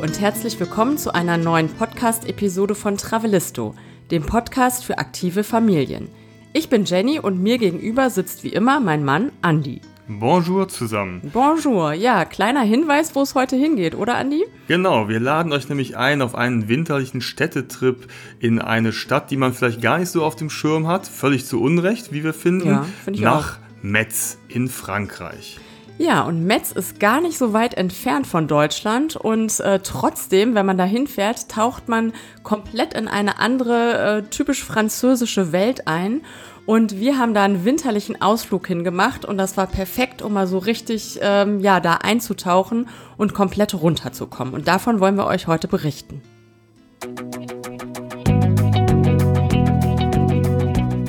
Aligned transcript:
und 0.00 0.20
herzlich 0.20 0.60
willkommen 0.60 0.96
zu 0.96 1.12
einer 1.12 1.36
neuen 1.36 1.68
Podcast-Episode 1.68 2.76
von 2.76 2.96
Travelisto, 2.96 3.74
dem 4.12 4.24
Podcast 4.24 4.84
für 4.84 4.98
aktive 4.98 5.42
Familien. 5.42 6.08
Ich 6.52 6.68
bin 6.68 6.84
Jenny 6.84 7.18
und 7.18 7.42
mir 7.42 7.58
gegenüber 7.58 8.08
sitzt 8.08 8.44
wie 8.44 8.50
immer 8.50 8.78
mein 8.78 9.04
Mann 9.04 9.32
Andy. 9.42 9.80
Bonjour 10.06 10.68
zusammen. 10.68 11.20
Bonjour, 11.32 11.92
ja, 11.94 12.24
kleiner 12.24 12.62
Hinweis, 12.62 13.16
wo 13.16 13.22
es 13.22 13.34
heute 13.34 13.56
hingeht, 13.56 13.96
oder 13.96 14.16
Andy? 14.20 14.44
Genau, 14.68 15.08
wir 15.08 15.18
laden 15.18 15.52
euch 15.52 15.68
nämlich 15.68 15.96
ein 15.96 16.22
auf 16.22 16.36
einen 16.36 16.68
winterlichen 16.68 17.20
Städtetrip 17.20 18.06
in 18.38 18.60
eine 18.60 18.92
Stadt, 18.92 19.32
die 19.32 19.36
man 19.36 19.52
vielleicht 19.52 19.82
gar 19.82 19.98
nicht 19.98 20.10
so 20.10 20.24
auf 20.24 20.36
dem 20.36 20.48
Schirm 20.48 20.86
hat, 20.86 21.08
völlig 21.08 21.44
zu 21.44 21.60
Unrecht, 21.60 22.12
wie 22.12 22.22
wir 22.22 22.34
finden, 22.34 22.68
Ja, 22.68 22.86
finde 23.04 23.18
ich 23.18 23.24
nach 23.24 23.58
Metz 23.82 24.38
in 24.46 24.68
Frankreich. 24.68 25.58
Ja, 25.98 26.22
und 26.22 26.44
Metz 26.44 26.70
ist 26.70 27.00
gar 27.00 27.20
nicht 27.20 27.36
so 27.36 27.52
weit 27.52 27.74
entfernt 27.74 28.28
von 28.28 28.46
Deutschland 28.46 29.16
und 29.16 29.58
äh, 29.58 29.80
trotzdem, 29.80 30.54
wenn 30.54 30.64
man 30.64 30.78
da 30.78 30.84
hinfährt, 30.84 31.48
taucht 31.48 31.88
man 31.88 32.12
komplett 32.44 32.94
in 32.94 33.08
eine 33.08 33.40
andere, 33.40 34.18
äh, 34.18 34.22
typisch 34.30 34.62
französische 34.62 35.50
Welt 35.50 35.88
ein. 35.88 36.22
Und 36.66 37.00
wir 37.00 37.18
haben 37.18 37.34
da 37.34 37.42
einen 37.42 37.64
winterlichen 37.64 38.20
Ausflug 38.22 38.68
hingemacht 38.68 39.24
und 39.24 39.38
das 39.38 39.56
war 39.56 39.66
perfekt, 39.66 40.22
um 40.22 40.34
mal 40.34 40.46
so 40.46 40.58
richtig, 40.58 41.18
ähm, 41.20 41.60
ja, 41.60 41.80
da 41.80 41.94
einzutauchen 41.94 42.88
und 43.16 43.34
komplett 43.34 43.74
runterzukommen. 43.74 44.54
Und 44.54 44.68
davon 44.68 45.00
wollen 45.00 45.16
wir 45.16 45.26
euch 45.26 45.48
heute 45.48 45.66
berichten. 45.66 46.22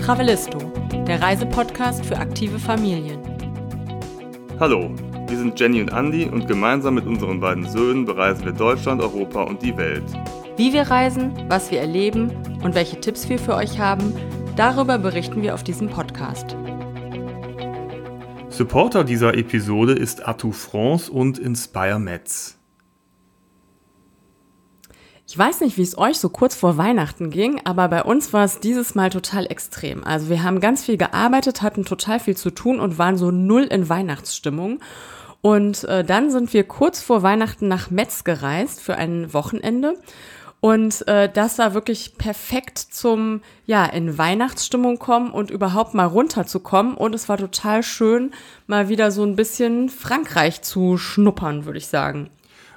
Travelisto, 0.02 0.58
der 1.06 1.22
Reisepodcast 1.22 2.06
für 2.06 2.18
aktive 2.18 2.58
Familien. 2.58 3.29
Hallo, 4.60 4.92
wir 5.30 5.38
sind 5.38 5.58
Jenny 5.58 5.80
und 5.80 5.94
Andy 5.94 6.26
und 6.26 6.46
gemeinsam 6.46 6.96
mit 6.96 7.06
unseren 7.06 7.40
beiden 7.40 7.66
Söhnen 7.66 8.04
bereisen 8.04 8.44
wir 8.44 8.52
Deutschland, 8.52 9.02
Europa 9.02 9.44
und 9.44 9.62
die 9.62 9.78
Welt. 9.78 10.04
Wie 10.58 10.74
wir 10.74 10.82
reisen, 10.82 11.32
was 11.48 11.72
wir 11.72 11.80
erleben 11.80 12.30
und 12.62 12.76
welche 12.76 13.00
Tipps 13.00 13.30
wir 13.30 13.40
für 13.40 13.56
euch 13.56 13.80
haben, 13.80 14.14
darüber 14.58 14.98
berichten 14.98 15.42
wir 15.44 15.54
auf 15.54 15.64
diesem 15.64 15.88
Podcast. 15.88 16.58
Supporter 18.50 19.06
dieser 19.06 19.34
Episode 19.38 19.94
ist 19.94 20.28
Atout 20.28 20.52
France 20.52 21.10
und 21.10 21.40
Inspire 21.40 21.98
Metz. 21.98 22.59
Ich 25.32 25.38
weiß 25.38 25.62
nicht, 25.62 25.78
wie 25.78 25.84
es 25.84 25.96
euch 25.96 26.18
so 26.18 26.30
kurz 26.30 26.56
vor 26.56 26.78
Weihnachten 26.78 27.30
ging, 27.30 27.62
aber 27.64 27.88
bei 27.88 28.02
uns 28.02 28.34
war 28.34 28.46
es 28.46 28.62
dieses 28.62 28.96
Mal 28.96 29.12
total 29.12 29.46
extrem. 29.46 30.04
Also 30.04 30.28
wir 30.28 30.42
haben 30.42 30.60
ganz 30.60 30.86
viel 30.86 30.98
gearbeitet, 30.98 31.62
hatten 31.62 31.86
total 31.86 32.20
viel 32.20 32.36
zu 32.36 32.50
tun 32.50 32.80
und 32.80 32.98
waren 32.98 33.16
so 33.16 33.30
null 33.30 33.66
in 33.66 33.90
Weihnachtsstimmung. 33.90 34.80
Und 35.42 35.84
äh, 35.84 36.04
dann 36.04 36.32
sind 36.32 36.52
wir 36.52 36.64
kurz 36.64 37.04
vor 37.04 37.22
Weihnachten 37.22 37.68
nach 37.68 37.92
Metz 37.92 38.24
gereist 38.24 38.82
für 38.82 38.96
ein 38.96 39.32
Wochenende. 39.32 39.94
Und 40.62 41.08
äh, 41.08 41.32
das 41.32 41.60
war 41.60 41.76
wirklich 41.76 42.18
perfekt 42.18 42.80
zum, 42.80 43.42
ja, 43.68 43.86
in 43.86 44.18
Weihnachtsstimmung 44.18 44.98
kommen 44.98 45.30
und 45.30 45.52
überhaupt 45.52 45.94
mal 45.94 46.08
runterzukommen. 46.08 46.96
Und 46.96 47.14
es 47.14 47.30
war 47.30 47.38
total 47.38 47.84
schön, 47.84 48.32
mal 48.66 48.90
wieder 48.90 49.12
so 49.12 49.22
ein 49.26 49.36
bisschen 49.36 49.90
Frankreich 49.90 50.64
zu 50.64 50.98
schnuppern, 50.98 51.66
würde 51.66 51.78
ich 51.78 51.86
sagen. 51.86 52.32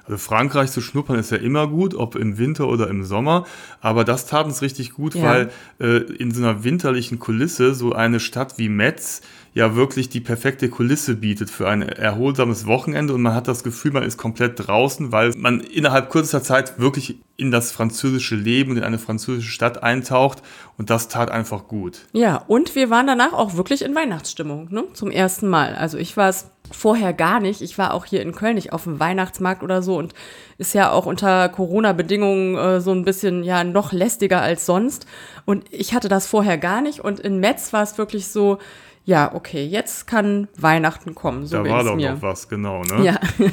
Also 0.05 0.17
Frankreich 0.17 0.71
zu 0.71 0.81
schnuppern 0.81 1.17
ist 1.17 1.31
ja 1.31 1.37
immer 1.37 1.67
gut, 1.67 1.95
ob 1.95 2.15
im 2.15 2.37
Winter 2.37 2.67
oder 2.67 2.89
im 2.89 3.03
Sommer. 3.03 3.45
Aber 3.81 4.03
das 4.03 4.25
tat 4.25 4.45
uns 4.45 4.61
richtig 4.61 4.93
gut, 4.93 5.15
Ja. 5.15 5.23
weil 5.23 5.51
äh, 5.79 5.97
in 6.13 6.31
so 6.31 6.41
einer 6.43 6.63
winterlichen 6.63 7.19
Kulisse 7.19 7.73
so 7.73 7.93
eine 7.93 8.19
Stadt 8.19 8.57
wie 8.57 8.67
Metz 8.69 9.21
ja 9.53 9.75
wirklich 9.75 10.09
die 10.09 10.19
perfekte 10.19 10.67
Kulisse 10.67 11.15
bietet 11.15 11.49
für 11.49 11.69
ein 11.69 11.83
erholsames 11.83 12.65
Wochenende 12.65 13.13
und 13.13 13.21
man 13.21 13.35
hat 13.35 13.47
das 13.47 13.63
Gefühl, 13.63 13.91
man 13.91 14.01
ist 14.01 14.17
komplett 14.17 14.67
draußen, 14.67 15.11
weil 15.11 15.31
man 15.37 15.59
innerhalb 15.59 16.09
kürzester 16.09 16.41
Zeit 16.41 16.79
wirklich 16.79 17.19
in 17.37 17.51
das 17.51 17.71
französische 17.71 18.35
Leben 18.35 18.71
und 18.71 18.77
in 18.77 18.83
eine 18.83 18.97
französische 18.97 19.51
Stadt 19.51 19.83
eintaucht 19.83 20.41
und 20.77 20.89
das 20.89 21.07
tat 21.07 21.29
einfach 21.29 21.67
gut. 21.67 22.01
Ja, 22.13 22.37
und 22.47 22.73
wir 22.75 22.89
waren 22.89 23.05
danach 23.05 23.33
auch 23.33 23.55
wirklich 23.55 23.83
in 23.83 23.93
Weihnachtsstimmung, 23.93 24.69
ne? 24.71 24.85
Zum 24.93 25.11
ersten 25.11 25.47
Mal. 25.47 25.75
Also 25.75 25.99
ich 25.99 26.17
war 26.17 26.29
es 26.29 26.47
vorher 26.71 27.13
gar 27.13 27.39
nicht. 27.39 27.61
Ich 27.61 27.77
war 27.77 27.93
auch 27.93 28.05
hier 28.05 28.21
in 28.21 28.33
Köln 28.33 28.55
nicht 28.55 28.73
auf 28.73 28.83
dem 28.83 28.99
Weihnachtsmarkt 28.99 29.63
oder 29.63 29.81
so 29.81 29.97
und 29.97 30.13
ist 30.57 30.73
ja 30.73 30.91
auch 30.91 31.05
unter 31.05 31.49
Corona-Bedingungen 31.49 32.55
äh, 32.57 32.81
so 32.81 32.91
ein 32.91 33.05
bisschen 33.05 33.43
ja 33.43 33.63
noch 33.63 33.91
lästiger 33.91 34.41
als 34.41 34.65
sonst. 34.65 35.05
Und 35.45 35.65
ich 35.71 35.93
hatte 35.93 36.09
das 36.09 36.27
vorher 36.27 36.57
gar 36.57 36.81
nicht. 36.81 36.99
Und 36.99 37.19
in 37.19 37.39
Metz 37.39 37.73
war 37.73 37.83
es 37.83 37.97
wirklich 37.97 38.27
so, 38.27 38.57
ja, 39.05 39.33
okay, 39.33 39.65
jetzt 39.65 40.07
kann 40.07 40.47
Weihnachten 40.57 41.13
kommen. 41.15 41.45
So 41.45 41.63
Da 41.63 41.69
war 41.69 41.83
doch 41.83 41.95
mir. 41.95 42.13
noch 42.13 42.21
was, 42.21 42.47
genau. 42.47 42.81
Ne? 42.83 43.03
Ja. 43.05 43.19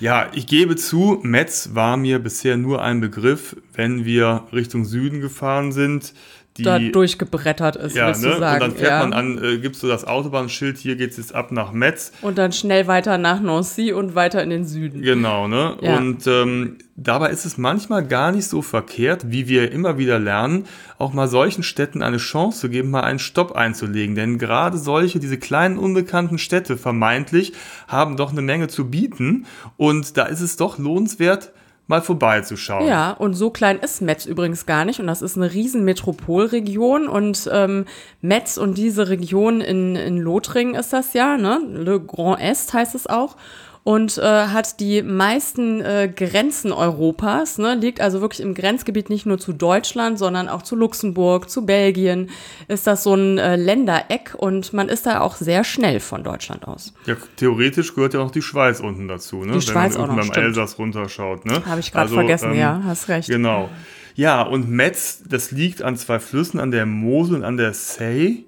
Ja, 0.00 0.30
ich 0.32 0.46
gebe 0.46 0.76
zu, 0.76 1.20
Metz 1.22 1.70
war 1.74 1.98
mir 1.98 2.20
bisher 2.20 2.56
nur 2.56 2.80
ein 2.80 3.02
Begriff, 3.02 3.54
wenn 3.74 4.06
wir 4.06 4.44
Richtung 4.50 4.86
Süden 4.86 5.20
gefahren 5.20 5.72
sind. 5.72 6.14
Die, 6.60 6.64
da 6.64 6.78
durchgebrettert 6.78 7.76
ist, 7.76 7.96
ja, 7.96 8.08
willst 8.08 8.22
ne? 8.22 8.30
du 8.30 8.38
sagen. 8.38 8.62
Und 8.62 8.70
dann 8.70 8.78
fährt 8.78 8.90
ja. 8.90 8.98
man 9.00 9.12
an, 9.12 9.42
äh, 9.42 9.58
gibst 9.58 9.82
du 9.82 9.86
das 9.86 10.06
Autobahnschild, 10.06 10.78
hier 10.78 10.96
geht's 10.96 11.16
jetzt 11.16 11.34
ab 11.34 11.52
nach 11.52 11.72
Metz. 11.72 12.12
und 12.22 12.38
dann 12.38 12.52
schnell 12.52 12.86
weiter 12.86 13.18
nach 13.18 13.40
Nancy 13.40 13.92
und 13.92 14.14
weiter 14.14 14.42
in 14.42 14.50
den 14.50 14.64
Süden. 14.64 15.02
Genau, 15.02 15.48
ne? 15.48 15.76
Ja. 15.80 15.96
Und 15.96 16.26
ähm, 16.26 16.78
dabei 16.96 17.30
ist 17.30 17.44
es 17.44 17.58
manchmal 17.58 18.06
gar 18.06 18.32
nicht 18.32 18.46
so 18.46 18.62
verkehrt, 18.62 19.30
wie 19.30 19.48
wir 19.48 19.72
immer 19.72 19.98
wieder 19.98 20.18
lernen, 20.18 20.66
auch 20.98 21.12
mal 21.12 21.28
solchen 21.28 21.62
Städten 21.62 22.02
eine 22.02 22.18
Chance 22.18 22.60
zu 22.60 22.68
geben, 22.68 22.90
mal 22.90 23.02
einen 23.02 23.18
Stopp 23.18 23.52
einzulegen. 23.52 24.14
Denn 24.14 24.38
gerade 24.38 24.78
solche, 24.78 25.18
diese 25.18 25.38
kleinen 25.38 25.78
unbekannten 25.78 26.38
Städte 26.38 26.76
vermeintlich, 26.76 27.52
haben 27.88 28.16
doch 28.16 28.32
eine 28.32 28.42
Menge 28.42 28.68
zu 28.68 28.90
bieten. 28.90 29.46
Und 29.76 30.16
da 30.16 30.24
ist 30.24 30.40
es 30.40 30.56
doch 30.56 30.78
lohnenswert, 30.78 31.52
mal 31.90 32.00
vorbeizuschauen. 32.00 32.86
Ja, 32.86 33.10
und 33.10 33.34
so 33.34 33.50
klein 33.50 33.78
ist 33.80 34.00
Metz 34.00 34.24
übrigens 34.24 34.64
gar 34.64 34.86
nicht. 34.86 35.00
Und 35.00 35.08
das 35.08 35.20
ist 35.20 35.36
eine 35.36 35.52
riesen 35.52 35.84
Metropolregion. 35.84 37.08
Und 37.08 37.50
ähm, 37.52 37.84
Metz 38.22 38.56
und 38.56 38.78
diese 38.78 39.08
Region 39.08 39.60
in, 39.60 39.96
in 39.96 40.16
Lothringen 40.16 40.74
ist 40.74 40.92
das 40.94 41.12
ja, 41.12 41.36
ne? 41.36 41.60
Le 41.68 42.00
Grand 42.00 42.40
Est 42.40 42.72
heißt 42.72 42.94
es 42.94 43.06
auch. 43.06 43.36
Und 43.82 44.18
äh, 44.18 44.22
hat 44.22 44.78
die 44.78 45.02
meisten 45.02 45.80
äh, 45.80 46.12
Grenzen 46.14 46.70
Europas, 46.70 47.56
ne? 47.56 47.74
liegt 47.74 48.00
also 48.00 48.20
wirklich 48.20 48.40
im 48.40 48.54
Grenzgebiet 48.54 49.08
nicht 49.08 49.24
nur 49.24 49.38
zu 49.38 49.54
Deutschland, 49.54 50.18
sondern 50.18 50.48
auch 50.48 50.62
zu 50.62 50.76
Luxemburg, 50.76 51.48
zu 51.48 51.64
Belgien. 51.64 52.28
Ist 52.68 52.86
das 52.86 53.04
so 53.04 53.14
ein 53.14 53.38
äh, 53.38 53.56
Ländereck 53.56 54.34
und 54.36 54.74
man 54.74 54.88
ist 54.90 55.06
da 55.06 55.20
auch 55.20 55.36
sehr 55.36 55.64
schnell 55.64 56.00
von 56.00 56.22
Deutschland 56.22 56.68
aus. 56.68 56.92
Ja, 57.06 57.16
theoretisch 57.36 57.94
gehört 57.94 58.12
ja 58.12 58.20
auch 58.20 58.30
die 58.30 58.42
Schweiz 58.42 58.80
unten 58.80 59.08
dazu, 59.08 59.44
ne? 59.44 59.52
Die 59.52 59.62
Schweiz 59.62 59.94
Wenn 59.94 60.02
auch 60.02 60.06
man 60.08 60.16
noch, 60.16 60.22
unten 60.24 60.28
beim 60.28 60.34
stimmt. 60.34 60.46
Elsass 60.46 60.78
runterschaut, 60.78 61.46
ne? 61.46 61.64
Habe 61.64 61.80
ich 61.80 61.90
gerade 61.90 62.10
vergessen, 62.10 62.54
ja, 62.54 62.82
hast 62.84 63.08
recht. 63.08 63.28
Genau. 63.28 63.70
Ja, 64.14 64.42
und 64.42 64.68
Metz, 64.68 65.22
das 65.26 65.50
liegt 65.52 65.80
an 65.80 65.96
zwei 65.96 66.18
Flüssen, 66.18 66.60
an 66.60 66.70
der 66.70 66.84
Mosel 66.84 67.36
und 67.36 67.44
an 67.44 67.56
der 67.56 67.72
Seine. 67.72 68.44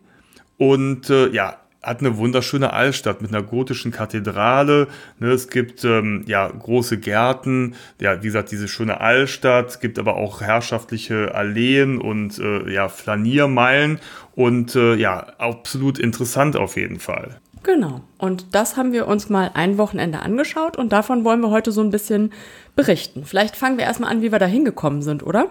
Und 0.59 1.09
äh, 1.09 1.31
ja, 1.31 1.62
hat 1.83 2.01
eine 2.01 2.17
wunderschöne 2.17 2.73
Altstadt 2.73 3.23
mit 3.23 3.35
einer 3.35 3.43
gotischen 3.43 3.91
Kathedrale. 3.91 4.87
Ne, 5.19 5.29
es 5.29 5.49
gibt 5.49 5.85
ähm, 5.85 6.25
ja 6.27 6.47
große 6.47 6.99
Gärten, 6.99 7.75
ja, 8.01 8.23
wie 8.23 8.27
gesagt, 8.27 8.53
diese 8.53 8.69
schöne 8.69 9.01
Altstadt, 9.01 9.71
es 9.71 9.81
gibt 9.81 9.99
aber 9.99 10.17
auch 10.17 10.41
herrschaftliche 10.41 11.35
Alleen 11.35 12.01
und 12.01 12.39
äh, 12.39 12.73
ja, 12.73 12.89
Flaniermeilen. 12.89 13.99
Und 14.35 14.77
äh, 14.77 14.95
ja, 14.95 15.27
absolut 15.39 15.99
interessant 15.99 16.57
auf 16.57 16.77
jeden 16.77 17.01
Fall. 17.01 17.41
Genau. 17.65 18.01
Und 18.19 18.55
das 18.55 18.77
haben 18.77 18.93
wir 18.93 19.07
uns 19.07 19.29
mal 19.29 19.51
ein 19.55 19.79
Wochenende 19.79 20.21
angeschaut 20.21 20.77
und 20.77 20.93
davon 20.93 21.25
wollen 21.25 21.41
wir 21.41 21.51
heute 21.51 21.71
so 21.71 21.81
ein 21.81 21.91
bisschen 21.91 22.33
berichten. 22.75 23.25
Vielleicht 23.25 23.57
fangen 23.57 23.79
wir 23.79 23.85
erstmal 23.85 24.11
an, 24.11 24.23
wie 24.23 24.33
wir 24.33 24.39
da 24.39 24.47
hingekommen 24.47 25.03
sind, 25.03 25.23
oder? 25.23 25.49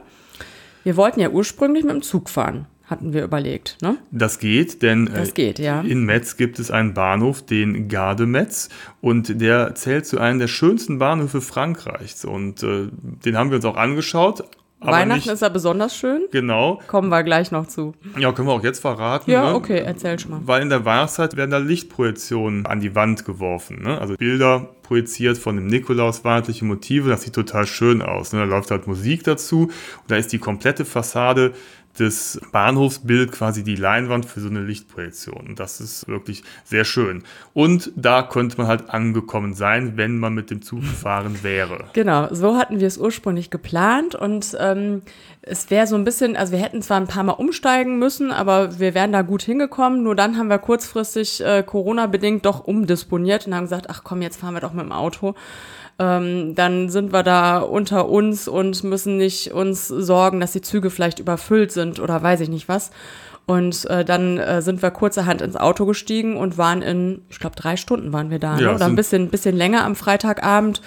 Wir 0.83 0.97
wollten 0.97 1.19
ja 1.19 1.29
ursprünglich 1.29 1.83
mit 1.83 1.93
dem 1.93 2.01
Zug 2.01 2.29
fahren, 2.29 2.65
hatten 2.91 3.13
wir 3.13 3.23
überlegt, 3.23 3.77
ne? 3.81 3.97
Das 4.11 4.37
geht, 4.37 4.83
denn 4.83 5.07
äh, 5.07 5.13
Das 5.13 5.33
geht, 5.33 5.57
ja. 5.57 5.81
in 5.81 6.03
Metz 6.03 6.37
gibt 6.37 6.59
es 6.59 6.69
einen 6.69 6.93
Bahnhof, 6.93 7.43
den 7.43 7.87
Garde 7.87 8.25
Metz, 8.27 8.69
und 8.99 9.41
der 9.41 9.73
zählt 9.73 10.05
zu 10.05 10.19
einem 10.19 10.37
der 10.37 10.47
schönsten 10.47 10.99
Bahnhöfe 10.99 11.41
Frankreichs. 11.41 12.25
Und 12.25 12.61
äh, 12.61 12.89
den 13.25 13.37
haben 13.37 13.49
wir 13.49 13.55
uns 13.55 13.65
auch 13.65 13.77
angeschaut. 13.77 14.43
Aber 14.83 14.93
Weihnachten 14.93 15.19
nicht 15.19 15.27
ist 15.27 15.41
ja 15.43 15.49
besonders 15.49 15.95
schön. 15.95 16.23
genau. 16.31 16.81
Kommen 16.87 17.09
wir 17.09 17.21
gleich 17.21 17.51
noch 17.51 17.67
zu. 17.67 17.93
Ja, 18.17 18.31
können 18.31 18.47
wir 18.47 18.53
auch 18.53 18.63
jetzt 18.63 18.79
verraten. 18.79 19.29
Ja, 19.29 19.51
ne? 19.51 19.55
okay, 19.55 19.77
erzähl 19.85 20.17
schon 20.17 20.31
mal. 20.31 20.41
Weil 20.43 20.63
in 20.63 20.69
der 20.69 20.85
Weihnachtszeit 20.85 21.37
werden 21.37 21.51
da 21.51 21.59
Lichtprojektionen 21.59 22.65
an 22.65 22.79
die 22.79 22.95
Wand 22.95 23.23
geworfen. 23.23 23.83
Ne? 23.83 24.01
Also 24.01 24.15
Bilder 24.15 24.69
projiziert 24.81 25.37
von 25.37 25.55
dem 25.55 25.67
Nikolaus, 25.67 26.25
weihnachtliche 26.25 26.65
Motive. 26.65 27.09
Das 27.09 27.21
sieht 27.21 27.33
total 27.35 27.67
schön 27.67 28.01
aus. 28.01 28.33
Ne? 28.33 28.39
Da 28.39 28.45
läuft 28.45 28.71
halt 28.71 28.87
Musik 28.87 29.23
dazu. 29.23 29.65
Und 29.65 29.71
da 30.07 30.15
ist 30.15 30.33
die 30.33 30.39
komplette 30.39 30.83
Fassade 30.83 31.53
des 31.99 32.39
Bahnhofsbild 32.51 33.31
quasi 33.31 33.63
die 33.63 33.75
Leinwand 33.75 34.25
für 34.25 34.39
so 34.39 34.49
eine 34.49 34.61
Lichtprojektion. 34.61 35.47
Und 35.49 35.59
das 35.59 35.81
ist 35.81 36.07
wirklich 36.07 36.43
sehr 36.63 36.85
schön. 36.85 37.23
Und 37.53 37.91
da 37.95 38.23
könnte 38.23 38.57
man 38.57 38.67
halt 38.67 38.89
angekommen 38.89 39.53
sein, 39.53 39.97
wenn 39.97 40.17
man 40.17 40.33
mit 40.33 40.49
dem 40.49 40.61
Zug 40.61 40.81
gefahren 40.81 41.43
wäre. 41.43 41.85
Genau, 41.93 42.33
so 42.33 42.57
hatten 42.57 42.79
wir 42.79 42.87
es 42.87 42.97
ursprünglich 42.97 43.49
geplant 43.49 44.15
und 44.15 44.55
ähm, 44.59 45.01
es 45.41 45.69
wäre 45.69 45.87
so 45.87 45.95
ein 45.95 46.03
bisschen, 46.03 46.35
also 46.35 46.53
wir 46.53 46.59
hätten 46.59 46.81
zwar 46.81 46.97
ein 46.97 47.07
paar 47.07 47.23
Mal 47.23 47.33
umsteigen 47.33 47.97
müssen, 47.97 48.31
aber 48.31 48.79
wir 48.79 48.93
wären 48.93 49.11
da 49.11 49.23
gut 49.23 49.41
hingekommen. 49.41 50.03
Nur 50.03 50.15
dann 50.15 50.37
haben 50.37 50.49
wir 50.49 50.59
kurzfristig 50.59 51.43
äh, 51.43 51.63
Corona-bedingt 51.63 52.45
doch 52.45 52.65
umdisponiert 52.65 53.47
und 53.47 53.55
haben 53.55 53.63
gesagt, 53.63 53.89
ach 53.89 54.03
komm, 54.03 54.21
jetzt 54.21 54.39
fahren 54.39 54.53
wir 54.53 54.61
doch 54.61 54.73
mit 54.73 54.85
dem 54.85 54.91
Auto. 54.91 55.35
Ähm, 56.01 56.55
dann 56.55 56.89
sind 56.89 57.13
wir 57.13 57.21
da 57.21 57.59
unter 57.59 58.09
uns 58.09 58.47
und 58.47 58.83
müssen 58.83 59.17
nicht 59.17 59.51
uns 59.53 59.87
sorgen, 59.87 60.39
dass 60.39 60.51
die 60.51 60.61
Züge 60.61 60.89
vielleicht 60.89 61.19
überfüllt 61.19 61.71
sind 61.71 61.99
oder 61.99 62.23
weiß 62.23 62.39
ich 62.39 62.49
nicht 62.49 62.67
was. 62.67 62.89
Und 63.45 63.85
äh, 63.85 64.03
dann 64.03 64.39
äh, 64.39 64.63
sind 64.63 64.81
wir 64.81 64.89
kurzerhand 64.89 65.41
ins 65.41 65.55
Auto 65.55 65.85
gestiegen 65.85 66.37
und 66.37 66.57
waren 66.57 66.81
in, 66.81 67.21
ich 67.29 67.37
glaube, 67.37 67.55
drei 67.55 67.77
Stunden 67.77 68.13
waren 68.13 68.31
wir 68.31 68.39
da. 68.39 68.55
Ne? 68.55 68.63
Ja, 68.63 68.73
Oder 68.73 68.85
ein 68.85 68.95
bisschen, 68.95 69.29
bisschen 69.29 69.55
länger 69.55 69.85
am 69.85 69.95
Freitagabend. 69.95 70.81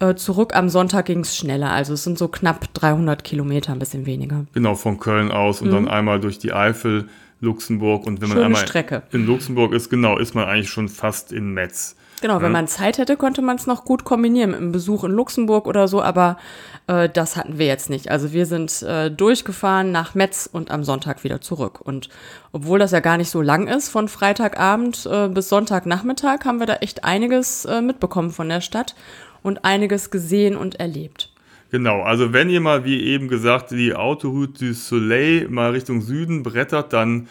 Äh, 0.00 0.16
zurück 0.16 0.56
am 0.56 0.68
Sonntag 0.68 1.06
ging 1.06 1.20
es 1.20 1.36
schneller. 1.36 1.70
Also 1.70 1.94
es 1.94 2.02
sind 2.02 2.18
so 2.18 2.26
knapp 2.26 2.74
300 2.74 3.22
Kilometer, 3.22 3.72
ein 3.72 3.78
bisschen 3.78 4.04
weniger. 4.04 4.46
Genau, 4.52 4.74
von 4.74 4.98
Köln 4.98 5.30
aus 5.30 5.62
und 5.62 5.70
dann 5.70 5.86
einmal 5.86 6.18
durch 6.18 6.38
die 6.38 6.52
Eifel, 6.52 7.08
Luxemburg 7.40 8.06
und 8.06 8.20
wenn 8.20 8.28
man. 8.28 8.36
Schöne 8.36 8.46
einmal 8.46 8.66
Strecke. 8.66 9.02
in 9.12 9.26
Luxemburg 9.26 9.72
ist, 9.72 9.90
genau, 9.90 10.18
ist 10.18 10.34
man 10.34 10.44
eigentlich 10.44 10.70
schon 10.70 10.88
fast 10.88 11.32
in 11.32 11.52
Metz. 11.52 11.96
Genau, 12.22 12.40
wenn 12.40 12.52
man 12.52 12.66
Zeit 12.66 12.96
hätte, 12.96 13.16
konnte 13.16 13.42
man 13.42 13.56
es 13.56 13.66
noch 13.66 13.84
gut 13.84 14.04
kombinieren 14.04 14.50
mit 14.50 14.60
einem 14.60 14.72
Besuch 14.72 15.04
in 15.04 15.10
Luxemburg 15.10 15.66
oder 15.66 15.86
so, 15.86 16.00
aber 16.00 16.38
äh, 16.86 17.10
das 17.10 17.36
hatten 17.36 17.58
wir 17.58 17.66
jetzt 17.66 17.90
nicht. 17.90 18.10
Also 18.10 18.32
wir 18.32 18.46
sind 18.46 18.82
äh, 18.82 19.10
durchgefahren 19.10 19.92
nach 19.92 20.14
Metz 20.14 20.48
und 20.50 20.70
am 20.70 20.82
Sonntag 20.82 21.24
wieder 21.24 21.42
zurück. 21.42 21.80
Und 21.80 22.08
obwohl 22.52 22.78
das 22.78 22.92
ja 22.92 23.00
gar 23.00 23.18
nicht 23.18 23.30
so 23.30 23.42
lang 23.42 23.68
ist, 23.68 23.90
von 23.90 24.08
Freitagabend 24.08 25.06
äh, 25.06 25.28
bis 25.28 25.50
Sonntagnachmittag, 25.50 26.46
haben 26.46 26.58
wir 26.58 26.66
da 26.66 26.76
echt 26.76 27.04
einiges 27.04 27.66
äh, 27.66 27.82
mitbekommen 27.82 28.30
von 28.30 28.48
der 28.48 28.62
Stadt 28.62 28.94
und 29.42 29.64
einiges 29.66 30.10
gesehen 30.10 30.56
und 30.56 30.80
erlebt. 30.80 31.30
Genau, 31.70 32.02
also 32.02 32.32
wenn 32.32 32.48
ihr 32.48 32.60
mal, 32.60 32.84
wie 32.84 33.02
eben 33.02 33.28
gesagt, 33.28 33.72
die 33.72 33.94
Autoroute 33.94 34.66
du 34.66 34.74
Soleil 34.74 35.48
mal 35.48 35.72
Richtung 35.72 36.00
Süden 36.00 36.42
brettert, 36.42 36.92
dann 36.92 37.28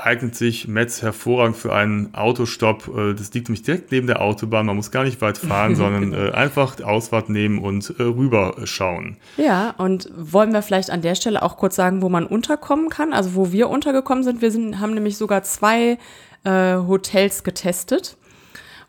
eignet 0.00 0.34
sich 0.34 0.68
Metz 0.68 1.02
hervorragend 1.02 1.56
für 1.56 1.72
einen 1.72 2.14
Autostopp. 2.14 2.88
Äh, 2.88 3.14
Das 3.14 3.32
liegt 3.34 3.48
nämlich 3.48 3.62
direkt 3.62 3.90
neben 3.92 4.06
der 4.06 4.22
Autobahn. 4.22 4.66
Man 4.66 4.76
muss 4.76 4.90
gar 4.90 5.04
nicht 5.04 5.20
weit 5.20 5.38
fahren, 5.38 5.74
sondern 5.76 6.12
äh, 6.12 6.30
einfach 6.32 6.80
Ausfahrt 6.82 7.28
nehmen 7.28 7.58
und 7.58 7.94
äh, 7.98 8.02
rüberschauen. 8.02 9.16
Ja, 9.36 9.74
und 9.78 10.10
wollen 10.16 10.52
wir 10.52 10.62
vielleicht 10.62 10.90
an 10.90 11.02
der 11.02 11.14
Stelle 11.14 11.42
auch 11.42 11.56
kurz 11.56 11.76
sagen, 11.76 12.02
wo 12.02 12.08
man 12.08 12.26
unterkommen 12.26 12.88
kann? 12.88 13.12
Also 13.12 13.34
wo 13.34 13.52
wir 13.52 13.68
untergekommen 13.68 14.24
sind. 14.24 14.42
Wir 14.42 14.50
sind, 14.50 14.80
haben 14.80 14.94
nämlich 14.94 15.16
sogar 15.16 15.42
zwei 15.42 15.98
äh, 16.44 16.76
Hotels 16.76 17.42
getestet. 17.42 18.16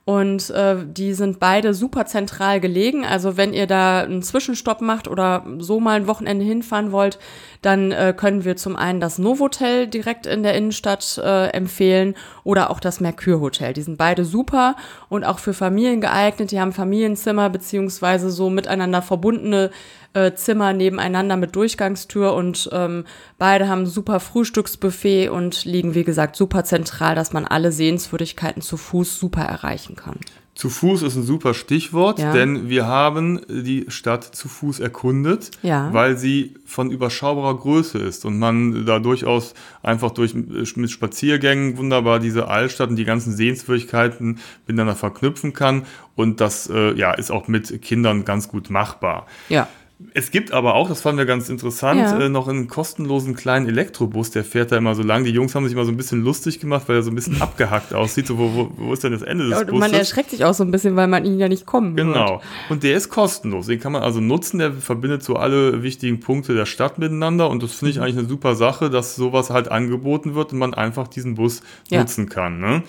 Und 0.05 0.49
äh, 0.49 0.77
die 0.87 1.13
sind 1.13 1.39
beide 1.39 1.75
super 1.75 2.07
zentral 2.07 2.59
gelegen. 2.59 3.05
Also 3.05 3.37
wenn 3.37 3.53
ihr 3.53 3.67
da 3.67 4.01
einen 4.01 4.23
Zwischenstopp 4.23 4.81
macht 4.81 5.07
oder 5.07 5.45
so 5.59 5.79
mal 5.79 5.97
ein 5.97 6.07
Wochenende 6.07 6.43
hinfahren 6.43 6.91
wollt, 6.91 7.19
dann 7.61 7.91
äh, 7.91 8.13
können 8.17 8.43
wir 8.43 8.55
zum 8.55 8.75
einen 8.75 8.99
das 8.99 9.19
Novotel 9.19 9.85
direkt 9.85 10.25
in 10.25 10.41
der 10.41 10.55
Innenstadt 10.55 11.19
äh, 11.23 11.49
empfehlen 11.49 12.15
oder 12.43 12.71
auch 12.71 12.79
das 12.79 12.99
Mercure 12.99 13.39
Hotel. 13.39 13.73
Die 13.73 13.83
sind 13.83 13.99
beide 13.99 14.25
super 14.25 14.75
und 15.09 15.25
auch 15.25 15.37
für 15.37 15.53
Familien 15.53 16.01
geeignet. 16.01 16.51
Die 16.51 16.59
haben 16.59 16.73
Familienzimmer 16.73 17.51
beziehungsweise 17.51 18.31
so 18.31 18.49
miteinander 18.49 19.03
verbundene 19.03 19.69
äh, 20.13 20.33
Zimmer 20.33 20.73
nebeneinander 20.73 21.37
mit 21.37 21.55
Durchgangstür 21.55 22.33
und 22.33 22.69
ähm, 22.71 23.05
beide 23.37 23.67
haben 23.67 23.85
super 23.85 24.19
Frühstücksbuffet 24.19 25.29
und 25.29 25.65
liegen, 25.65 25.95
wie 25.95 26.03
gesagt, 26.03 26.35
super 26.35 26.63
zentral, 26.63 27.15
dass 27.15 27.33
man 27.33 27.45
alle 27.45 27.71
Sehenswürdigkeiten 27.71 28.61
zu 28.61 28.77
Fuß 28.77 29.19
super 29.19 29.43
erreichen 29.43 29.95
kann. 29.95 30.15
Zu 30.55 30.69
Fuß 30.69 31.03
ist 31.03 31.15
ein 31.15 31.23
super 31.23 31.53
Stichwort, 31.53 32.19
Ja. 32.19 32.33
denn 32.33 32.67
wir 32.67 32.85
haben 32.85 33.39
die 33.47 33.85
Stadt 33.87 34.25
zu 34.25 34.49
Fuß 34.49 34.81
erkundet, 34.81 35.51
Ja. 35.61 35.93
weil 35.93 36.17
sie 36.17 36.55
von 36.65 36.91
überschaubarer 36.91 37.55
Größe 37.55 37.97
ist 37.97 38.25
und 38.25 38.37
man 38.39 38.85
da 38.85 38.99
durchaus 38.99 39.53
einfach 39.83 40.11
durch 40.11 40.33
mit 40.35 40.91
Spaziergängen 40.91 41.77
wunderbar 41.77 42.19
diese 42.19 42.49
Altstadt 42.49 42.89
und 42.89 42.97
die 42.97 43.05
ganzen 43.05 43.31
Sehenswürdigkeiten 43.33 44.39
miteinander 44.67 44.95
verknüpfen 44.97 45.53
kann 45.53 45.85
und 46.15 46.41
das 46.41 46.69
äh, 46.69 46.93
ja 46.93 47.13
ist 47.13 47.31
auch 47.31 47.47
mit 47.47 47.81
Kindern 47.81 48.25
ganz 48.25 48.49
gut 48.49 48.69
machbar. 48.69 49.27
Ja. 49.47 49.69
Es 50.13 50.31
gibt 50.31 50.53
aber 50.53 50.75
auch, 50.75 50.87
das 50.87 51.01
fanden 51.01 51.17
wir 51.17 51.25
ganz 51.25 51.49
interessant, 51.49 51.99
Ja. 51.99 52.17
äh, 52.19 52.29
noch 52.29 52.47
einen 52.47 52.69
kostenlosen 52.69 53.35
kleinen 53.35 53.67
Elektrobus, 53.67 54.31
der 54.31 54.45
fährt 54.45 54.71
da 54.71 54.77
immer 54.77 54.95
so 54.95 55.03
lang. 55.03 55.25
Die 55.25 55.31
Jungs 55.31 55.53
haben 55.55 55.65
sich 55.67 55.75
mal 55.75 55.83
so 55.83 55.91
ein 55.91 55.97
bisschen 55.97 56.23
lustig 56.23 56.61
gemacht, 56.61 56.83
weil 56.87 56.95
er 56.95 57.01
so 57.03 57.11
ein 57.11 57.15
bisschen 57.15 57.41
abgehackt 57.41 57.93
aussieht. 57.93 58.27
So, 58.27 58.37
wo, 58.37 58.53
wo, 58.55 58.71
wo 58.77 58.93
ist 58.93 59.03
denn 59.03 59.11
das 59.11 59.23
Ende 59.23 59.49
des 59.49 59.59
Und 59.59 59.71
man 59.71 59.91
Busses? 59.91 59.97
erschreckt 60.09 60.29
sich 60.29 60.45
auch 60.45 60.53
so 60.53 60.63
ein 60.63 60.71
bisschen, 60.71 60.95
weil 60.95 61.07
man 61.07 61.25
ihn 61.25 61.37
ja 61.37 61.49
nicht 61.49 61.65
kommen. 61.65 61.97
Genau. 61.97 62.41
Und 62.69 62.83
der 62.83 62.95
ist 62.95 63.09
kostenlos. 63.09 63.65
Den 63.67 63.81
kann 63.81 63.91
man 63.91 64.01
also 64.01 64.21
nutzen. 64.21 64.59
Der 64.59 64.71
verbindet 64.71 65.21
so 65.21 65.35
alle 65.35 65.83
wichtigen 65.83 66.21
Punkte 66.21 66.53
der 66.55 66.65
Stadt 66.65 66.97
miteinander. 66.97 67.49
Und 67.49 67.61
das 67.61 67.73
finde 67.73 67.87
Mhm. 67.87 67.97
ich 67.97 68.01
eigentlich 68.01 68.17
eine 68.19 68.27
super 68.29 68.55
Sache, 68.55 68.89
dass 68.89 69.17
sowas 69.17 69.49
halt 69.49 69.69
angeboten 69.69 70.33
wird 70.33 70.53
und 70.53 70.59
man 70.59 70.73
einfach 70.73 71.09
diesen 71.09 71.35
Bus 71.35 71.61
Ja. 71.89 71.99
nutzen 71.99 72.29
kann. 72.29 72.61
Ne? 72.61 72.83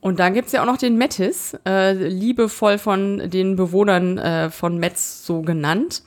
Und 0.00 0.18
dann 0.20 0.34
gibt's 0.34 0.52
ja 0.52 0.60
auch 0.60 0.66
noch 0.66 0.76
den 0.76 0.98
Mettis, 0.98 1.56
äh, 1.66 1.94
liebevoll 1.94 2.76
von 2.76 3.30
den 3.30 3.56
Bewohnern 3.56 4.18
äh, 4.18 4.50
von 4.50 4.76
Metz 4.76 5.24
so 5.24 5.40
genannt. 5.40 6.02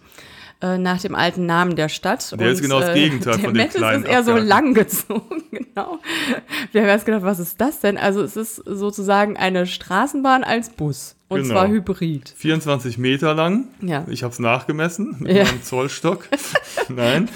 Äh, 0.62 0.77
Nach 0.77 1.00
dem 1.01 1.13
alten 1.15 1.45
Namen 1.45 1.75
der 1.75 1.89
Stadt. 1.89 2.39
Der 2.39 2.50
ist 2.50 2.62
genau 2.62 2.80
das 2.80 2.94
Gegenteil 2.94 3.36
der 3.36 3.44
von 3.44 3.54
dem 3.54 3.57
Mettis 3.57 3.75
kleinen 3.75 4.04
ist 4.04 4.09
eher 4.09 4.24
so 4.24 4.31
Abgehackten. 4.31 4.48
langgezogen, 4.48 5.44
genau. 5.51 6.00
Wir 6.71 6.81
haben 6.81 6.89
erst 6.89 7.06
gedacht, 7.06 7.24
was 7.24 7.39
ist 7.39 7.59
das 7.62 7.80
denn? 7.80 7.98
Also 7.98 8.21
es 8.21 8.36
ist 8.36 8.56
sozusagen 8.56 9.38
eine 9.38 9.65
Straßenbahn 9.68 10.44
als 10.44 10.69
Bus. 10.69 11.17
Und 11.30 11.42
Genau. 11.42 11.56
zwar 11.56 11.68
Hybrid. 11.68 12.34
24 12.38 12.98
Meter 12.98 13.34
lang. 13.34 13.66
Ja. 13.82 14.06
Ich 14.10 14.24
habe 14.24 14.32
es 14.32 14.40
nachgemessen 14.40 15.18
mit 15.20 15.36
Ja. 15.36 15.44
meinem 15.44 15.62
Zollstock. 15.62 16.28
Nein. 16.90 17.28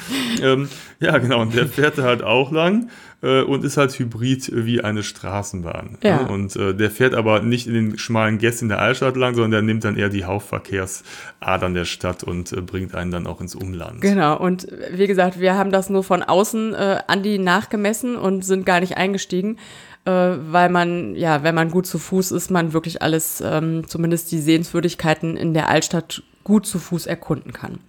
Ähm, 0.42 0.70
ja, 1.02 1.18
genau. 1.18 1.42
Und 1.42 1.54
der 1.56 1.68
fährt 1.68 1.98
da 1.98 2.04
halt 2.04 2.24
auch 2.24 2.52
lang 2.54 2.90
äh, 3.22 3.42
und 3.42 3.66
ist 3.66 3.76
halt 3.76 3.92
hybrid 4.00 4.50
wie 4.54 4.82
eine 4.82 5.04
Straßenbahn. 5.04 5.98
Ja. 6.04 6.24
Ne? 6.24 6.30
Und 6.30 6.56
äh, 6.56 6.74
der 6.74 6.90
fährt 6.90 7.14
aber 7.14 7.42
nicht 7.42 7.68
in 7.68 7.74
den 7.74 7.98
schmalen 7.98 8.38
Gässchen 8.38 8.70
der 8.70 8.80
Altstadt 8.80 9.18
lang, 9.18 9.34
sondern 9.36 9.52
der 9.52 9.62
nimmt 9.62 9.84
dann 9.84 9.98
eher 9.98 10.08
die 10.08 10.24
Hauptverkehrsadern 10.24 11.74
der 11.74 11.86
Stadt 11.86 12.24
und 12.24 12.52
äh, 12.54 12.62
bringt 12.62 12.96
einen 12.96 13.12
dann 13.12 13.28
auch 13.28 13.42
ins 13.42 13.56
Umland. 13.56 14.02
Genau, 14.02 14.38
und 14.38 14.68
wie 14.94 15.08
gesagt, 15.08 15.40
wir 15.40 15.56
haben 15.56 15.72
das 15.72 15.90
nur 15.90 16.04
von 16.04 16.24
außen 16.24 16.74
äh, 16.74 17.00
an 17.08 17.24
die 17.24 17.38
nachgemessen 17.40 18.16
und 18.16 18.46
sind 18.46 18.66
gar 18.66 18.80
nicht 18.80 18.98
eingestiegen, 18.98 19.58
äh, 20.06 20.12
weil 20.12 20.70
man, 20.70 21.16
ja, 21.16 21.44
wenn 21.44 21.56
man 21.56 21.70
gut 21.70 21.86
zu 21.86 22.00
Fuß 22.00 22.32
ist, 22.32 22.50
man 22.50 22.74
wirklich 22.74 23.02
alles, 23.02 23.42
ähm, 23.46 23.88
zumindest 23.88 24.32
die 24.32 24.40
Sehenswürdigkeiten 24.40 25.38
in 25.38 25.54
der 25.54 25.70
Altstadt 25.70 26.24
gut 26.44 26.66
zu 26.66 26.80
Fuß 26.80 27.06
erkunden 27.06 27.54
kann. 27.54 27.80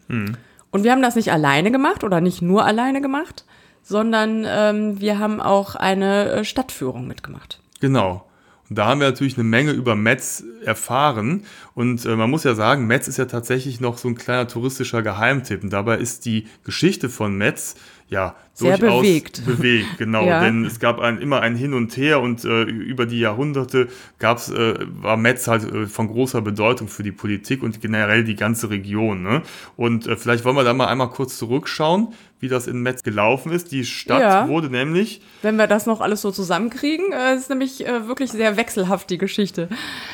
Und 0.70 0.85
wir 0.85 0.93
haben 0.93 1.03
das 1.03 1.17
nicht 1.17 1.32
alleine 1.32 1.70
gemacht 1.70 2.05
oder 2.05 2.20
nicht 2.20 2.43
nur 2.43 2.64
alleine 2.64 3.00
gemacht, 3.00 3.44
sondern 3.82 4.44
ähm, 4.47 5.00
wir 5.00 5.19
haben 5.19 5.41
auch 5.41 5.75
eine 5.75 6.31
äh, 6.31 6.44
Stadtführung 6.44 7.06
mitgemacht. 7.06 7.60
Genau. 7.81 8.27
Und 8.69 8.79
da 8.79 8.87
haben 8.87 9.01
wir 9.01 9.08
natürlich 9.08 9.37
eine 9.37 9.44
Menge 9.44 9.72
über 9.72 9.96
Metz 9.96 10.43
erfahren. 10.65 11.44
Und 11.75 12.06
äh, 12.06 12.17
man 12.17 12.31
muss 12.31 12.44
ja 12.44 12.55
sagen, 12.55 12.87
Metz 12.87 13.06
ist 13.06 13.19
ja 13.19 13.27
tatsächlich 13.27 13.81
noch 13.81 13.98
so 13.98 14.08
ein 14.08 14.15
kleiner 14.15 14.48
touristischer 14.48 15.03
Geheimtipp. 15.03 15.63
Und 15.63 15.75
dabei 15.75 15.98
ist 15.98 16.25
die 16.25 16.46
Geschichte 16.65 17.10
von 17.10 17.37
Metz 17.37 17.75
ja 18.08 18.34
Sehr 18.55 18.77
durchaus 18.79 19.01
bewegt. 19.03 19.47
bewegt, 19.47 19.99
genau. 19.99 20.27
Ja. 20.27 20.44
Denn 20.44 20.65
es 20.65 20.79
gab 20.79 21.01
ein, 21.01 21.19
immer 21.19 21.41
ein 21.41 21.56
Hin 21.56 21.73
und 21.75 21.97
Her 21.97 22.21
und 22.21 22.44
äh, 22.44 22.63
über 22.65 23.06
die 23.06 23.19
Jahrhunderte 23.19 23.89
gab's, 24.19 24.51
äh, 24.51 24.75
war 25.01 25.17
Metz 25.17 25.49
halt 25.49 25.65
äh, 25.73 25.87
von 25.87 26.09
großer 26.09 26.43
Bedeutung 26.43 26.89
für 26.89 27.03
die 27.03 27.13
Politik 27.13 27.63
und 27.63 27.81
generell 27.81 28.25
die 28.25 28.37
ganze 28.37 28.69
Region. 28.71 29.23
Ne? 29.23 29.43
Und 29.77 30.06
äh, 30.06 30.17
vielleicht 30.17 30.44
wollen 30.44 30.56
wir 30.56 30.65
da 30.65 30.75
mal 30.75 30.87
einmal 30.89 31.09
kurz 31.09 31.39
zurückschauen, 31.39 32.09
wie 32.41 32.49
das 32.49 32.67
in 32.67 32.82
Metz 32.82 33.03
gelaufen 33.05 33.53
ist. 33.53 33.71
Die 33.71 33.85
Stadt 33.85 34.21
Ja. 34.21 34.49
wurde 34.49 34.69
nämlich 34.69 35.21
Wenn 35.43 35.56
wir 35.56 35.69
das 35.69 35.87
noch 35.87 36.01
alles 36.01 36.23
so 36.23 36.31
zusammenkriegen, 36.32 37.13
äh, 37.13 37.37
ist 37.37 37.49
nämlich 37.49 37.87
äh, 37.87 38.09
wirklich 38.09 38.32
sehr 38.32 38.56
wechselhaft 38.56 39.11
die 39.11 39.19
Geschichte. 39.19 39.69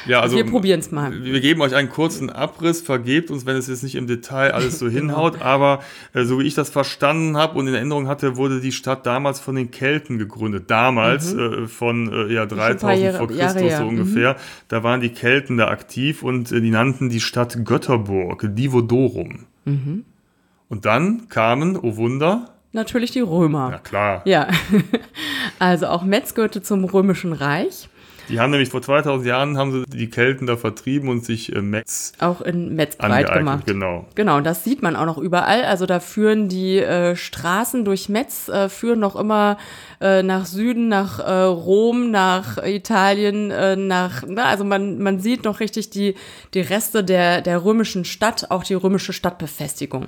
Ja, 0.07 0.21
also 0.21 0.37
wir 0.37 0.45
probieren 0.45 0.81
es 0.81 0.91
mal. 0.93 1.25
Wir 1.25 1.41
geben 1.41 1.63
euch 1.63 1.75
einen 1.75 1.89
kurzen 1.89 2.29
Abriss, 2.31 2.83
vergebt 2.83 3.31
uns, 3.31 3.47
wenn 3.47 3.57
es 3.57 3.67
jetzt 3.67 3.83
nicht 3.83 3.95
im 3.95 4.07
Detail 4.07 4.53
alles 4.53 4.79
so 4.79 4.85
Genau. 4.89 5.01
hinhaut, 5.01 5.41
aber 5.43 5.81
äh, 6.13 6.25
so 6.25 6.39
wie 6.39 6.45
ich 6.45 6.55
das 6.55 6.69
verstanden 6.71 7.37
habe 7.39 7.59
und 7.59 7.67
in 7.67 7.75
Erinnerung 7.75 8.09
hatte, 8.09 8.28
wurde 8.37 8.61
die 8.61 8.73
Stadt 8.73 9.07
damals 9.07 9.41
von 9.41 9.55
den 9.55 9.71
Kelten 9.71 10.19
gegründet. 10.19 10.71
Damals, 10.71 11.33
äh, 11.35 11.67
von 11.67 12.13
äh, 12.13 12.33
ja, 12.33 12.47
3000 12.47 12.83
Mhm. 12.99 13.05
Jahre- 13.05 13.19
vor 13.19 13.27
Christus 13.29 13.41
Jahre 13.45 13.61
her. 13.61 13.77
so 13.79 13.83
Mhm. 13.85 13.89
ungefähr. 13.91 14.37
Da 14.69 14.83
waren 14.83 15.01
die 15.01 15.09
Kelten 15.11 15.57
da 15.57 15.69
aktiv 15.69 16.23
und 16.23 16.53
äh, 16.53 16.61
die 16.61 16.71
nannten 16.71 17.09
die 17.09 17.21
Stadt 17.21 17.65
Götterburg, 17.65 18.45
Divodorum. 18.55 19.47
Mhm. 19.65 20.05
Und 20.69 20.85
dann 20.85 21.29
kamen, 21.29 21.77
oh 21.77 21.97
Wunder, 21.97 22.51
Natürlich 22.73 23.11
die 23.13 23.21
Römer. 23.21 23.69
na 23.73 23.79
klar, 23.79 24.21
Ja, 24.27 24.49
also 25.59 25.87
auch 25.87 26.05
Metz 26.05 26.35
gehörte 26.35 26.63
zum 26.63 26.85
Römischen 26.85 27.33
Reich, 27.33 27.89
die 28.29 28.41
haben 28.41 28.51
nämlich 28.51 28.69
vor 28.69 28.83
2000 28.83 29.27
Jahren 29.27 29.59
haben 29.59 29.73
sie 29.73 29.85
die 29.87 30.11
Kelten 30.11 30.47
da 30.47 30.57
vertrieben 30.57 31.09
und 31.09 31.25
sich 31.25 31.55
äh, 31.55 31.61
Metz 31.61 32.13
auch 32.19 32.41
in 32.41 32.75
Metz 32.75 32.97
breit 32.97 33.33
gemacht. 33.33 33.67
Genau. 33.67 34.07
Genau, 34.15 34.37
und 34.37 34.45
das 34.45 34.65
sieht 34.65 34.83
man 34.83 34.97
auch 34.97 35.07
noch 35.07 35.19
überall. 35.19 35.65
Also 35.65 35.87
da 35.87 36.01
führen 36.01 36.49
die 36.49 36.79
äh, 36.79 37.17
Straßen 37.17 37.85
durch 37.85 38.09
Metz, 38.09 38.49
äh, 38.49 38.69
führen 38.69 39.01
noch 39.01 39.17
immer 39.17 39.59
äh, 40.01 40.23
nach 40.23 40.47
Süden, 40.47 40.89
nach 40.89 41.19
äh, 41.19 41.43
Rom, 41.43 42.11
nach 42.11 42.59
Italien, 42.65 43.51
äh, 43.51 43.77
nach, 43.77 44.23
na, 44.27 44.45
also 44.45 44.65
man, 44.65 44.99
man 44.99 45.21
sieht 45.21 45.45
noch 45.45 45.61
richtig 45.61 45.91
die, 45.91 46.15
die 46.55 46.61
Reste 46.61 47.05
der, 47.05 47.41
der 47.41 47.65
römischen 47.65 48.05
Stadt, 48.05 48.51
auch 48.51 48.65
die 48.65 48.75
römische 48.75 49.13
Stadtbefestigung. 49.13 50.07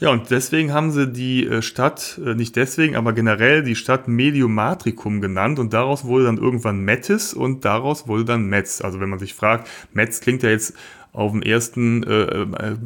Ja, 0.00 0.10
und 0.10 0.30
deswegen 0.30 0.72
haben 0.72 0.90
sie 0.92 1.08
die 1.08 1.46
äh, 1.46 1.60
Stadt, 1.60 2.18
äh, 2.24 2.34
nicht 2.34 2.56
deswegen, 2.56 2.96
aber 2.96 3.12
generell 3.12 3.62
die 3.62 3.76
Stadt 3.76 4.08
Mediumatricum 4.08 5.20
genannt 5.20 5.58
und 5.58 5.74
daraus 5.74 6.06
wurde 6.06 6.24
dann 6.24 6.38
irgendwann 6.38 6.80
Mettis 6.80 7.34
und 7.34 7.66
daraus 7.66 8.08
wurde 8.08 8.24
dann 8.24 8.46
Metz. 8.46 8.80
Also 8.80 8.98
wenn 8.98 9.10
man 9.10 9.18
sich 9.18 9.34
fragt, 9.34 9.68
Metz 9.92 10.20
klingt 10.20 10.42
ja 10.42 10.48
jetzt 10.48 10.74
auf 11.12 11.32
den 11.32 11.42
ersten 11.42 12.02
äh, 12.04 12.22
äh, 12.22 12.76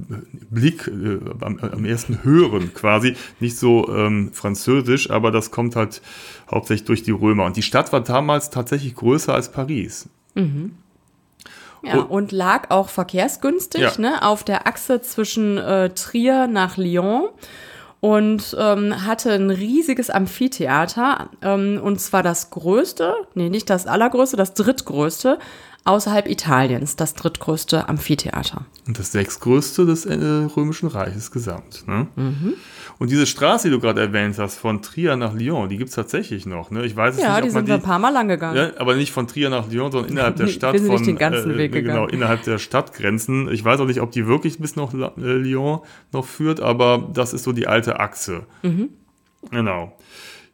Blick, 0.50 0.88
äh, 0.88 1.20
am, 1.40 1.58
am, 1.58 1.84
ersten 1.84 2.24
Hören 2.24 2.74
quasi, 2.74 3.14
nicht 3.38 3.58
so 3.58 3.88
ähm, 3.94 4.32
französisch, 4.32 5.10
aber 5.10 5.30
das 5.30 5.52
kommt 5.52 5.76
halt 5.76 6.02
hauptsächlich 6.50 6.86
durch 6.86 7.02
die 7.04 7.12
Römer. 7.12 7.44
Und 7.44 7.56
die 7.56 7.62
Stadt 7.62 7.92
war 7.92 8.00
damals 8.02 8.50
tatsächlich 8.50 8.94
größer 8.96 9.32
als 9.32 9.52
Paris. 9.52 10.08
Mhm. 10.34 10.72
Ja, 11.86 12.00
und, 12.00 12.32
lag 12.32 12.70
auch 12.70 12.88
verkehrsgünstig 12.88 13.80
ja. 13.80 13.92
ne, 13.98 14.22
auf 14.22 14.44
der 14.44 14.66
Achse 14.66 15.00
zwischen 15.00 15.58
äh, 15.58 15.90
Trier 15.90 16.46
nach 16.46 16.76
Lyon 16.76 17.28
und 18.00 18.56
ähm, 18.58 19.06
hatte 19.06 19.32
ein 19.32 19.50
riesiges 19.50 20.10
Amphitheater 20.10 21.30
ähm, 21.42 21.80
und 21.82 22.00
zwar 22.00 22.22
das 22.22 22.50
größte, 22.50 23.14
nee, 23.34 23.48
nicht 23.48 23.70
das 23.70 23.86
allergrößte, 23.86 24.36
das 24.36 24.54
drittgrößte 24.54 25.38
außerhalb 25.84 26.28
Italiens 26.28 26.96
das 26.96 27.14
drittgrößte 27.14 27.88
Amphitheater. 27.88 28.64
Und 28.86 28.98
das 28.98 29.12
sechstgrößte 29.12 29.84
des 29.84 30.06
äh, 30.06 30.14
Römischen 30.14 30.88
Reiches 30.88 31.30
gesamt. 31.30 31.86
Ne? 31.86 32.06
Mhm. 32.16 32.54
Und 32.98 33.10
diese 33.10 33.26
Straße, 33.26 33.68
die 33.68 33.74
du 33.74 33.80
gerade 33.80 34.00
erwähnt 34.00 34.38
hast, 34.38 34.56
von 34.56 34.80
Trier 34.80 35.16
nach 35.16 35.34
Lyon, 35.34 35.68
die 35.68 35.76
gibt 35.76 35.90
es 35.90 35.96
tatsächlich 35.96 36.46
noch. 36.46 36.70
Ne? 36.70 36.86
Ich 36.86 36.96
weiß 36.96 37.18
ja, 37.18 37.34
nicht, 37.34 37.46
die 37.46 37.50
sind 37.50 37.66
wir 37.66 37.74
ein 37.74 37.82
paar 37.82 37.98
Mal 37.98 38.10
lang 38.10 38.28
gegangen. 38.28 38.56
Ja, 38.56 38.70
aber 38.78 38.94
nicht 38.94 39.12
von 39.12 39.26
Trier 39.26 39.50
nach 39.50 39.70
Lyon, 39.70 39.92
sondern 39.92 40.10
innerhalb 40.12 40.36
der 40.36 40.46
Stadt. 40.48 40.72
wir 40.72 40.80
sind 40.80 40.88
von, 40.88 40.96
nicht 40.96 41.06
den 41.06 41.18
ganzen 41.18 41.52
äh, 41.52 41.58
Weg 41.58 41.72
gegangen. 41.72 41.96
Genau, 41.96 42.08
innerhalb 42.08 42.42
der 42.44 42.58
Stadtgrenzen. 42.58 43.52
Ich 43.52 43.64
weiß 43.64 43.80
auch 43.80 43.86
nicht, 43.86 44.00
ob 44.00 44.10
die 44.12 44.26
wirklich 44.26 44.58
bis 44.58 44.76
nach 44.76 44.94
äh, 44.94 45.08
Lyon 45.18 45.80
noch 46.12 46.24
führt, 46.24 46.60
aber 46.60 47.10
das 47.12 47.34
ist 47.34 47.44
so 47.44 47.52
die 47.52 47.66
alte 47.66 48.00
Achse. 48.00 48.44
Mhm. 48.62 48.90
Genau. 49.50 49.96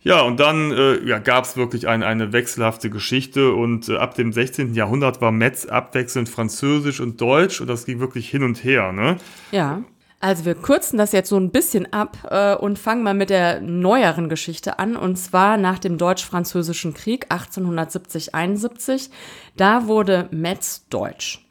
Ja, 0.02 0.22
und 0.22 0.40
dann 0.40 0.72
äh, 0.72 1.04
ja, 1.04 1.18
gab 1.18 1.44
es 1.44 1.56
wirklich 1.56 1.86
ein, 1.86 2.02
eine 2.02 2.32
wechselhafte 2.32 2.88
Geschichte 2.88 3.52
und 3.52 3.88
äh, 3.90 3.96
ab 3.96 4.14
dem 4.14 4.32
16. 4.32 4.74
Jahrhundert 4.74 5.20
war 5.20 5.30
Metz 5.30 5.66
abwechselnd 5.66 6.28
Französisch 6.28 7.00
und 7.00 7.20
Deutsch 7.20 7.60
und 7.60 7.66
das 7.66 7.84
ging 7.84 8.00
wirklich 8.00 8.28
hin 8.30 8.42
und 8.42 8.64
her. 8.64 8.92
Ne? 8.92 9.18
Ja. 9.52 9.82
Also 10.22 10.44
wir 10.44 10.54
kürzen 10.54 10.98
das 10.98 11.12
jetzt 11.12 11.30
so 11.30 11.38
ein 11.38 11.50
bisschen 11.50 11.94
ab 11.94 12.18
äh, 12.30 12.54
und 12.54 12.78
fangen 12.78 13.02
mal 13.02 13.14
mit 13.14 13.30
der 13.30 13.62
neueren 13.62 14.28
Geschichte 14.28 14.78
an. 14.78 14.94
Und 14.94 15.16
zwar 15.16 15.56
nach 15.56 15.78
dem 15.78 15.96
Deutsch-Französischen 15.96 16.92
Krieg 16.92 17.30
1870-71. 17.30 19.08
Da 19.56 19.86
wurde 19.86 20.28
Metz 20.30 20.86
deutsch. 20.90 21.46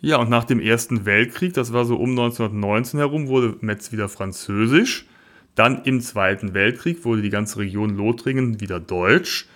Ja, 0.00 0.18
und 0.18 0.30
nach 0.30 0.44
dem 0.44 0.60
Ersten 0.60 1.04
Weltkrieg, 1.04 1.54
das 1.54 1.72
war 1.72 1.84
so 1.84 1.96
um 1.96 2.10
1919 2.10 2.98
herum, 3.00 3.26
wurde 3.26 3.56
Metz 3.60 3.90
wieder 3.90 4.08
französisch. 4.08 5.06
Dann 5.54 5.82
im 5.84 6.00
Zweiten 6.00 6.54
Weltkrieg 6.54 7.04
wurde 7.04 7.22
die 7.22 7.30
ganze 7.30 7.58
Region 7.58 7.96
Lothringen 7.96 8.60
wieder 8.60 8.80
deutsch. 8.80 9.46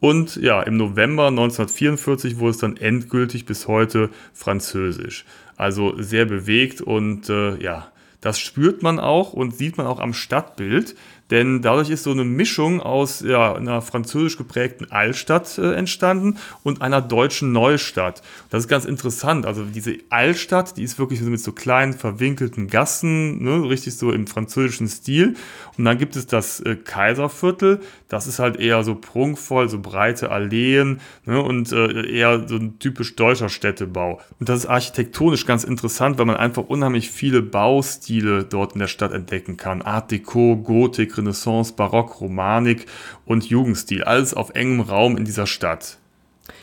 Und 0.00 0.36
ja, 0.36 0.62
im 0.62 0.76
November 0.76 1.28
1944 1.28 2.38
wurde 2.38 2.50
es 2.50 2.58
dann 2.58 2.76
endgültig 2.76 3.46
bis 3.46 3.66
heute 3.66 4.10
französisch. 4.34 5.24
Also 5.56 6.00
sehr 6.00 6.26
bewegt 6.26 6.80
und 6.80 7.30
äh, 7.30 7.56
ja, 7.62 7.90
das 8.20 8.38
spürt 8.38 8.82
man 8.82 8.98
auch 8.98 9.32
und 9.32 9.54
sieht 9.54 9.78
man 9.78 9.86
auch 9.86 10.00
am 10.00 10.12
Stadtbild. 10.12 10.96
Denn 11.30 11.60
dadurch 11.60 11.90
ist 11.90 12.04
so 12.04 12.12
eine 12.12 12.24
Mischung 12.24 12.80
aus 12.80 13.20
ja, 13.20 13.54
einer 13.54 13.82
französisch 13.82 14.36
geprägten 14.36 14.90
Altstadt 14.90 15.58
äh, 15.58 15.72
entstanden 15.72 16.38
und 16.62 16.82
einer 16.82 17.00
deutschen 17.00 17.52
Neustadt. 17.52 18.22
Das 18.50 18.64
ist 18.64 18.68
ganz 18.68 18.84
interessant. 18.84 19.44
Also 19.44 19.64
diese 19.64 19.96
Altstadt, 20.08 20.76
die 20.76 20.84
ist 20.84 20.98
wirklich 20.98 21.20
mit 21.22 21.40
so 21.40 21.52
kleinen 21.52 21.94
verwinkelten 21.94 22.68
Gassen, 22.68 23.42
ne, 23.42 23.68
richtig 23.68 23.96
so 23.96 24.12
im 24.12 24.26
französischen 24.26 24.86
Stil. 24.86 25.34
Und 25.76 25.84
dann 25.84 25.98
gibt 25.98 26.14
es 26.14 26.26
das 26.26 26.60
äh, 26.60 26.76
Kaiserviertel. 26.76 27.80
Das 28.08 28.28
ist 28.28 28.38
halt 28.38 28.56
eher 28.56 28.84
so 28.84 28.94
prunkvoll, 28.94 29.68
so 29.68 29.80
breite 29.80 30.30
Alleen 30.30 31.00
ne, 31.24 31.42
und 31.42 31.72
äh, 31.72 32.08
eher 32.08 32.46
so 32.48 32.54
ein 32.56 32.78
typisch 32.78 33.16
deutscher 33.16 33.48
Städtebau. 33.48 34.20
Und 34.38 34.48
das 34.48 34.60
ist 34.60 34.66
architektonisch 34.66 35.44
ganz 35.44 35.64
interessant, 35.64 36.18
weil 36.18 36.26
man 36.26 36.36
einfach 36.36 36.64
unheimlich 36.64 37.10
viele 37.10 37.42
Baustile 37.42 38.44
dort 38.44 38.74
in 38.74 38.78
der 38.78 38.86
Stadt 38.86 39.12
entdecken 39.12 39.56
kann. 39.56 39.82
Art 39.82 40.12
Deco, 40.12 40.56
Gotik, 40.56 41.15
Renaissance, 41.16 41.72
Barock, 41.74 42.20
Romanik 42.20 42.86
und 43.24 43.44
Jugendstil. 43.48 44.04
Alles 44.04 44.34
auf 44.34 44.50
engem 44.50 44.80
Raum 44.80 45.16
in 45.16 45.24
dieser 45.24 45.46
Stadt. 45.46 45.98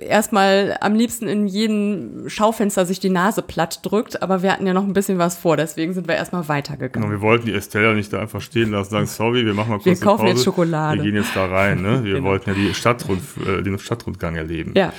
erstmal 0.00 0.76
am 0.80 0.94
liebsten 0.94 1.26
in 1.26 1.48
jedem 1.48 2.28
Schaufenster 2.28 2.86
sich 2.86 3.00
die 3.00 3.10
Nase 3.10 3.42
platt 3.42 3.80
drückt. 3.82 4.22
Aber 4.22 4.44
wir 4.44 4.52
hatten 4.52 4.68
ja 4.68 4.72
noch 4.72 4.84
ein 4.84 4.92
bisschen 4.92 5.18
was 5.18 5.36
vor, 5.36 5.56
deswegen 5.56 5.94
sind 5.94 6.06
wir 6.06 6.14
erstmal 6.14 6.46
weitergegangen. 6.46 7.08
Genau, 7.08 7.10
wir 7.10 7.26
wollten 7.26 7.46
die 7.46 7.54
Estella 7.54 7.92
nicht 7.92 8.12
da 8.12 8.20
einfach 8.20 8.40
stehen 8.40 8.70
lassen, 8.70 8.90
sagen, 8.90 9.06
sorry, 9.08 9.44
wir 9.44 9.54
machen 9.54 9.70
mal 9.70 9.80
kurz 9.80 9.86
Wir 9.86 9.96
kaufen 9.96 10.26
Pause. 10.26 10.34
jetzt 10.34 10.44
Schokolade. 10.44 11.02
Wir 11.02 11.10
gehen 11.10 11.20
jetzt 11.20 11.34
da 11.34 11.46
rein, 11.46 11.82
ne? 11.82 12.04
Wir 12.04 12.14
genau. 12.18 12.28
wollten 12.28 12.50
ja 12.50 12.54
die 12.54 12.72
Stadtrund, 12.72 13.20
äh, 13.44 13.64
den 13.64 13.76
Stadtrundgang 13.80 14.36
erleben. 14.36 14.72
Ja. 14.76 14.92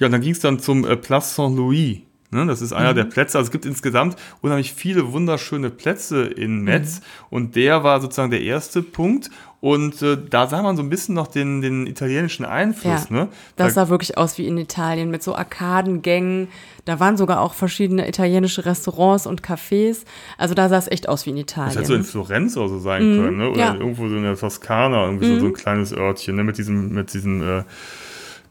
Ja, 0.00 0.08
dann 0.08 0.20
ging 0.20 0.32
es 0.32 0.40
dann 0.40 0.58
zum 0.58 0.84
äh, 0.84 0.96
Place 0.96 1.36
Saint-Louis. 1.36 2.00
Ne, 2.32 2.46
das 2.46 2.62
ist 2.62 2.72
einer 2.72 2.92
mhm. 2.92 2.96
der 2.96 3.04
Plätze. 3.04 3.38
Also 3.38 3.48
es 3.48 3.50
gibt 3.50 3.66
insgesamt 3.66 4.16
unheimlich 4.40 4.72
viele 4.72 5.12
wunderschöne 5.12 5.68
Plätze 5.68 6.22
in 6.22 6.60
Metz. 6.60 7.00
Mhm. 7.00 7.04
Und 7.30 7.56
der 7.56 7.82
war 7.82 8.00
sozusagen 8.00 8.30
der 8.30 8.42
erste 8.42 8.82
Punkt. 8.82 9.30
Und 9.60 10.00
äh, 10.00 10.16
da 10.16 10.46
sah 10.46 10.62
man 10.62 10.76
so 10.76 10.82
ein 10.82 10.88
bisschen 10.88 11.16
noch 11.16 11.26
den, 11.26 11.60
den 11.60 11.88
italienischen 11.88 12.44
Einfluss. 12.44 13.08
Ja, 13.10 13.16
ne? 13.16 13.28
Das 13.56 13.74
sah 13.74 13.88
wirklich 13.88 14.16
aus 14.16 14.38
wie 14.38 14.46
in 14.46 14.56
Italien 14.58 15.10
mit 15.10 15.24
so 15.24 15.34
Arkadengängen. 15.34 16.48
Da 16.84 17.00
waren 17.00 17.16
sogar 17.16 17.40
auch 17.40 17.52
verschiedene 17.52 18.08
italienische 18.08 18.64
Restaurants 18.64 19.26
und 19.26 19.42
Cafés. 19.42 20.04
Also 20.38 20.54
da 20.54 20.68
sah 20.68 20.78
es 20.78 20.86
echt 20.86 21.08
aus 21.08 21.26
wie 21.26 21.30
in 21.30 21.36
Italien. 21.36 21.74
Das 21.74 21.78
hätte 21.78 21.88
so 21.88 21.94
in 21.94 22.04
Florenz 22.04 22.56
oder 22.56 22.68
so 22.68 22.78
sein 22.78 23.16
mhm, 23.16 23.22
können, 23.22 23.36
ne? 23.38 23.50
Oder 23.50 23.58
ja. 23.58 23.74
irgendwo 23.74 24.08
so 24.08 24.16
in 24.16 24.22
der 24.22 24.36
Toskana, 24.36 25.04
irgendwie 25.04 25.26
mhm. 25.26 25.34
so, 25.34 25.40
so 25.40 25.46
ein 25.46 25.52
kleines 25.52 25.92
Örtchen, 25.92 26.36
ne? 26.36 26.44
Mit 26.44 26.58
diesem, 26.58 26.94
mit 26.94 27.12
diesem 27.12 27.42
äh, 27.42 27.64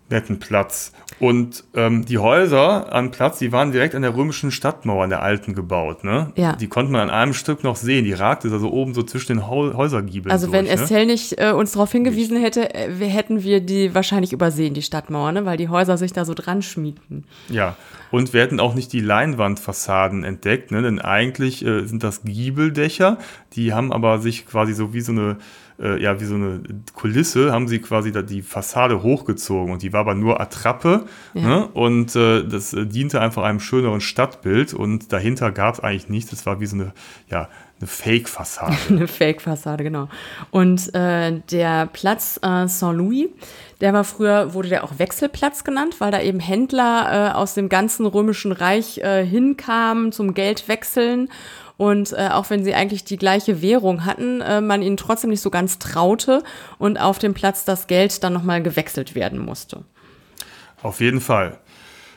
netten 0.09 0.39
Platz. 0.39 0.91
Und 1.19 1.65
ähm, 1.75 2.05
die 2.05 2.17
Häuser 2.17 2.93
am 2.93 3.11
Platz, 3.11 3.39
die 3.39 3.51
waren 3.51 3.71
direkt 3.71 3.93
an 3.93 4.01
der 4.01 4.15
römischen 4.15 4.51
Stadtmauer, 4.51 5.03
an 5.03 5.09
der 5.09 5.21
alten 5.21 5.53
gebaut. 5.53 6.03
Ne? 6.03 6.31
Ja. 6.35 6.55
Die 6.55 6.67
konnte 6.67 6.91
man 6.91 7.01
an 7.01 7.09
einem 7.09 7.33
Stück 7.33 7.63
noch 7.63 7.75
sehen. 7.75 8.05
Die 8.05 8.13
ragte 8.13 8.49
also 8.49 8.71
oben 8.71 8.93
so 8.93 9.03
zwischen 9.03 9.33
den 9.33 9.47
Häusergiebeln. 9.47 10.31
Also 10.31 10.47
durch, 10.47 10.57
wenn 10.57 10.65
ne? 10.65 10.71
Estelle 10.71 11.05
nicht 11.05 11.39
äh, 11.39 11.51
uns 11.51 11.73
darauf 11.73 11.91
hingewiesen 11.91 12.39
hätte, 12.39 12.73
äh, 12.73 12.89
hätten 13.05 13.43
wir 13.43 13.59
die 13.59 13.93
wahrscheinlich 13.93 14.31
übersehen, 14.31 14.73
die 14.73 14.81
Stadtmauer, 14.81 15.33
ne? 15.33 15.45
weil 15.45 15.57
die 15.57 15.67
Häuser 15.67 15.97
sich 15.97 16.13
da 16.13 16.23
so 16.23 16.33
dran 16.33 16.61
schmiegten. 16.61 17.25
Ja, 17.49 17.75
und 18.11 18.33
wir 18.33 18.41
hätten 18.41 18.59
auch 18.59 18.73
nicht 18.73 18.93
die 18.93 19.01
Leinwandfassaden 19.01 20.23
entdeckt, 20.23 20.71
ne? 20.71 20.81
denn 20.81 20.99
eigentlich 20.99 21.65
äh, 21.65 21.85
sind 21.85 22.03
das 22.03 22.23
Giebeldächer, 22.23 23.17
die 23.53 23.73
haben 23.73 23.91
aber 23.91 24.19
sich 24.19 24.45
quasi 24.45 24.73
so 24.73 24.93
wie 24.93 25.01
so 25.01 25.11
eine 25.11 25.37
äh, 25.79 26.01
ja, 26.01 26.19
wie 26.19 26.25
so 26.25 26.36
eine 26.36 26.62
Kulisse, 26.93 27.51
haben 27.51 27.67
sie 27.67 27.79
quasi 27.79 28.12
da 28.12 28.21
die 28.21 28.41
Fassade 28.41 29.01
hochgezogen 29.01 29.71
und 29.74 29.81
die 29.81 29.93
war 29.93 30.01
aber 30.01 30.15
nur 30.15 30.41
Attrappe 30.41 31.05
ja. 31.33 31.41
ne? 31.41 31.67
und 31.67 32.15
äh, 32.15 32.43
das 32.43 32.74
äh, 32.74 32.86
diente 32.86 33.21
einfach 33.21 33.43
einem 33.43 33.59
schöneren 33.59 34.01
Stadtbild 34.01 34.74
und 34.74 35.12
dahinter 35.13 35.51
gab 35.51 35.75
es 35.75 35.79
eigentlich 35.79 36.09
nichts, 36.09 36.31
das 36.31 36.45
war 36.45 36.59
wie 36.59 36.65
so 36.65 36.75
eine, 36.75 36.93
ja, 37.29 37.50
eine 37.79 37.88
Fake-Fassade. 37.88 38.75
eine 38.89 39.07
Fake-Fassade, 39.07 39.83
genau. 39.83 40.09
Und 40.51 40.93
äh, 40.93 41.39
der 41.50 41.86
Platz 41.88 42.39
äh, 42.43 42.67
Saint-Louis, 42.67 43.29
der 43.79 43.93
war 43.93 44.03
früher, 44.03 44.53
wurde 44.53 44.69
der 44.69 44.83
auch 44.83 45.00
Wechselplatz 45.00 45.63
genannt, 45.63 45.95
weil 46.00 46.12
da 46.12 46.21
eben 46.21 46.41
Händler 46.41 47.31
äh, 47.31 47.36
aus 47.36 47.53
dem 47.53 47.69
ganzen 47.69 48.05
römischen 48.05 48.51
Reich 48.51 48.98
äh, 48.98 49.25
hinkamen 49.25 50.12
zum 50.12 50.33
Geld 50.33 50.67
wechseln 50.67 51.29
und 51.79 52.12
äh, 52.12 52.27
auch 52.33 52.50
wenn 52.50 52.65
sie 52.65 52.74
eigentlich 52.74 53.05
die 53.05 53.15
gleiche 53.15 53.62
Währung 53.62 54.03
hatten, 54.03 54.41
äh, 54.41 54.59
man 54.59 54.81
ihnen 54.81 54.98
trotzdem 54.98 55.29
nicht 55.29 55.39
so 55.39 55.50
ganz 55.50 55.79
traute 55.79 56.43
und 56.77 57.00
auf 57.00 57.19
dem 57.19 57.33
Platz 57.33 57.63
das 57.63 57.88
Geld 57.88 58.21
dann 58.21 58.33
nochmal 58.33 58.62
gewechselt 58.62 59.15
werden 59.15 59.39
musste. 59.39 59.86
Auf 60.83 61.00
jeden 61.00 61.21
Fall. 61.21 61.57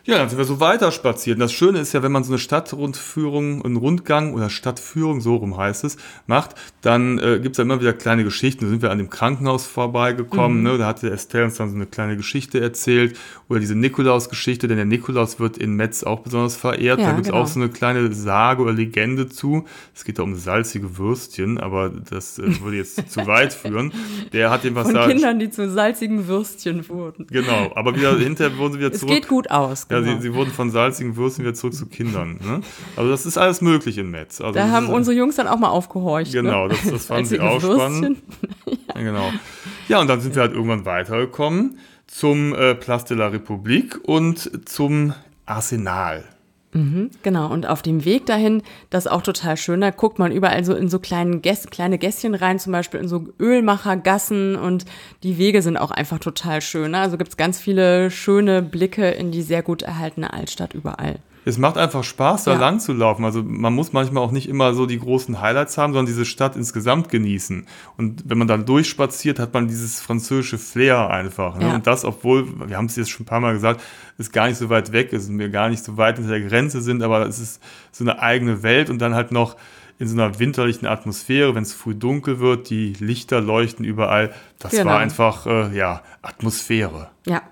Ja, 0.04 0.18
dann 0.18 0.28
sind 0.28 0.38
wir 0.38 0.44
so 0.44 0.58
weiter 0.58 0.90
spaziert. 0.90 1.40
das 1.40 1.52
Schöne 1.52 1.78
ist 1.78 1.92
ja, 1.92 2.02
wenn 2.02 2.10
man 2.10 2.24
so 2.24 2.32
eine 2.32 2.40
Stadtrundführung, 2.40 3.64
einen 3.64 3.76
Rundgang 3.76 4.34
oder 4.34 4.50
Stadtführung, 4.50 5.20
so 5.20 5.36
rum 5.36 5.56
heißt 5.56 5.84
es, 5.84 5.96
macht, 6.26 6.56
dann 6.80 7.18
äh, 7.18 7.38
gibt 7.40 7.54
es 7.54 7.58
ja 7.58 7.62
immer 7.62 7.80
wieder 7.80 7.92
kleine 7.92 8.24
Geschichten. 8.24 8.64
Da 8.64 8.70
sind 8.70 8.82
wir 8.82 8.90
an 8.90 8.98
dem 8.98 9.10
Krankenhaus 9.10 9.66
vorbeigekommen, 9.66 10.58
mhm. 10.58 10.64
ne? 10.64 10.78
da 10.78 10.86
hatte 10.86 11.08
Estelle 11.10 11.44
uns 11.44 11.54
dann 11.54 11.70
so 11.70 11.76
eine 11.76 11.86
kleine 11.86 12.16
Geschichte 12.16 12.60
erzählt. 12.60 13.16
Oder 13.48 13.60
diese 13.60 13.76
Nikolaus-Geschichte, 13.76 14.66
denn 14.66 14.76
der 14.76 14.86
Nikolaus 14.86 15.38
wird 15.38 15.56
in 15.56 15.74
Metz 15.74 16.02
auch 16.02 16.20
besonders 16.20 16.56
verehrt. 16.56 16.98
Ja, 16.98 17.06
da 17.06 17.12
gibt 17.12 17.26
es 17.26 17.30
genau. 17.30 17.42
auch 17.42 17.46
so 17.46 17.60
eine 17.60 17.68
kleine 17.68 18.12
Sage 18.12 18.62
oder 18.62 18.72
Legende 18.72 19.28
zu. 19.28 19.66
Es 19.94 20.04
geht 20.04 20.18
da 20.18 20.24
um 20.24 20.34
salzige 20.34 20.98
Würstchen, 20.98 21.58
aber 21.58 21.90
das 21.90 22.40
äh, 22.40 22.60
würde 22.60 22.78
jetzt 22.78 23.08
zu 23.08 23.26
weit 23.26 23.52
führen. 23.52 23.92
Der 24.32 24.50
hat 24.50 24.62
was 24.74 24.86
Von 24.86 24.94
da 24.94 25.06
Kindern, 25.06 25.38
die 25.38 25.50
zu 25.50 25.70
salzigen 25.70 26.26
Würstchen 26.26 26.88
wurden. 26.88 27.26
Genau, 27.30 27.70
aber 27.74 27.94
wieder 27.94 28.16
hinterher 28.18 28.56
wurden 28.56 28.72
sie 28.72 28.78
wieder 28.80 28.92
zurück. 28.92 29.10
Es 29.10 29.20
geht 29.20 29.28
gut 29.28 29.50
aus. 29.50 29.86
Ja, 29.92 30.00
genau. 30.00 30.16
sie, 30.16 30.22
sie, 30.22 30.34
wurden 30.34 30.50
von 30.50 30.70
salzigen 30.70 31.16
Würsten 31.16 31.44
wieder 31.44 31.54
zurück 31.54 31.74
zu 31.74 31.86
Kindern. 31.86 32.38
Ne? 32.42 32.60
Also 32.96 33.10
das 33.10 33.26
ist 33.26 33.38
alles 33.38 33.60
möglich 33.60 33.98
in 33.98 34.10
Metz. 34.10 34.40
Also 34.40 34.54
da 34.54 34.70
haben 34.70 34.88
unsere 34.88 35.16
Jungs 35.16 35.36
dann 35.36 35.48
auch 35.48 35.58
mal 35.58 35.68
aufgehorcht. 35.68 36.32
Ne? 36.32 36.42
Genau, 36.42 36.66
ne? 36.66 36.74
das, 36.74 36.90
das 36.90 37.06
fanden 37.06 37.26
sie 37.26 37.40
auch 37.40 37.60
spannend. 37.60 38.18
ja. 38.66 39.00
Genau. 39.00 39.32
Ja, 39.88 40.00
und 40.00 40.08
dann 40.08 40.20
sind 40.20 40.34
wir 40.34 40.42
halt 40.42 40.52
irgendwann 40.52 40.84
weitergekommen 40.84 41.78
zum 42.06 42.54
äh, 42.54 42.74
Place 42.74 43.04
de 43.04 43.16
la 43.16 43.28
République 43.28 43.98
und 44.02 44.68
zum 44.68 45.14
Arsenal. 45.46 46.24
Mhm, 46.74 47.10
genau, 47.22 47.52
und 47.52 47.66
auf 47.66 47.82
dem 47.82 48.06
Weg 48.06 48.24
dahin, 48.24 48.62
das 48.88 49.04
ist 49.04 49.12
auch 49.12 49.20
total 49.20 49.58
schön, 49.58 49.82
da 49.82 49.90
guckt 49.90 50.18
man 50.18 50.32
überall 50.32 50.64
so 50.64 50.74
in 50.74 50.88
so 50.88 50.98
kleinen 50.98 51.42
Gäs 51.42 51.66
kleine 51.66 51.98
Gässchen 51.98 52.34
rein, 52.34 52.58
zum 52.58 52.72
Beispiel 52.72 53.00
in 53.00 53.08
so 53.08 53.26
Ölmachergassen 53.38 54.56
und 54.56 54.86
die 55.22 55.36
Wege 55.36 55.60
sind 55.60 55.76
auch 55.76 55.90
einfach 55.90 56.18
total 56.18 56.62
schön. 56.62 56.92
Ne? 56.92 56.98
Also 56.98 57.18
gibt 57.18 57.28
es 57.28 57.36
ganz 57.36 57.60
viele 57.60 58.10
schöne 58.10 58.62
Blicke 58.62 59.10
in 59.10 59.32
die 59.32 59.42
sehr 59.42 59.62
gut 59.62 59.82
erhaltene 59.82 60.32
Altstadt 60.32 60.72
überall 60.72 61.18
es 61.44 61.58
macht 61.58 61.76
einfach 61.76 62.04
Spaß, 62.04 62.44
da 62.44 62.52
ja. 62.52 62.58
lang 62.58 62.78
zu 62.78 62.92
laufen. 62.92 63.24
Also 63.24 63.42
man 63.42 63.72
muss 63.72 63.92
manchmal 63.92 64.22
auch 64.22 64.30
nicht 64.30 64.48
immer 64.48 64.74
so 64.74 64.86
die 64.86 64.98
großen 64.98 65.40
Highlights 65.40 65.76
haben, 65.76 65.92
sondern 65.92 66.06
diese 66.06 66.24
Stadt 66.24 66.56
insgesamt 66.56 67.08
genießen. 67.08 67.66
Und 67.96 68.22
wenn 68.26 68.38
man 68.38 68.48
dann 68.48 68.64
durchspaziert, 68.64 69.38
hat 69.38 69.52
man 69.52 69.66
dieses 69.66 70.00
französische 70.00 70.58
Flair 70.58 71.10
einfach. 71.10 71.58
Ne? 71.58 71.68
Ja. 71.68 71.74
Und 71.74 71.86
das, 71.86 72.04
obwohl, 72.04 72.68
wir 72.68 72.76
haben 72.76 72.86
es 72.86 72.96
jetzt 72.96 73.10
schon 73.10 73.24
ein 73.24 73.26
paar 73.26 73.40
Mal 73.40 73.54
gesagt, 73.54 73.82
es 74.18 74.30
gar 74.30 74.48
nicht 74.48 74.58
so 74.58 74.70
weit 74.70 74.92
weg 74.92 75.12
ist 75.12 75.28
und 75.28 75.38
wir 75.38 75.48
gar 75.48 75.68
nicht 75.68 75.82
so 75.82 75.96
weit 75.96 76.16
hinter 76.16 76.30
der 76.30 76.48
Grenze 76.48 76.80
sind, 76.80 77.02
aber 77.02 77.26
es 77.26 77.38
ist 77.38 77.62
so 77.90 78.04
eine 78.04 78.20
eigene 78.20 78.62
Welt 78.62 78.90
und 78.90 78.98
dann 79.00 79.14
halt 79.14 79.32
noch 79.32 79.56
in 79.98 80.08
so 80.08 80.14
einer 80.14 80.38
winterlichen 80.38 80.86
Atmosphäre, 80.86 81.54
wenn 81.54 81.62
es 81.62 81.72
früh 81.72 81.94
dunkel 81.94 82.40
wird, 82.40 82.70
die 82.70 82.92
Lichter 82.94 83.40
leuchten 83.40 83.84
überall. 83.84 84.32
Das 84.58 84.72
genau. 84.72 84.86
war 84.86 84.98
einfach, 84.98 85.46
äh, 85.46 85.76
ja, 85.76 86.02
Atmosphäre. 86.22 87.10
Ja, 87.26 87.42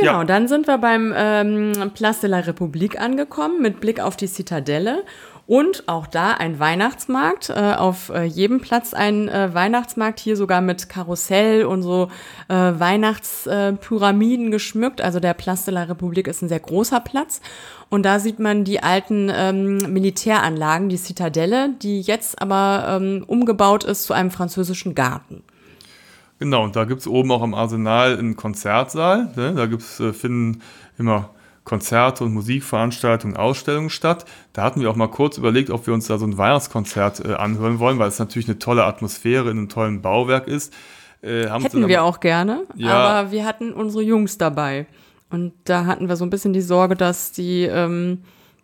Genau, 0.00 0.20
ja. 0.20 0.24
dann 0.24 0.48
sind 0.48 0.66
wir 0.66 0.78
beim 0.78 1.12
ähm, 1.14 1.90
Place 1.94 2.20
de 2.20 2.30
la 2.30 2.38
République 2.38 2.96
angekommen 2.96 3.60
mit 3.60 3.80
Blick 3.80 4.00
auf 4.00 4.16
die 4.16 4.28
Zitadelle. 4.28 5.04
Und 5.46 5.88
auch 5.88 6.06
da 6.06 6.34
ein 6.34 6.60
Weihnachtsmarkt, 6.60 7.50
äh, 7.50 7.74
auf 7.76 8.10
äh, 8.10 8.22
jedem 8.22 8.60
Platz 8.60 8.94
ein 8.94 9.28
äh, 9.28 9.52
Weihnachtsmarkt, 9.52 10.20
hier 10.20 10.36
sogar 10.36 10.60
mit 10.60 10.88
Karussell 10.88 11.64
und 11.64 11.82
so 11.82 12.08
äh, 12.48 12.54
Weihnachtspyramiden 12.54 14.52
geschmückt. 14.52 15.00
Also 15.00 15.18
der 15.18 15.34
Place 15.34 15.64
de 15.64 15.74
la 15.74 15.82
République 15.82 16.28
ist 16.28 16.42
ein 16.42 16.48
sehr 16.48 16.60
großer 16.60 17.00
Platz. 17.00 17.40
Und 17.88 18.04
da 18.04 18.20
sieht 18.20 18.38
man 18.38 18.62
die 18.62 18.80
alten 18.80 19.28
ähm, 19.34 19.78
Militäranlagen, 19.92 20.88
die 20.88 20.98
Zitadelle, 20.98 21.70
die 21.82 22.00
jetzt 22.00 22.40
aber 22.40 23.00
ähm, 23.00 23.24
umgebaut 23.26 23.82
ist 23.82 24.04
zu 24.04 24.12
einem 24.12 24.30
französischen 24.30 24.94
Garten. 24.94 25.42
Genau, 26.40 26.64
und 26.64 26.74
da 26.74 26.84
gibt 26.84 27.02
es 27.02 27.06
oben 27.06 27.30
auch 27.30 27.42
am 27.42 27.54
Arsenal 27.54 28.18
einen 28.18 28.34
Konzertsaal. 28.34 29.30
Ne? 29.36 29.54
Da 29.54 29.66
gibt's, 29.66 30.00
äh, 30.00 30.12
finden 30.12 30.62
immer 30.98 31.30
Konzerte 31.64 32.24
und 32.24 32.32
Musikveranstaltungen, 32.32 33.36
Ausstellungen 33.36 33.90
statt. 33.90 34.24
Da 34.52 34.62
hatten 34.62 34.80
wir 34.80 34.90
auch 34.90 34.96
mal 34.96 35.08
kurz 35.08 35.38
überlegt, 35.38 35.70
ob 35.70 35.86
wir 35.86 35.94
uns 35.94 36.06
da 36.06 36.18
so 36.18 36.26
ein 36.26 36.36
Weihnachtskonzert 36.38 37.24
äh, 37.24 37.34
anhören 37.34 37.78
wollen, 37.78 37.98
weil 37.98 38.08
es 38.08 38.18
natürlich 38.18 38.48
eine 38.48 38.58
tolle 38.58 38.84
Atmosphäre 38.84 39.50
in 39.50 39.58
einem 39.58 39.68
tollen 39.68 40.02
Bauwerk 40.02 40.48
ist. 40.48 40.74
Äh, 41.22 41.48
Hätten 41.48 41.86
wir 41.86 42.02
auch 42.02 42.20
gerne, 42.20 42.64
ja. 42.74 42.92
aber 42.92 43.30
wir 43.30 43.44
hatten 43.44 43.72
unsere 43.74 44.02
Jungs 44.02 44.38
dabei. 44.38 44.86
Und 45.28 45.52
da 45.64 45.84
hatten 45.84 46.08
wir 46.08 46.16
so 46.16 46.24
ein 46.24 46.30
bisschen 46.30 46.54
die 46.54 46.62
Sorge, 46.62 46.96
dass 46.96 47.30
die 47.32 47.64
ähm, 47.64 48.22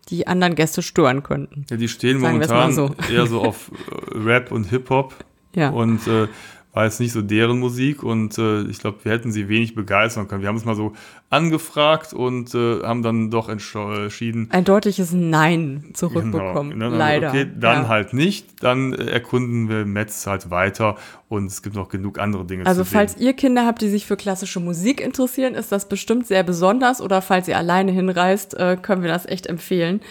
die 0.09 0.27
anderen 0.27 0.55
Gäste 0.55 0.83
stören 0.83 1.23
könnten. 1.23 1.67
Ja, 1.69 1.77
die 1.77 1.89
stehen 1.89 2.21
Sagen 2.21 2.35
momentan 2.35 2.73
so. 2.73 2.95
eher 3.11 3.27
so 3.27 3.43
auf 3.43 3.71
äh, 3.91 4.19
Rap 4.19 4.53
und 4.53 4.65
Hip-Hop. 4.65 5.15
Ja. 5.55 5.71
Und 5.71 6.07
äh, 6.07 6.29
war 6.77 6.85
jetzt 6.85 7.01
nicht 7.01 7.13
so 7.13 7.23
deren 7.23 7.59
Musik 7.59 8.03
und 8.03 8.37
äh, 8.37 8.65
ich 8.65 8.79
glaube, 8.81 8.99
wir 9.03 9.11
hätten 9.11 9.33
sie 9.33 9.49
wenig 9.49 9.75
begeistern 9.75 10.29
können. 10.29 10.43
Wir 10.43 10.51
haben 10.51 10.57
es 10.57 10.67
mal 10.67 10.75
so 10.75 10.93
angefragt 11.31 12.13
und 12.13 12.55
äh, 12.55 12.83
haben 12.83 13.03
dann 13.03 13.31
doch 13.31 13.49
entschieden. 13.49 14.49
Ein 14.51 14.65
deutliches 14.65 15.13
Nein 15.13 15.87
zurückbekommen. 15.95 16.73
Genau. 16.79 16.91
Leider. 16.91 17.31
Okay, 17.31 17.47
dann 17.59 17.85
ja. 17.85 17.89
halt 17.89 18.13
nicht. 18.13 18.63
Dann 18.63 18.93
äh, 18.93 19.07
erkunden 19.07 19.71
wir 19.71 19.87
Metz 19.87 20.27
halt 20.27 20.51
weiter 20.51 20.97
und 21.31 21.47
es 21.47 21.63
gibt 21.63 21.77
noch 21.77 21.89
genug 21.89 22.19
andere 22.19 22.45
Dinge 22.45 22.67
also 22.67 22.85
zu 22.85 22.91
sehen. 22.91 22.99
Also, 22.99 23.15
falls 23.15 23.25
ihr 23.25 23.33
Kinder 23.33 23.65
habt, 23.65 23.81
die 23.81 23.89
sich 23.89 24.05
für 24.05 24.19
klassische 24.19 24.61
Musik 24.61 25.01
interessieren, 25.01 25.55
ist 25.55 25.73
das 25.73 25.89
bestimmt 25.89 26.27
sehr 26.27 26.43
besonders. 26.43 27.01
Oder 27.01 27.23
falls 27.23 27.49
ihr 27.49 27.57
alleine 27.57 27.91
hinreist, 27.91 28.53
äh, 28.53 28.77
können 28.77 29.01
wir 29.01 29.09
das 29.09 29.25
echt 29.25 29.47
empfehlen. 29.47 30.03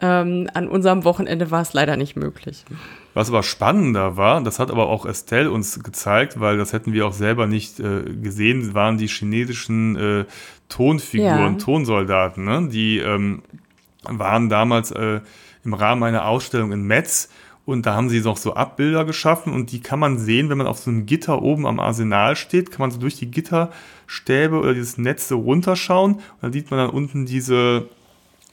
Ähm, 0.00 0.48
an 0.54 0.68
unserem 0.68 1.02
Wochenende 1.02 1.50
war 1.50 1.62
es 1.62 1.72
leider 1.72 1.96
nicht 1.96 2.14
möglich. 2.14 2.64
Was 3.14 3.28
aber 3.28 3.42
spannender 3.42 4.16
war, 4.16 4.42
das 4.42 4.58
hat 4.58 4.70
aber 4.70 4.88
auch 4.88 5.04
Estelle 5.04 5.50
uns 5.50 5.82
gezeigt, 5.82 6.40
weil 6.40 6.56
das 6.56 6.72
hätten 6.72 6.92
wir 6.92 7.06
auch 7.06 7.12
selber 7.12 7.46
nicht 7.46 7.78
äh, 7.78 8.04
gesehen, 8.04 8.74
waren 8.74 8.96
die 8.96 9.08
chinesischen 9.08 9.96
äh, 9.96 10.24
Tonfiguren, 10.68 11.52
ja. 11.54 11.58
Tonsoldaten. 11.58 12.44
Ne? 12.44 12.68
Die 12.70 12.98
ähm, 12.98 13.42
waren 14.04 14.48
damals 14.48 14.90
äh, 14.92 15.20
im 15.64 15.74
Rahmen 15.74 16.02
einer 16.02 16.26
Ausstellung 16.26 16.72
in 16.72 16.82
Metz 16.84 17.28
und 17.64 17.86
da 17.86 17.94
haben 17.94 18.08
sie 18.08 18.20
noch 18.20 18.36
so 18.36 18.54
Abbilder 18.54 19.04
geschaffen 19.04 19.52
und 19.52 19.70
die 19.70 19.80
kann 19.80 19.98
man 19.98 20.18
sehen, 20.18 20.48
wenn 20.48 20.58
man 20.58 20.66
auf 20.66 20.78
so 20.78 20.90
einem 20.90 21.06
Gitter 21.06 21.42
oben 21.42 21.66
am 21.66 21.78
Arsenal 21.78 22.34
steht, 22.34 22.70
kann 22.70 22.80
man 22.80 22.90
so 22.90 22.98
durch 22.98 23.16
die 23.16 23.30
Gitterstäbe 23.30 24.58
oder 24.58 24.74
dieses 24.74 24.98
Netz 24.98 25.28
so 25.28 25.38
runterschauen 25.38 26.14
und 26.14 26.22
dann 26.40 26.52
sieht 26.52 26.70
man 26.70 26.78
dann 26.80 26.90
unten 26.90 27.24
diese 27.24 27.88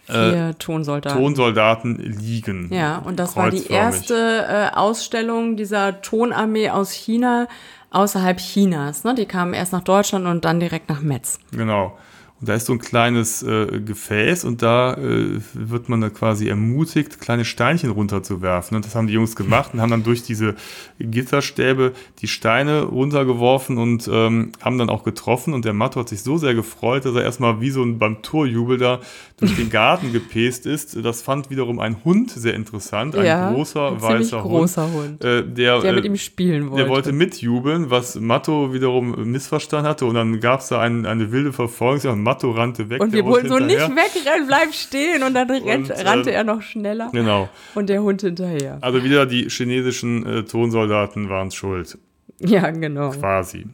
Vier 0.10 0.50
äh, 0.50 0.54
Tonsoldaten. 0.56 1.20
Tonsoldaten 1.20 1.96
liegen. 1.98 2.70
Ja, 2.74 2.98
und 2.98 3.20
das 3.20 3.36
war 3.36 3.50
die 3.52 3.68
erste 3.68 4.46
äh, 4.48 4.76
Ausstellung 4.76 5.56
dieser 5.56 6.02
Tonarmee 6.02 6.70
aus 6.70 6.92
China 6.92 7.48
außerhalb 7.92 8.38
Chinas. 8.38 9.04
Ne? 9.04 9.16
Die 9.16 9.26
kamen 9.26 9.54
erst 9.54 9.74
nach 9.74 9.84
Deutschland 9.84 10.26
und 10.26 10.46
dann 10.46 10.60
direkt 10.60 10.90
nach 10.90 11.02
Metz. 11.02 11.40
Genau. 11.52 11.98
Und 12.40 12.48
da 12.48 12.54
ist 12.54 12.68
so 12.68 12.74
ein 12.74 12.80
kleines 12.80 13.44
äh, 13.44 13.82
Gefäß 13.82 14.46
und 14.46 14.62
da 14.62 14.94
äh, 14.94 15.42
wird 15.54 15.90
man 15.90 16.00
da 16.00 16.10
quasi 16.10 16.48
ermutigt, 16.48 17.20
kleine 17.20 17.44
Steinchen 17.44 17.90
runterzuwerfen. 17.90 18.78
Und 18.78 18.86
das 18.86 18.96
haben 18.96 19.08
die 19.08 19.14
Jungs 19.14 19.36
gemacht 19.36 19.74
und 19.74 19.82
haben 19.82 19.90
dann 19.92 20.04
durch 20.04 20.24
diese 20.24 20.56
Gitterstäbe 21.00 21.92
die 22.20 22.30
Steine 22.30 22.84
runtergeworfen 22.84 23.78
und 23.78 24.10
ähm, 24.10 24.54
haben 24.62 24.78
dann 24.78 24.90
auch 24.90 25.04
getroffen. 25.04 25.54
Und 25.54 25.66
der 25.66 25.74
Matto 25.74 26.00
hat 26.00 26.08
sich 26.08 26.22
so 26.22 26.38
sehr 26.38 26.54
gefreut, 26.54 27.04
dass 27.04 27.16
er 27.16 27.24
erstmal 27.24 27.60
wie 27.60 27.72
so 27.72 27.84
ein 27.84 28.00
beim 28.00 28.22
Torjubel 28.22 28.78
da 28.78 29.02
durch 29.40 29.56
den 29.56 29.70
Garten 29.70 30.12
gepäst 30.14 30.66
ist. 30.66 31.04
Das 31.04 31.22
fand 31.22 31.50
wiederum 31.50 31.80
ein 31.80 32.04
Hund 32.04 32.32
sehr 32.32 32.54
interessant, 32.54 33.16
ein 33.16 33.26
Ja, 33.26 33.52
großer 33.52 33.88
ein 33.94 34.02
weißer 34.02 34.42
großer 34.42 34.92
Hund, 34.92 35.24
äh, 35.24 35.44
der, 35.44 35.80
der 35.82 35.94
mit 35.94 36.04
äh, 36.04 36.08
ihm 36.08 36.18
spielen 36.18 36.70
wollte. 36.70 36.84
der 36.84 36.92
wollte 36.92 37.12
mitjubeln, 37.12 37.90
was 37.90 38.16
Matto 38.20 38.74
wiederum 38.74 39.32
missverstanden 39.32 39.90
hatte. 39.90 40.06
Und 40.06 40.16
dann 40.16 40.40
gab 40.40 40.60
es 40.60 40.68
da 40.68 40.82
ein, 40.82 41.06
eine 41.06 41.32
wilde 41.32 41.54
Verfolgung. 41.54 42.12
Und 42.12 42.24
Matto 42.24 42.52
rannte 42.52 42.90
weg. 42.90 43.02
und 43.02 43.14
wir 43.14 43.24
Hund 43.24 43.34
wollten 43.34 43.50
so 43.50 43.60
nicht 43.60 43.80
wegrennen, 43.80 44.48
bleib 44.48 44.74
stehen. 44.74 45.24
Und 45.24 45.34
dann 45.34 45.50
Und, 45.80 45.90
äh, 45.90 46.02
rannte 46.02 46.32
er 46.32 46.44
noch 46.44 46.62
schneller. 46.62 47.10
Genau. 47.12 47.50
Und 47.76 47.90
der 47.90 48.02
Hund 48.04 48.22
hinterher. 48.22 48.78
Also 48.82 49.04
wieder 49.04 49.26
die 49.26 49.50
chinesischen 49.50 50.26
äh, 50.26 50.44
Tonsoldaten 50.44 51.30
waren 51.30 51.52
schuld, 51.52 51.98
Ja, 52.40 52.70
genau. 52.72 53.12
quasi. 53.12 53.66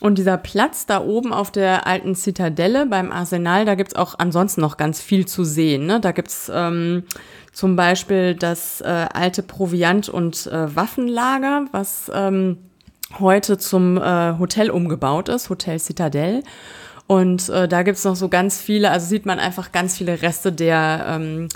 Und 0.00 0.18
dieser 0.18 0.36
Platz 0.36 0.84
da 0.84 1.02
oben 1.02 1.32
auf 1.32 1.50
der 1.50 1.86
alten 1.86 2.14
Zitadelle 2.14 2.86
beim 2.86 3.10
Arsenal, 3.10 3.64
da 3.64 3.74
gibt's 3.74 3.96
auch 3.96 4.14
ansonsten 4.18 4.60
noch 4.60 4.76
ganz 4.76 5.00
viel 5.00 5.26
zu 5.26 5.42
sehen. 5.42 5.86
Ne? 5.86 6.00
Da 6.00 6.12
gibt's 6.12 6.50
ähm, 6.52 7.04
zum 7.52 7.76
Beispiel 7.76 8.34
das 8.34 8.82
äh, 8.82 9.06
alte 9.12 9.42
Proviant- 9.42 10.10
und 10.10 10.46
äh, 10.48 10.76
Waffenlager, 10.76 11.64
was 11.72 12.10
ähm, 12.14 12.58
heute 13.18 13.56
zum 13.56 13.96
äh, 13.96 14.38
Hotel 14.38 14.70
umgebaut 14.70 15.30
ist, 15.30 15.48
Hotel 15.48 15.78
Citadel. 15.78 16.42
Und 17.06 17.48
äh, 17.48 17.66
da 17.66 17.82
gibt's 17.82 18.04
noch 18.04 18.16
so 18.16 18.28
ganz 18.28 18.60
viele, 18.60 18.90
also 18.90 19.06
sieht 19.06 19.24
man 19.24 19.38
einfach 19.38 19.72
ganz 19.72 19.96
viele 19.96 20.20
Reste 20.20 20.52
der 20.52 21.06
ähm, 21.08 21.48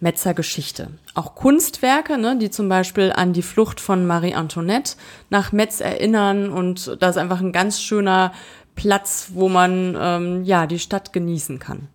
Metzer 0.00 0.32
Geschichte. 0.34 0.88
Auch 1.14 1.34
Kunstwerke, 1.34 2.18
ne, 2.18 2.36
die 2.38 2.50
zum 2.50 2.68
Beispiel 2.68 3.12
an 3.12 3.32
die 3.32 3.42
Flucht 3.42 3.80
von 3.80 4.06
Marie 4.06 4.34
Antoinette 4.34 4.94
nach 5.30 5.52
Metz 5.52 5.80
erinnern. 5.80 6.50
Und 6.50 6.96
da 7.00 7.08
ist 7.08 7.16
einfach 7.18 7.40
ein 7.40 7.52
ganz 7.52 7.80
schöner 7.80 8.32
Platz, 8.76 9.30
wo 9.34 9.48
man 9.48 9.96
ähm, 10.00 10.44
ja 10.44 10.66
die 10.68 10.78
Stadt 10.78 11.12
genießen 11.12 11.58
kann. 11.58 11.88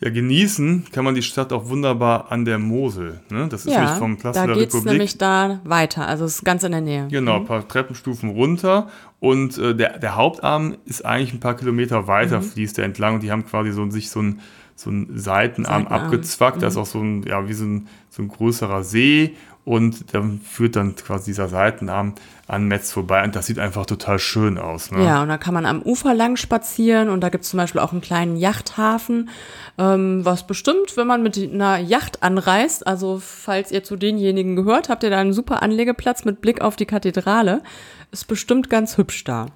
Ja, 0.00 0.10
genießen 0.10 0.86
kann 0.90 1.04
man 1.04 1.14
die 1.14 1.22
Stadt 1.22 1.52
auch 1.52 1.68
wunderbar 1.68 2.32
an 2.32 2.44
der 2.44 2.58
Mosel. 2.58 3.20
Ne? 3.30 3.46
Das 3.48 3.66
ist 3.66 3.72
ja, 3.72 3.82
nicht 3.82 3.98
vom 3.98 4.16
Platz 4.16 4.34
da 4.34 4.46
der 4.46 4.56
geht's 4.56 4.74
Republik. 4.74 4.92
nämlich 4.92 5.16
da 5.18 5.60
weiter. 5.62 6.08
Also 6.08 6.24
es 6.24 6.36
ist 6.36 6.44
ganz 6.44 6.64
in 6.64 6.72
der 6.72 6.80
Nähe. 6.80 7.06
Genau, 7.08 7.36
ein 7.36 7.44
paar 7.44 7.66
Treppenstufen 7.66 8.30
runter 8.30 8.88
und 9.20 9.58
äh, 9.58 9.76
der, 9.76 10.00
der 10.00 10.16
Hauptarm 10.16 10.76
ist 10.86 11.06
eigentlich 11.06 11.32
ein 11.32 11.38
paar 11.40 11.56
Kilometer 11.56 12.08
weiter, 12.08 12.40
Mhm. 12.40 12.44
fließt 12.44 12.78
er 12.80 12.84
entlang 12.84 13.14
und 13.14 13.22
die 13.22 13.30
haben 13.30 13.44
quasi 13.46 13.70
so 13.70 13.88
sich 13.90 14.10
so 14.10 14.20
ein 14.20 14.40
so 14.74 14.90
ein 14.90 15.10
Seitenarm, 15.18 15.84
Seitenarm. 15.84 16.04
abgezwackt, 16.04 16.56
da 16.62 16.66
Mhm. 16.66 16.70
ist 16.70 16.76
auch 16.76 16.86
so 16.86 17.00
ein, 17.00 17.22
ja, 17.24 17.48
wie 17.48 17.52
so 17.54 17.64
ein, 17.64 17.88
so 18.10 18.22
ein 18.22 18.28
größerer 18.28 18.82
See 18.82 19.36
und 19.64 20.12
dann 20.12 20.40
führt 20.40 20.74
dann 20.74 20.96
quasi 20.96 21.26
dieser 21.30 21.48
Seitenarm 21.48 22.14
an 22.48 22.66
Metz 22.66 22.90
vorbei 22.90 23.22
und 23.22 23.36
das 23.36 23.46
sieht 23.46 23.60
einfach 23.60 23.86
total 23.86 24.18
schön 24.18 24.58
aus. 24.58 24.90
Ne? 24.90 25.04
Ja, 25.04 25.22
und 25.22 25.28
da 25.28 25.38
kann 25.38 25.54
man 25.54 25.66
am 25.66 25.80
Ufer 25.82 26.14
lang 26.14 26.36
spazieren 26.36 27.08
und 27.10 27.20
da 27.20 27.28
gibt's 27.28 27.50
zum 27.50 27.58
Beispiel 27.58 27.80
auch 27.80 27.92
einen 27.92 28.00
kleinen 28.00 28.36
Yachthafen, 28.36 29.30
ähm, 29.78 30.24
was 30.24 30.46
bestimmt, 30.48 30.96
wenn 30.96 31.06
man 31.06 31.22
mit 31.22 31.38
einer 31.38 31.78
Yacht 31.78 32.22
anreist, 32.24 32.86
also 32.86 33.20
falls 33.24 33.70
ihr 33.70 33.84
zu 33.84 33.96
denjenigen 33.96 34.56
gehört, 34.56 34.88
habt 34.88 35.04
ihr 35.04 35.10
da 35.10 35.18
einen 35.18 35.32
super 35.32 35.62
Anlegeplatz 35.62 36.24
mit 36.24 36.40
Blick 36.40 36.60
auf 36.60 36.74
die 36.76 36.86
Kathedrale. 36.86 37.62
Ist 38.10 38.26
bestimmt 38.26 38.68
ganz 38.68 38.98
hübsch 38.98 39.22
da. 39.24 39.46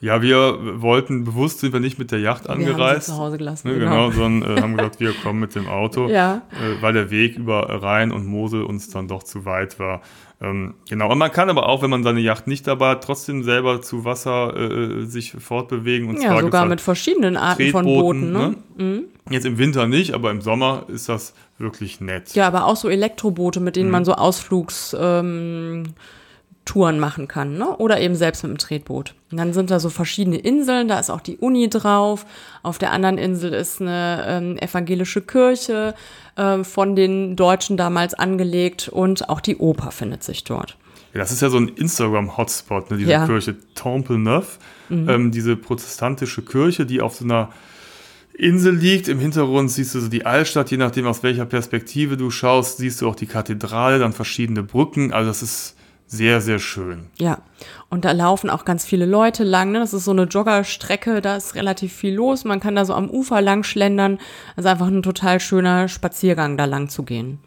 Ja, 0.00 0.22
wir 0.22 0.80
wollten, 0.80 1.24
bewusst 1.24 1.58
sind 1.58 1.72
wir 1.72 1.80
nicht 1.80 1.98
mit 1.98 2.12
der 2.12 2.20
Yacht 2.20 2.44
Wir 2.44 2.50
haben 2.52 2.60
sie 2.64 2.70
angereist. 2.70 3.06
zu 3.08 3.16
Hause 3.16 3.36
gelassen. 3.38 3.68
Ne, 3.68 3.78
genau, 3.80 4.10
sondern 4.12 4.56
äh, 4.58 4.60
haben 4.60 4.76
gesagt, 4.76 5.00
wir 5.00 5.12
kommen 5.12 5.40
mit 5.40 5.54
dem 5.56 5.66
Auto, 5.66 6.08
Ja. 6.10 6.42
äh, 6.52 6.80
weil 6.82 6.92
der 6.92 7.10
Weg 7.10 7.36
über 7.36 7.62
Rhein 7.82 8.12
und 8.12 8.24
Mosel 8.26 8.62
uns 8.62 8.90
dann 8.90 9.08
doch 9.08 9.24
zu 9.24 9.44
weit 9.44 9.78
war. 9.80 10.00
Ähm, 10.40 10.74
genau, 10.88 11.10
und 11.10 11.18
man 11.18 11.32
kann 11.32 11.50
aber 11.50 11.68
auch, 11.68 11.82
wenn 11.82 11.90
man 11.90 12.04
seine 12.04 12.20
Yacht 12.20 12.46
nicht 12.46 12.64
dabei 12.68 12.90
hat, 12.90 13.02
trotzdem 13.02 13.42
selber 13.42 13.82
zu 13.82 14.04
Wasser 14.04 14.56
äh, 14.56 15.04
sich 15.04 15.32
fortbewegen. 15.32 16.08
Und 16.08 16.22
Ja, 16.22 16.28
zwar 16.28 16.40
sogar 16.42 16.60
gibt's 16.62 16.70
mit 16.70 16.80
verschiedenen 16.80 17.36
Arten 17.36 17.70
von 17.70 17.84
Booten. 17.84 18.30
Ne? 18.32 18.54
ne? 18.76 19.02
Jetzt 19.30 19.46
im 19.46 19.58
Winter 19.58 19.88
nicht, 19.88 20.14
aber 20.14 20.30
im 20.30 20.40
Sommer 20.42 20.84
ist 20.86 21.08
das 21.08 21.34
wirklich 21.58 22.00
nett. 22.00 22.34
Ja, 22.36 22.46
aber 22.46 22.66
auch 22.66 22.76
so 22.76 22.88
Elektroboote, 22.88 23.58
mit 23.58 23.74
denen 23.74 23.90
man 23.90 24.04
so 24.04 24.12
Ausflugstouren 24.14 25.84
ähm, 25.86 25.94
Touren 26.68 27.00
machen 27.00 27.28
kann, 27.28 27.56
ne? 27.56 27.76
Oder 27.78 27.98
eben 27.98 28.14
selbst 28.14 28.42
mit 28.42 28.52
dem 28.52 28.58
Tretboot. 28.58 29.14
Und 29.30 29.38
dann 29.38 29.54
sind 29.54 29.70
da 29.70 29.80
so 29.80 29.88
verschiedene 29.88 30.36
Inseln, 30.36 30.86
da 30.86 30.98
ist 31.00 31.08
auch 31.08 31.22
die 31.22 31.38
Uni 31.38 31.70
drauf. 31.70 32.26
Auf 32.62 32.76
der 32.76 32.92
anderen 32.92 33.16
Insel 33.16 33.54
ist 33.54 33.80
eine 33.80 34.24
ähm, 34.28 34.58
evangelische 34.58 35.22
Kirche 35.22 35.94
ähm, 36.36 36.66
von 36.66 36.94
den 36.94 37.36
Deutschen 37.36 37.78
damals 37.78 38.12
angelegt 38.12 38.90
und 38.90 39.30
auch 39.30 39.40
die 39.40 39.56
Oper 39.56 39.92
findet 39.92 40.22
sich 40.22 40.44
dort. 40.44 40.76
Ja, 41.14 41.20
das 41.20 41.32
ist 41.32 41.40
ja 41.40 41.48
so 41.48 41.56
ein 41.56 41.68
Instagram-Hotspot, 41.68 42.90
ne, 42.90 42.98
diese 42.98 43.12
Ja. 43.12 43.24
Kirche 43.24 43.56
Temple 43.74 44.18
Neuf, 44.18 44.58
ähm, 44.90 45.30
diese 45.30 45.56
protestantische 45.56 46.42
Kirche, 46.42 46.84
die 46.84 47.00
auf 47.00 47.14
so 47.16 47.24
einer 47.24 47.48
Insel 48.34 48.74
liegt. 48.74 49.08
Im 49.08 49.20
Hintergrund 49.20 49.70
siehst 49.70 49.94
du 49.94 50.00
so 50.00 50.08
die 50.08 50.26
Altstadt, 50.26 50.70
je 50.70 50.76
nachdem 50.76 51.06
aus 51.06 51.22
welcher 51.22 51.46
Perspektive 51.46 52.18
du 52.18 52.30
schaust, 52.30 52.76
siehst 52.76 53.00
du 53.00 53.08
auch 53.08 53.16
die 53.16 53.26
Kathedrale, 53.26 53.98
dann 53.98 54.12
verschiedene 54.12 54.62
Brücken. 54.62 55.14
Also 55.14 55.28
das 55.30 55.42
ist 55.42 55.77
sehr, 56.10 56.40
sehr 56.40 56.58
schön. 56.58 57.06
Ja, 57.18 57.42
und 57.90 58.06
da 58.06 58.12
laufen 58.12 58.48
auch 58.48 58.64
ganz 58.64 58.84
viele 58.86 59.04
Leute 59.04 59.44
lang. 59.44 59.72
Ne? 59.72 59.78
Das 59.78 59.92
ist 59.92 60.06
so 60.06 60.10
eine 60.10 60.22
Joggerstrecke, 60.22 61.20
da 61.20 61.36
ist 61.36 61.54
relativ 61.54 61.92
viel 61.92 62.14
los. 62.14 62.44
Man 62.44 62.60
kann 62.60 62.74
da 62.74 62.86
so 62.86 62.94
am 62.94 63.10
Ufer 63.10 63.42
lang 63.42 63.62
schlendern. 63.62 64.18
Ist 64.56 64.66
einfach 64.66 64.86
ein 64.86 65.02
total 65.02 65.38
schöner 65.38 65.86
Spaziergang, 65.86 66.56
da 66.56 66.64
lang 66.64 66.88
zu 66.88 67.02
gehen. 67.02 67.38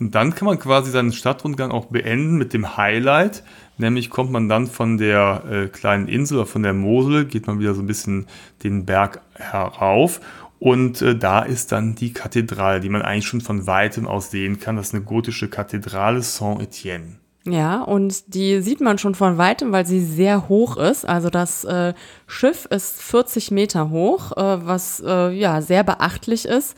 Und 0.00 0.16
dann 0.16 0.34
kann 0.34 0.46
man 0.46 0.58
quasi 0.58 0.90
seinen 0.90 1.12
Stadtrundgang 1.12 1.70
auch 1.70 1.86
beenden 1.86 2.36
mit 2.36 2.52
dem 2.52 2.76
Highlight. 2.76 3.44
Nämlich 3.78 4.10
kommt 4.10 4.32
man 4.32 4.48
dann 4.48 4.66
von 4.66 4.98
der 4.98 5.44
äh, 5.48 5.68
kleinen 5.68 6.08
Insel 6.08 6.38
oder 6.38 6.46
von 6.46 6.64
der 6.64 6.74
Mosel, 6.74 7.26
geht 7.26 7.46
man 7.46 7.60
wieder 7.60 7.74
so 7.74 7.82
ein 7.82 7.86
bisschen 7.86 8.26
den 8.64 8.86
Berg 8.86 9.20
herauf. 9.34 10.20
Und 10.58 11.00
äh, 11.00 11.16
da 11.16 11.42
ist 11.42 11.70
dann 11.70 11.94
die 11.94 12.12
Kathedrale, 12.12 12.80
die 12.80 12.88
man 12.88 13.02
eigentlich 13.02 13.26
schon 13.26 13.40
von 13.40 13.68
weitem 13.68 14.08
aus 14.08 14.32
sehen 14.32 14.58
kann. 14.58 14.74
Das 14.74 14.88
ist 14.88 14.94
eine 14.94 15.04
gotische 15.04 15.48
Kathedrale 15.48 16.22
Saint-Étienne. 16.22 17.18
Ja, 17.46 17.82
und 17.82 18.34
die 18.34 18.60
sieht 18.62 18.80
man 18.80 18.96
schon 18.96 19.14
von 19.14 19.36
weitem, 19.36 19.70
weil 19.70 19.84
sie 19.84 20.00
sehr 20.00 20.48
hoch 20.48 20.78
ist. 20.78 21.06
Also 21.06 21.28
das 21.28 21.64
äh, 21.64 21.92
Schiff 22.26 22.64
ist 22.64 23.02
40 23.02 23.50
Meter 23.50 23.90
hoch, 23.90 24.32
äh, 24.32 24.66
was 24.66 25.02
äh, 25.06 25.30
ja 25.30 25.60
sehr 25.60 25.84
beachtlich 25.84 26.46
ist. 26.46 26.74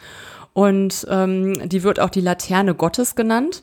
Und 0.55 1.07
ähm, 1.09 1.68
die 1.68 1.85
wird 1.85 2.00
auch 2.00 2.11
die 2.11 2.20
Laterne 2.20 2.74
Gottes 2.74 3.14
genannt, 3.14 3.62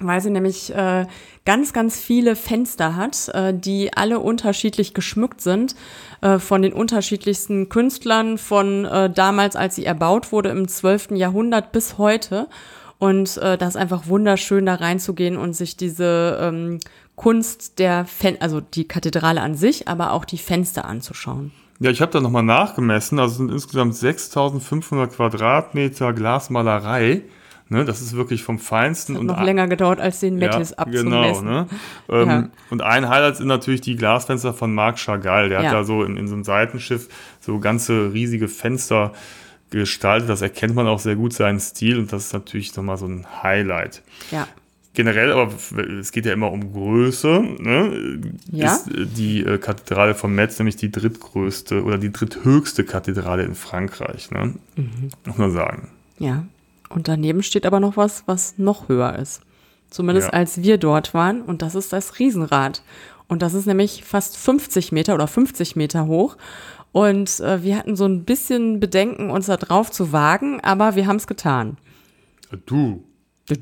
weil 0.00 0.20
sie 0.20 0.30
nämlich 0.30 0.74
äh, 0.74 1.06
ganz, 1.46 1.72
ganz 1.72 1.98
viele 1.98 2.36
Fenster 2.36 2.94
hat, 2.94 3.28
äh, 3.28 3.54
die 3.54 3.96
alle 3.96 4.18
unterschiedlich 4.18 4.92
geschmückt 4.92 5.40
sind 5.40 5.74
äh, 6.20 6.38
von 6.38 6.60
den 6.60 6.74
unterschiedlichsten 6.74 7.70
Künstlern 7.70 8.36
von 8.36 8.84
äh, 8.84 9.08
damals, 9.08 9.56
als 9.56 9.76
sie 9.76 9.86
erbaut 9.86 10.30
wurde 10.30 10.50
im 10.50 10.68
12. 10.68 11.12
Jahrhundert 11.12 11.72
bis 11.72 11.96
heute. 11.96 12.48
Und 13.04 13.36
äh, 13.36 13.58
das 13.58 13.70
ist 13.70 13.76
einfach 13.76 14.06
wunderschön, 14.06 14.64
da 14.64 14.76
reinzugehen 14.76 15.36
und 15.36 15.54
sich 15.54 15.76
diese 15.76 16.38
ähm, 16.40 16.80
Kunst 17.16 17.78
der, 17.78 18.06
Fen 18.06 18.38
also 18.40 18.62
die 18.62 18.88
Kathedrale 18.88 19.42
an 19.42 19.56
sich, 19.56 19.88
aber 19.88 20.12
auch 20.12 20.24
die 20.24 20.38
Fenster 20.38 20.86
anzuschauen. 20.86 21.52
Ja, 21.80 21.90
ich 21.90 22.00
habe 22.00 22.12
da 22.12 22.22
nochmal 22.22 22.44
nachgemessen. 22.44 23.18
Also 23.18 23.32
es 23.32 23.36
sind 23.36 23.52
insgesamt 23.52 23.94
6500 23.94 25.12
Quadratmeter 25.12 26.14
Glasmalerei. 26.14 27.20
Ne, 27.68 27.84
das 27.84 28.00
ist 28.00 28.16
wirklich 28.16 28.42
vom 28.42 28.58
Feinsten. 28.58 29.16
und 29.16 29.26
Noch 29.26 29.42
länger 29.42 29.68
gedauert, 29.68 30.00
als 30.00 30.20
den 30.20 30.36
Metis 30.36 30.70
ja, 30.70 30.78
abzumessen. 30.78 31.44
Genau, 31.46 31.60
ne? 31.60 31.66
Ähm, 32.08 32.28
Ja. 32.28 32.48
Und 32.70 32.82
ein 32.82 33.08
Highlight 33.10 33.36
sind 33.36 33.48
natürlich 33.48 33.82
die 33.82 33.96
Glasfenster 33.96 34.54
von 34.54 34.74
Marc 34.74 34.98
Chagall. 34.98 35.50
Der 35.50 35.60
Ja. 35.60 35.66
hat 35.66 35.74
da 35.74 35.84
so 35.84 36.04
in, 36.04 36.16
in 36.16 36.26
so 36.26 36.34
einem 36.34 36.44
Seitenschiff 36.44 37.08
so 37.40 37.58
ganze 37.58 38.14
riesige 38.14 38.48
Fenster 38.48 39.12
gestaltet. 39.70 40.28
Das 40.28 40.42
erkennt 40.42 40.74
man 40.74 40.86
auch 40.86 40.98
sehr 40.98 41.16
gut 41.16 41.32
seinen 41.32 41.60
Stil 41.60 41.98
und 41.98 42.12
das 42.12 42.26
ist 42.26 42.32
natürlich 42.32 42.74
nochmal 42.76 42.96
so 42.96 43.06
ein 43.06 43.26
Highlight. 43.42 44.02
Ja. 44.30 44.46
Generell, 44.92 45.32
aber 45.32 45.52
es 46.00 46.12
geht 46.12 46.24
ja 46.24 46.32
immer 46.32 46.52
um 46.52 46.72
Größe, 46.72 47.40
ne? 47.58 48.20
Ja. 48.52 48.74
ist 48.76 48.88
äh, 48.88 49.06
die 49.06 49.40
äh, 49.40 49.58
Kathedrale 49.58 50.14
von 50.14 50.32
Metz 50.32 50.56
nämlich 50.60 50.76
die 50.76 50.92
drittgrößte 50.92 51.82
oder 51.82 51.98
die 51.98 52.12
dritthöchste 52.12 52.84
Kathedrale 52.84 53.42
in 53.42 53.56
Frankreich, 53.56 54.30
ne? 54.30 54.54
Mhm. 54.76 55.10
Muss 55.26 55.36
man 55.36 55.50
sagen. 55.50 55.88
Ja. 56.20 56.44
Und 56.90 57.08
daneben 57.08 57.42
steht 57.42 57.66
aber 57.66 57.80
noch 57.80 57.96
was, 57.96 58.22
was 58.26 58.54
noch 58.56 58.88
höher 58.88 59.18
ist. 59.18 59.40
Zumindest 59.90 60.28
Ja. 60.28 60.32
als 60.34 60.62
wir 60.62 60.78
dort 60.78 61.12
waren. 61.12 61.42
Und 61.42 61.60
das 61.62 61.74
ist 61.74 61.92
das 61.92 62.20
Riesenrad. 62.20 62.82
Und 63.26 63.42
das 63.42 63.54
ist 63.54 63.66
nämlich 63.66 64.04
fast 64.04 64.36
50 64.36 64.92
Meter 64.92 65.14
oder 65.14 65.26
50 65.26 65.74
Meter 65.74 66.06
hoch. 66.06 66.36
Und 66.94 67.40
äh, 67.40 67.64
wir 67.64 67.76
hatten 67.76 67.96
so 67.96 68.04
ein 68.06 68.24
bisschen 68.24 68.78
Bedenken, 68.78 69.28
uns 69.30 69.46
da 69.46 69.56
drauf 69.56 69.90
zu 69.90 70.12
wagen, 70.12 70.60
aber 70.60 70.94
wir 70.94 71.08
haben 71.08 71.16
es 71.16 71.26
getan. 71.26 71.76
Du, 72.66 73.02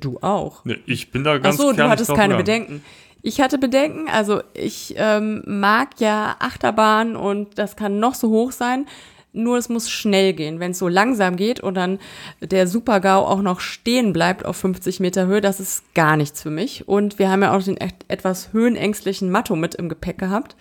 Du 0.00 0.18
auch. 0.20 0.66
ne, 0.66 0.78
ich 0.84 1.10
bin 1.10 1.24
da 1.24 1.36
Ach 1.36 1.40
ganz 1.40 1.56
so, 1.56 1.72
du 1.72 1.88
hattest 1.88 2.10
keine 2.10 2.36
gegangen. 2.36 2.36
Bedenken. 2.44 2.84
Ich 3.22 3.40
hatte 3.40 3.56
Bedenken, 3.56 4.06
also 4.10 4.42
ich 4.52 4.94
ähm, 4.98 5.42
mag 5.46 5.98
ja 5.98 6.36
Achterbahn 6.40 7.16
und 7.16 7.56
das 7.58 7.74
kann 7.74 7.98
noch 7.98 8.14
so 8.14 8.28
hoch 8.28 8.52
sein. 8.52 8.84
nur 9.32 9.56
es 9.56 9.70
muss 9.70 9.88
schnell 9.88 10.34
gehen. 10.34 10.60
Wenn 10.60 10.72
es 10.72 10.78
so 10.78 10.88
langsam 10.88 11.36
geht 11.36 11.58
und 11.58 11.72
dann 11.74 11.98
der 12.42 12.66
Super-GAU 12.68 13.24
auch 13.24 13.40
noch 13.40 13.60
stehen 13.60 14.12
bleibt 14.12 14.44
auf 14.44 14.58
50 14.58 15.00
Meter 15.00 15.26
Höhe, 15.26 15.40
das 15.40 15.58
ist 15.58 15.94
gar 15.94 16.18
nichts 16.18 16.42
für 16.42 16.50
mich. 16.50 16.86
Und 16.86 17.18
wir 17.18 17.30
haben 17.30 17.40
ja 17.42 17.56
auch 17.56 17.62
den 17.62 17.78
etwas 18.08 18.52
höhenängstlichen 18.52 19.30
Matto 19.30 19.56
mit 19.56 19.74
im 19.76 19.88
Gepäck 19.88 20.18
gehabt. 20.18 20.54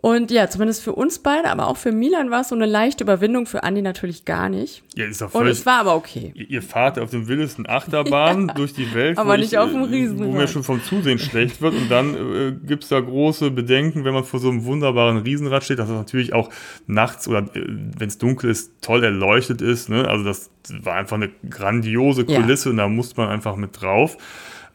Und 0.00 0.30
ja, 0.30 0.48
zumindest 0.48 0.84
für 0.84 0.92
uns 0.92 1.18
beide, 1.18 1.50
aber 1.50 1.66
auch 1.66 1.76
für 1.76 1.90
Milan 1.90 2.30
war 2.30 2.42
es 2.42 2.50
so 2.50 2.54
eine 2.54 2.66
leichte 2.66 3.02
Überwindung, 3.02 3.46
für 3.46 3.64
Andi 3.64 3.82
natürlich 3.82 4.24
gar 4.24 4.48
nicht. 4.48 4.84
Ja, 4.94 5.06
ist 5.06 5.20
doch 5.20 5.34
Und 5.34 5.48
es 5.48 5.66
war 5.66 5.80
aber 5.80 5.96
okay. 5.96 6.30
Ihr 6.36 6.48
ihr 6.50 6.62
fahrt 6.62 7.00
auf 7.00 7.10
den 7.10 7.26
wildesten 7.26 7.68
Achterbahnen 7.68 8.46
Ja. 8.48 8.54
durch 8.54 8.72
die 8.74 8.94
Welt. 8.94 9.18
Aber 9.18 9.32
wo 9.32 9.36
nicht 9.36 9.52
ich, 9.54 9.58
auf 9.58 9.72
dem 9.72 9.82
äh, 9.82 9.86
Riesenrad. 9.86 10.28
Wo 10.28 10.32
mir 10.32 10.46
schon 10.46 10.62
vom 10.62 10.80
Zusehen 10.84 11.18
schlecht 11.18 11.60
wird. 11.60 11.74
Und 11.74 11.90
dann 11.90 12.14
äh, 12.14 12.52
gibt 12.64 12.84
es 12.84 12.90
da 12.90 13.00
große 13.00 13.50
Bedenken, 13.50 14.04
wenn 14.04 14.14
man 14.14 14.22
vor 14.22 14.38
so 14.38 14.50
einem 14.50 14.64
wunderbaren 14.64 15.18
Riesenrad 15.18 15.64
steht, 15.64 15.80
dass 15.80 15.88
es 15.88 15.96
natürlich 15.96 16.32
auch 16.32 16.48
nachts 16.86 17.26
oder 17.26 17.40
äh, 17.56 17.64
wenn 17.66 18.06
es 18.08 18.18
dunkel 18.18 18.50
ist, 18.50 18.80
toll 18.80 19.02
erleuchtet 19.02 19.62
ist. 19.62 19.88
Ne? 19.88 20.06
Also 20.06 20.24
das 20.24 20.50
war 20.80 20.94
einfach 20.94 21.16
eine 21.16 21.30
grandiose 21.50 22.24
Ja. 22.28 22.40
Kulisse 22.40 22.70
und 22.70 22.76
da 22.76 22.88
musste 22.88 23.20
man 23.20 23.30
einfach 23.30 23.56
mit 23.56 23.80
drauf. 23.82 24.16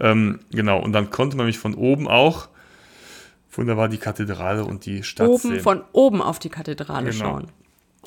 Ähm, 0.02 0.40
genau, 0.52 0.82
und 0.82 0.92
dann 0.92 1.12
konnte 1.12 1.38
man 1.38 1.46
mich 1.46 1.60
von 1.60 1.76
oben 1.76 2.10
auch 2.10 2.50
wunderbar 3.58 3.88
die 3.89 3.98
Kathedrale 3.98 4.66
und 4.66 4.86
die 4.86 5.04
Stadt 5.04 5.28
Oben 5.30 5.38
sehen. 5.50 5.60
von 5.62 5.82
oben 5.92 6.22
auf 6.22 6.39
die 6.39 6.50
Kathedrale 6.50 7.12
Genau. 7.12 7.24
schauen. 7.26 7.48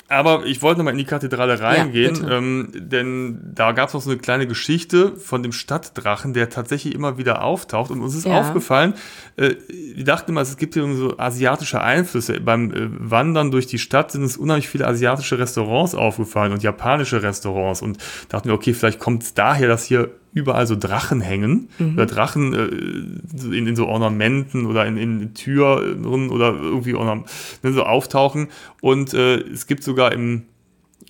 Aber 0.09 0.45
ich 0.45 0.61
wollte 0.61 0.77
nochmal 0.79 0.93
in 0.93 0.99
die 0.99 1.03
Kathedrale 1.05 1.59
reingehen, 1.59 2.13
bitte. 2.13 2.33
ähm, 2.33 2.69
denn 2.73 3.41
da 3.53 3.73
gab 3.73 3.89
es 3.89 3.93
noch 3.93 4.01
so 4.01 4.09
eine 4.09 4.17
kleine 4.19 4.47
Geschichte 4.47 5.17
von 5.17 5.43
dem 5.43 5.51
Stadtdrachen, 5.51 6.31
der 6.33 6.49
tatsächlich 6.49 6.95
immer 6.95 7.17
wieder 7.17 7.43
auftaucht. 7.43 7.91
Und 7.91 7.99
uns 7.99 8.15
ist 8.15 8.25
Ja. 8.25 8.39
aufgefallen, 8.39 8.93
äh, 9.35 9.55
wir 9.67 10.05
dachten 10.05 10.31
immer, 10.31 10.39
es 10.39 10.55
gibt 10.55 10.75
hier 10.75 10.87
so 10.95 11.17
asiatische 11.17 11.81
Einflüsse. 11.81 12.39
Beim 12.39 12.71
äh, 12.71 12.87
Wandern 13.11 13.51
durch 13.51 13.67
die 13.67 13.79
Stadt 13.79 14.11
sind 14.13 14.21
uns 14.23 14.37
unheimlich 14.37 14.69
viele 14.69 14.87
asiatische 14.87 15.39
Restaurants 15.39 15.93
aufgefallen 15.93 16.53
und 16.53 16.63
japanische 16.63 17.21
Restaurants. 17.21 17.81
Und 17.81 17.97
dachten 18.29 18.47
wir, 18.47 18.55
okay, 18.55 18.73
vielleicht 18.73 18.99
kommt 18.99 19.23
es 19.23 19.33
daher, 19.33 19.67
dass 19.67 19.83
hier 19.83 20.11
überall 20.37 20.67
so 20.67 20.75
Drachen 20.75 21.21
hängen 21.21 21.69
oder 21.93 22.05
Drachen 22.05 22.53
äh, 22.53 23.55
in, 23.55 23.67
in 23.67 23.75
so 23.75 23.87
Ornamenten 23.87 24.65
oder 24.65 24.85
in, 24.85 24.97
in 24.97 25.33
Türen 25.33 26.29
oder 26.29 26.53
irgendwie 26.53 26.93
Ornam 26.93 27.25
ne, 27.63 27.73
so 27.73 27.83
auftauchen. 27.83 28.47
Und 28.81 29.13
äh, 29.13 29.37
es 29.37 29.67
gibt 29.67 29.83
sogar 29.83 30.11
im, 30.11 30.43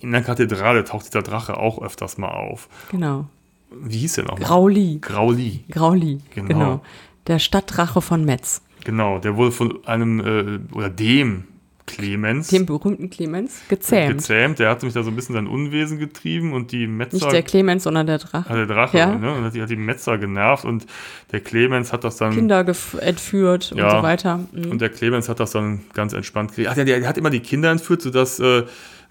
in 0.00 0.12
der 0.12 0.22
Kathedrale 0.22 0.84
taucht 0.84 1.06
dieser 1.06 1.22
Drache 1.22 1.56
auch 1.56 1.82
öfters 1.82 2.18
mal 2.18 2.30
auf. 2.30 2.68
Genau. 2.90 3.28
Wie 3.70 3.98
hieß 3.98 4.14
der 4.14 4.24
nochmal? 4.24 4.42
Grauli. 4.42 4.98
Grauli. 5.00 5.64
Grauli. 5.70 6.18
Genau. 6.34 6.48
Genau. 6.48 6.82
Der 7.26 7.38
Stadtdrache 7.38 8.00
von 8.00 8.24
Metz. 8.24 8.62
Genau, 8.84 9.18
der 9.18 9.36
wurde 9.36 9.52
von 9.52 9.84
einem 9.86 10.20
äh, 10.20 10.74
oder 10.74 10.88
dem 10.88 11.44
Clemens 11.88 12.48
Dem 12.48 12.66
berühmten 12.66 13.10
Clemens. 13.10 13.60
Gezähmt. 13.68 14.18
gezähmt. 14.18 14.58
Der 14.58 14.70
hat 14.70 14.82
mich 14.82 14.92
da 14.92 15.02
so 15.02 15.10
ein 15.10 15.16
bisschen 15.16 15.34
sein 15.34 15.46
Unwesen 15.46 15.98
getrieben 15.98 16.52
und 16.52 16.70
die 16.70 16.86
Metzer 16.86 17.16
Nicht 17.16 17.32
der 17.32 17.42
Clemens, 17.42 17.82
sondern 17.84 18.06
der 18.06 18.18
Drache. 18.18 18.48
Ah, 18.50 18.54
der 18.54 18.66
Drache, 18.66 18.98
Ja. 18.98 19.14
ne? 19.14 19.34
Und 19.34 19.44
hat 19.44 19.54
die, 19.54 19.62
hat 19.62 19.70
die 19.70 19.76
Metzer 19.76 20.18
genervt 20.18 20.64
und 20.64 20.86
der 21.32 21.40
Clemens 21.40 21.92
hat 21.92 22.04
das 22.04 22.16
dann. 22.18 22.32
Kinder 22.34 22.64
entführt 23.00 23.72
Ja. 23.74 23.84
und 23.86 23.90
so 23.96 24.02
weiter. 24.02 24.40
Mhm. 24.52 24.70
Und 24.70 24.80
der 24.80 24.90
Clemens 24.90 25.28
hat 25.28 25.40
das 25.40 25.50
dann 25.52 25.80
ganz 25.94 26.12
entspannt 26.12 26.50
gekriegt. 26.50 26.68
Ach, 26.70 26.74
der, 26.74 26.84
der, 26.84 27.00
der 27.00 27.08
hat 27.08 27.18
immer 27.18 27.30
die 27.30 27.40
Kinder 27.40 27.70
entführt, 27.70 28.02
sodass 28.02 28.38
äh, 28.38 28.64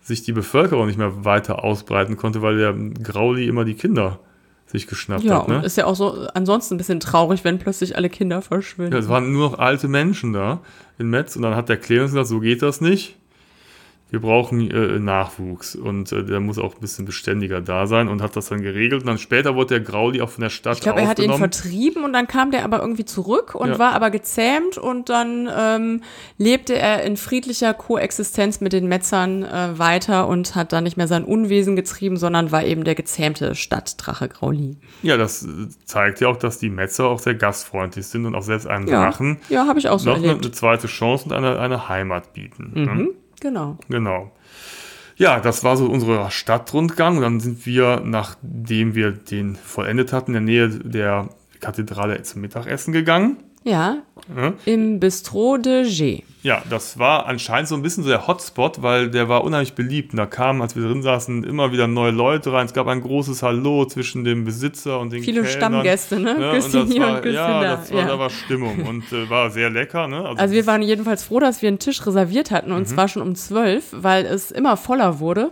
sich 0.03 0.23
die 0.23 0.31
Bevölkerung 0.31 0.87
nicht 0.87 0.97
mehr 0.99 1.25
weiter 1.25 1.63
ausbreiten 1.63 2.15
konnte, 2.15 2.41
weil 2.41 2.57
der 2.57 2.73
Grauli 3.03 3.47
immer 3.47 3.65
die 3.65 3.73
Kinder 3.73 4.19
sich 4.69 4.85
geschnappt 4.87 5.23
Ja, 5.23 5.39
hat. 5.39 5.47
Ne? 5.47 5.57
und 5.59 5.63
ist 5.65 5.77
ja 5.77 5.85
auch 5.85 5.95
so 5.95 6.27
ansonsten 6.33 6.75
ein 6.75 6.77
bisschen 6.77 6.99
traurig, 6.99 7.43
wenn 7.45 7.57
plötzlich 7.57 7.95
alle 7.95 8.09
Kinder 8.09 8.41
verschwinden. 8.41 8.91
Ja, 8.93 8.99
es 8.99 9.07
waren 9.07 9.31
nur 9.31 9.49
noch 9.51 9.59
alte 9.59 9.87
Menschen 9.87 10.33
da 10.33 10.59
in 10.97 11.09
Metz 11.09 11.35
und 11.35 11.43
dann 11.43 11.55
hat 11.55 11.69
der 11.69 11.77
Clemens 11.77 12.11
gesagt, 12.11 12.27
so 12.27 12.39
geht 12.39 12.61
das 12.61 12.81
nicht. 12.81 13.15
Wir 14.09 14.21
brauchen 14.21 14.71
äh, 14.71 14.99
Nachwuchs 14.99 15.75
und 15.75 16.11
äh, 16.13 16.23
der 16.23 16.39
muss 16.39 16.57
auch 16.59 16.75
ein 16.75 16.79
bisschen 16.79 17.03
beständiger 17.03 17.59
da 17.59 17.87
sein 17.87 18.07
und 18.07 18.21
hat 18.21 18.37
das 18.37 18.47
dann 18.47 18.61
geregelt. 18.61 19.01
Und 19.01 19.07
dann 19.07 19.17
später 19.17 19.55
wurde 19.55 19.75
der 19.75 19.79
Grauli 19.81 20.21
auch 20.21 20.29
von 20.29 20.43
der 20.43 20.49
Stadt 20.49 20.77
ich 20.77 20.81
glaube, 20.81 21.01
er 21.01 21.09
hat 21.09 21.19
ihn 21.19 21.33
vertrieben 21.33 22.05
und 22.05 22.13
dann 22.13 22.25
kam 22.25 22.51
der 22.51 22.63
aber 22.63 22.79
irgendwie 22.79 23.03
zurück 23.03 23.53
und 23.53 23.67
Ja. 23.71 23.79
war 23.79 23.91
aber 23.93 24.09
gezähmt 24.09 24.77
und 24.77 25.09
dann 25.09 25.49
ähm, 25.53 26.03
lebte 26.37 26.73
er 26.77 27.03
in 27.03 27.17
friedlicher 27.17 27.73
Koexistenz 27.73 28.61
mit 28.61 28.71
den 28.71 28.87
Metzern 28.87 29.43
äh, 29.43 29.77
weiter 29.77 30.29
und 30.29 30.55
hat 30.55 30.71
dann 30.71 30.85
nicht 30.85 30.95
mehr 30.95 31.07
sein 31.09 31.25
Unwesen 31.25 31.75
getrieben, 31.75 32.15
sondern 32.15 32.53
war 32.53 32.63
eben 32.63 32.85
der 32.85 32.95
gezähmte 32.95 33.55
Stadtdrache 33.55 34.29
Grauli. 34.29 34.77
Ja, 35.03 35.17
das 35.17 35.43
äh, 35.43 35.47
zeigt 35.83 36.21
ja 36.21 36.29
auch, 36.29 36.37
dass 36.37 36.59
die 36.59 36.69
Metzer 36.69 37.07
auch 37.07 37.19
sehr 37.19 37.35
gastfreundlich 37.35 38.07
sind 38.07 38.25
und 38.25 38.35
auch 38.35 38.43
selbst 38.43 38.67
einem 38.67 38.87
Ja, 38.87 39.01
Drachen 39.03 39.37
ja 39.49 39.67
habe 39.67 39.79
ich 39.79 39.89
auch 39.89 39.99
so 39.99 40.11
noch 40.11 40.15
eine, 40.15 40.27
erlebt. 40.27 40.45
eine 40.45 40.53
zweite 40.53 40.87
Chance 40.87 41.25
und 41.25 41.33
eine, 41.33 41.59
eine 41.59 41.89
Heimat 41.89 42.31
bieten. 42.31 42.71
Ne? 42.73 43.09
Genau. 43.39 43.77
Genau. 43.89 44.31
Ja, 45.15 45.39
das 45.39 45.63
war 45.63 45.77
so 45.77 45.87
unser 45.87 46.29
Stadtrundgang. 46.29 47.17
Und 47.17 47.23
dann 47.23 47.39
sind 47.39 47.65
wir, 47.65 48.01
nachdem 48.03 48.95
wir 48.95 49.11
den 49.11 49.55
vollendet 49.55 50.13
hatten, 50.13 50.35
in 50.35 50.45
der 50.45 50.67
Nähe 50.67 50.69
der 50.69 51.29
Kathedrale 51.59 52.21
zum 52.21 52.41
Mittagessen 52.41 52.93
gegangen. 52.93 53.37
Ja, 53.67 53.97
Ja. 54.35 54.53
im 54.65 54.99
Bistro 54.99 55.57
de 55.57 55.83
G. 55.89 56.23
Ja, 56.43 56.61
das 56.69 56.97
war 56.97 57.25
anscheinend 57.25 57.67
so 57.67 57.75
ein 57.75 57.81
bisschen 57.81 58.03
so 58.03 58.09
der 58.09 58.25
Hotspot, 58.27 58.81
weil 58.81 59.09
der 59.09 59.27
war 59.27 59.43
unheimlich 59.43 59.73
beliebt. 59.73 60.13
Und 60.13 60.17
da 60.17 60.25
kamen, 60.25 60.61
als 60.61 60.75
wir 60.77 60.83
drin 60.87 61.01
saßen, 61.01 61.43
immer 61.43 61.73
wieder 61.73 61.87
neue 61.87 62.11
Leute 62.11 62.53
rein. 62.53 62.65
Es 62.67 62.73
gab 62.73 62.87
ein 62.87 63.01
großes 63.01 63.43
Hallo 63.43 63.85
zwischen 63.85 64.23
dem 64.23 64.45
Besitzer 64.45 64.99
und 64.99 65.11
den 65.11 65.23
Viele 65.23 65.41
Kellnern. 65.41 65.57
Stammgäste, 65.73 66.19
ne? 66.19 66.37
Ja, 66.39 66.51
Küsschen 66.53 66.81
und 66.81 66.89
das 66.89 66.99
war, 66.99 67.15
und 67.15 67.21
Küsschen 67.21 67.35
ja, 67.35 67.61
da. 67.61 67.75
Das 67.75 67.91
war, 67.91 67.99
Ja. 67.99 68.07
Da 68.07 68.19
war 68.19 68.29
Stimmung 68.29 68.81
und 68.85 69.11
äh, 69.11 69.29
war 69.29 69.49
sehr 69.49 69.69
lecker. 69.69 70.07
Ne? 70.07 70.23
Also 70.37 70.53
wir 70.53 70.65
waren 70.67 70.81
jedenfalls 70.83 71.23
froh, 71.23 71.39
dass 71.41 71.61
wir 71.61 71.67
einen 71.67 71.79
Tisch 71.79 72.05
reserviert 72.05 72.51
hatten 72.51 72.71
und 72.71 72.87
zwar 72.87 73.07
schon 73.09 73.21
um 73.21 73.35
zwölf, 73.35 73.85
weil 73.91 74.25
es 74.25 74.51
immer 74.51 74.77
voller 74.77 75.19
wurde. 75.19 75.51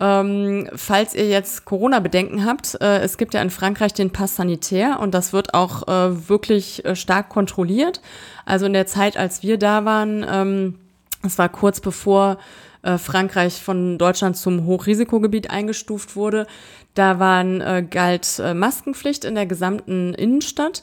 Ähm, 0.00 0.68
falls 0.74 1.14
ihr 1.14 1.28
jetzt 1.28 1.64
Corona-Bedenken 1.64 2.44
habt, 2.44 2.76
äh, 2.80 2.98
es 2.98 3.16
gibt 3.16 3.34
ja 3.34 3.42
in 3.42 3.50
Frankreich 3.50 3.94
den 3.94 4.10
Pass 4.10 4.36
Sanitär 4.36 4.98
und 5.00 5.14
das 5.14 5.32
wird 5.32 5.54
auch 5.54 5.86
äh, 5.86 6.28
wirklich 6.28 6.84
äh, 6.84 6.96
stark 6.96 7.28
kontrolliert. 7.28 8.00
Also 8.44 8.66
in 8.66 8.72
der 8.72 8.86
Zeit, 8.86 9.16
als 9.16 9.42
wir 9.42 9.56
da 9.56 9.84
waren, 9.84 10.26
ähm, 10.28 10.74
es 11.22 11.38
war 11.38 11.48
kurz 11.48 11.80
bevor 11.80 12.38
äh, 12.82 12.98
Frankreich 12.98 13.62
von 13.62 13.96
Deutschland 13.96 14.36
zum 14.36 14.66
Hochrisikogebiet 14.66 15.50
eingestuft 15.50 16.16
wurde, 16.16 16.46
da 16.94 17.18
waren, 17.18 17.60
äh, 17.60 17.84
galt 17.88 18.40
äh, 18.40 18.54
Maskenpflicht 18.54 19.24
in 19.24 19.34
der 19.34 19.46
gesamten 19.46 20.14
Innenstadt. 20.14 20.82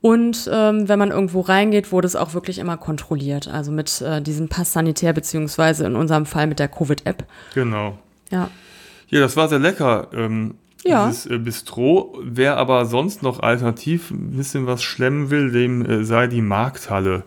Und 0.00 0.48
ähm, 0.52 0.88
wenn 0.88 0.98
man 0.98 1.10
irgendwo 1.10 1.40
reingeht, 1.40 1.90
wurde 1.90 2.06
es 2.06 2.14
auch 2.14 2.32
wirklich 2.32 2.58
immer 2.58 2.76
kontrolliert. 2.76 3.48
Also 3.48 3.72
mit 3.72 4.00
äh, 4.00 4.22
diesem 4.22 4.48
Pass 4.48 4.72
sanitär, 4.72 5.12
beziehungsweise 5.12 5.86
in 5.86 5.96
unserem 5.96 6.24
Fall 6.24 6.46
mit 6.46 6.60
der 6.60 6.68
Covid-App. 6.68 7.24
Genau. 7.54 7.98
Ja. 8.30 8.50
Ja, 9.08 9.20
das 9.20 9.36
war 9.36 9.48
sehr 9.48 9.58
lecker. 9.58 10.08
Ähm, 10.12 10.54
Ja. 10.84 11.06
Dieses 11.08 11.26
äh, 11.26 11.38
Bistro. 11.38 12.18
Wer 12.22 12.56
aber 12.56 12.86
sonst 12.86 13.22
noch 13.22 13.40
alternativ 13.40 14.10
ein 14.10 14.36
bisschen 14.36 14.66
was 14.66 14.82
schlemmen 14.82 15.30
will, 15.30 15.50
dem 15.50 15.84
äh, 15.84 16.04
sei 16.04 16.26
die 16.26 16.42
Markthalle 16.42 17.24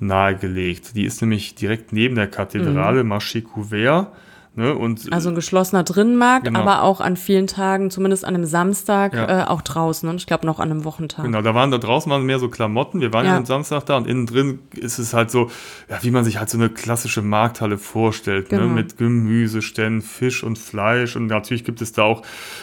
nahegelegt. 0.00 0.94
Die 0.96 1.04
ist 1.04 1.20
nämlich 1.20 1.54
direkt 1.54 1.92
neben 1.92 2.14
der 2.14 2.28
Kathedrale, 2.28 3.02
Marché 3.02 3.42
Couvert. 3.42 4.12
Ne? 4.58 4.74
Und 4.74 5.06
Mhm. 5.06 5.12
Also 5.12 5.28
ein 5.30 5.34
geschlossener 5.34 5.84
Drinnenmarkt, 5.84 6.44
Genau. 6.46 6.60
aber 6.60 6.82
auch 6.82 7.00
an 7.00 7.16
vielen 7.16 7.46
Tagen, 7.46 7.90
zumindest 7.90 8.24
an 8.24 8.34
einem 8.34 8.44
Samstag, 8.44 9.14
Ja. 9.14 9.44
äh, 9.44 9.46
auch 9.46 9.62
draußen. 9.62 10.08
Und 10.08 10.16
ich 10.16 10.26
glaube 10.26 10.44
noch 10.46 10.58
an 10.58 10.70
einem 10.70 10.84
Wochentag. 10.84 11.24
Genau, 11.24 11.40
da 11.42 11.54
waren 11.54 11.70
da 11.70 11.78
draußen 11.78 12.10
waren 12.10 12.24
mehr 12.24 12.38
so 12.40 12.48
Klamotten. 12.48 13.00
Wir 13.00 13.12
waren 13.12 13.24
ja, 13.24 13.36
am 13.36 13.46
Samstag 13.46 13.86
da 13.86 13.96
und 13.96 14.06
innen 14.08 14.26
drin 14.26 14.58
ist 14.74 14.98
es 14.98 15.14
halt 15.14 15.30
so, 15.30 15.50
ja, 15.88 15.98
wie 16.02 16.10
man 16.10 16.24
sich 16.24 16.38
halt 16.38 16.50
so 16.50 16.58
eine 16.58 16.68
klassische 16.70 17.22
Markthalle 17.22 17.78
vorstellt, 17.78 18.50
ne? 18.50 18.58
Genau. 18.58 18.68
mit 18.72 18.98
Gemüseständen, 18.98 20.02
Fisch 20.02 20.42
und 20.42 20.58
Fleisch 20.58 21.14
und 21.14 21.26
natürlich 21.28 21.64
gibt 21.64 21.80
es 21.80 21.92
da 21.92 22.02
auch 22.02 22.22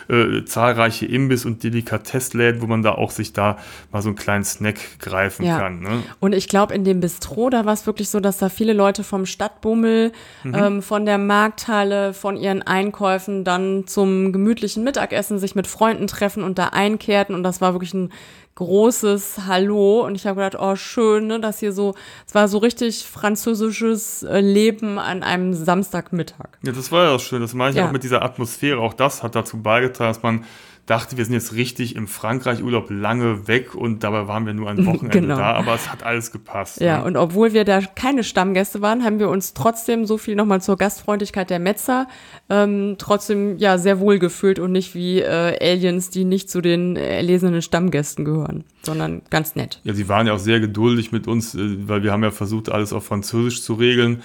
äh, 0.10 0.44
zahlreiche 0.46 1.06
Imbiss- 1.06 1.46
und 1.46 1.64
Delikatessläden, 1.64 2.62
wo 2.62 2.68
man 2.68 2.82
da 2.82 2.92
auch 2.94 3.12
sich 3.12 3.32
da 3.34 3.58
mal 3.92 4.02
so 4.02 4.10
einen 4.10 4.16
kleinen 4.18 4.44
Snack 4.44 5.00
greifen 5.00 5.46
Ja. 5.46 5.60
kann. 5.60 5.80
Ne? 5.80 6.04
Und 6.20 6.34
ich 6.34 6.50
glaube, 6.50 6.74
in 6.74 6.84
dem 6.84 7.00
Bistro, 7.00 7.50
da 7.50 7.66
war 7.66 7.74
es 7.74 7.86
wirklich 7.88 8.10
so, 8.10 8.20
dass 8.20 8.38
da 8.38 8.50
viele 8.50 8.74
Leute 8.74 9.04
vom 9.04 9.26
Stadtbummel, 9.26 10.12
Mhm. 10.44 10.54
ähm, 10.56 10.82
von 10.82 11.06
der 11.06 11.18
Markthalle, 11.18 11.85
von 12.14 12.38
ihren 12.38 12.62
Einkäufen 12.62 13.44
dann 13.44 13.86
zum 13.88 14.32
gemütlichen 14.34 14.84
Mittagessen 14.84 15.40
sich 15.40 15.56
mit 15.56 15.68
Freunden 15.68 16.08
treffen 16.08 16.44
und 16.44 16.58
da 16.58 16.68
einkehrten. 16.70 17.36
Und 17.36 17.44
das 17.44 17.62
war 17.62 17.74
wirklich 17.74 17.94
ein 17.94 18.12
großes 18.56 19.40
Hallo. 19.48 20.02
Und 20.06 20.16
ich 20.16 20.26
habe 20.26 20.42
gedacht, 20.42 20.62
oh, 20.62 20.76
schön, 20.76 21.28
ne, 21.28 21.40
dass 21.40 21.60
hier 21.60 21.74
so, 21.74 21.94
es 22.26 22.34
war 22.34 22.48
so 22.48 22.58
richtig 22.58 23.04
französisches 23.06 24.24
äh, 24.24 24.40
Leben 24.40 24.98
an 24.98 25.24
einem 25.24 25.54
Samstagmittag. 25.54 26.48
Ja, 26.64 26.72
das 26.72 26.92
war 26.92 27.04
ja 27.12 27.20
schön. 27.20 27.42
Das 27.42 27.54
meine 27.54 27.72
ich 27.72 27.78
Ja. 27.78 27.88
auch 27.88 27.92
mit 27.92 28.04
dieser 28.04 28.24
Atmosphäre. 28.24 28.80
Auch 28.80 28.94
das 28.94 29.24
hat 29.24 29.36
dazu 29.36 29.62
beigetragen, 29.62 30.14
dass 30.14 30.24
man 30.24 30.46
dachte, 30.86 31.18
wir 31.18 31.26
sind 31.26 31.34
jetzt 31.34 31.54
richtig 31.54 31.96
im 31.96 32.08
Frankreich-Urlaub 32.08 32.90
lange 32.90 33.48
weg 33.48 33.74
und 33.74 34.04
dabei 34.04 34.28
waren 34.28 34.46
wir 34.46 34.54
nur 34.54 34.70
ein 34.70 34.86
Wochenende 34.86 35.20
Genau. 35.22 35.38
da, 35.38 35.54
aber 35.54 35.74
es 35.74 35.92
hat 35.92 36.04
alles 36.04 36.32
gepasst. 36.32 36.80
Ja, 36.80 37.00
ne? 37.00 37.06
und 37.06 37.18
obwohl 37.18 37.54
wir 37.54 37.66
da 37.66 37.82
keine 37.82 38.24
Stammgäste 38.24 38.82
waren, 38.82 39.04
haben 39.04 39.20
wir 39.20 39.30
uns 39.30 39.54
trotzdem 39.54 40.06
so 40.06 40.18
viel 40.18 40.36
nochmal 40.36 40.62
zur 40.62 40.78
Gastfreundlichkeit 40.78 41.50
der 41.50 41.60
Metzer 41.60 42.08
ähm, 42.50 42.96
trotzdem 42.98 43.58
ja 43.58 43.78
sehr 43.78 44.00
wohl 44.00 44.20
gefühlt 44.20 44.60
und 44.60 44.72
nicht 44.72 44.94
wie 44.94 45.22
äh, 45.22 45.58
Aliens, 45.60 46.10
die 46.12 46.26
nicht 46.26 46.50
zu 46.50 46.62
den 46.62 46.96
erlesenen 46.96 47.62
Stammgästen 47.62 48.24
gehören, 48.24 48.64
sondern 48.84 49.22
ganz 49.30 49.56
nett. 49.56 49.80
Ja, 49.84 49.94
sie 49.94 50.08
waren 50.08 50.28
ja 50.28 50.34
auch 50.34 50.40
sehr 50.40 50.60
geduldig 50.60 51.12
mit 51.12 51.28
uns, 51.28 51.56
äh, 51.56 51.88
weil 51.88 52.04
wir 52.04 52.12
haben 52.12 52.24
ja 52.24 52.32
versucht, 52.32 52.70
alles 52.70 52.94
auf 52.94 53.06
Französisch 53.06 53.64
zu 53.64 53.74
regeln. 53.74 54.22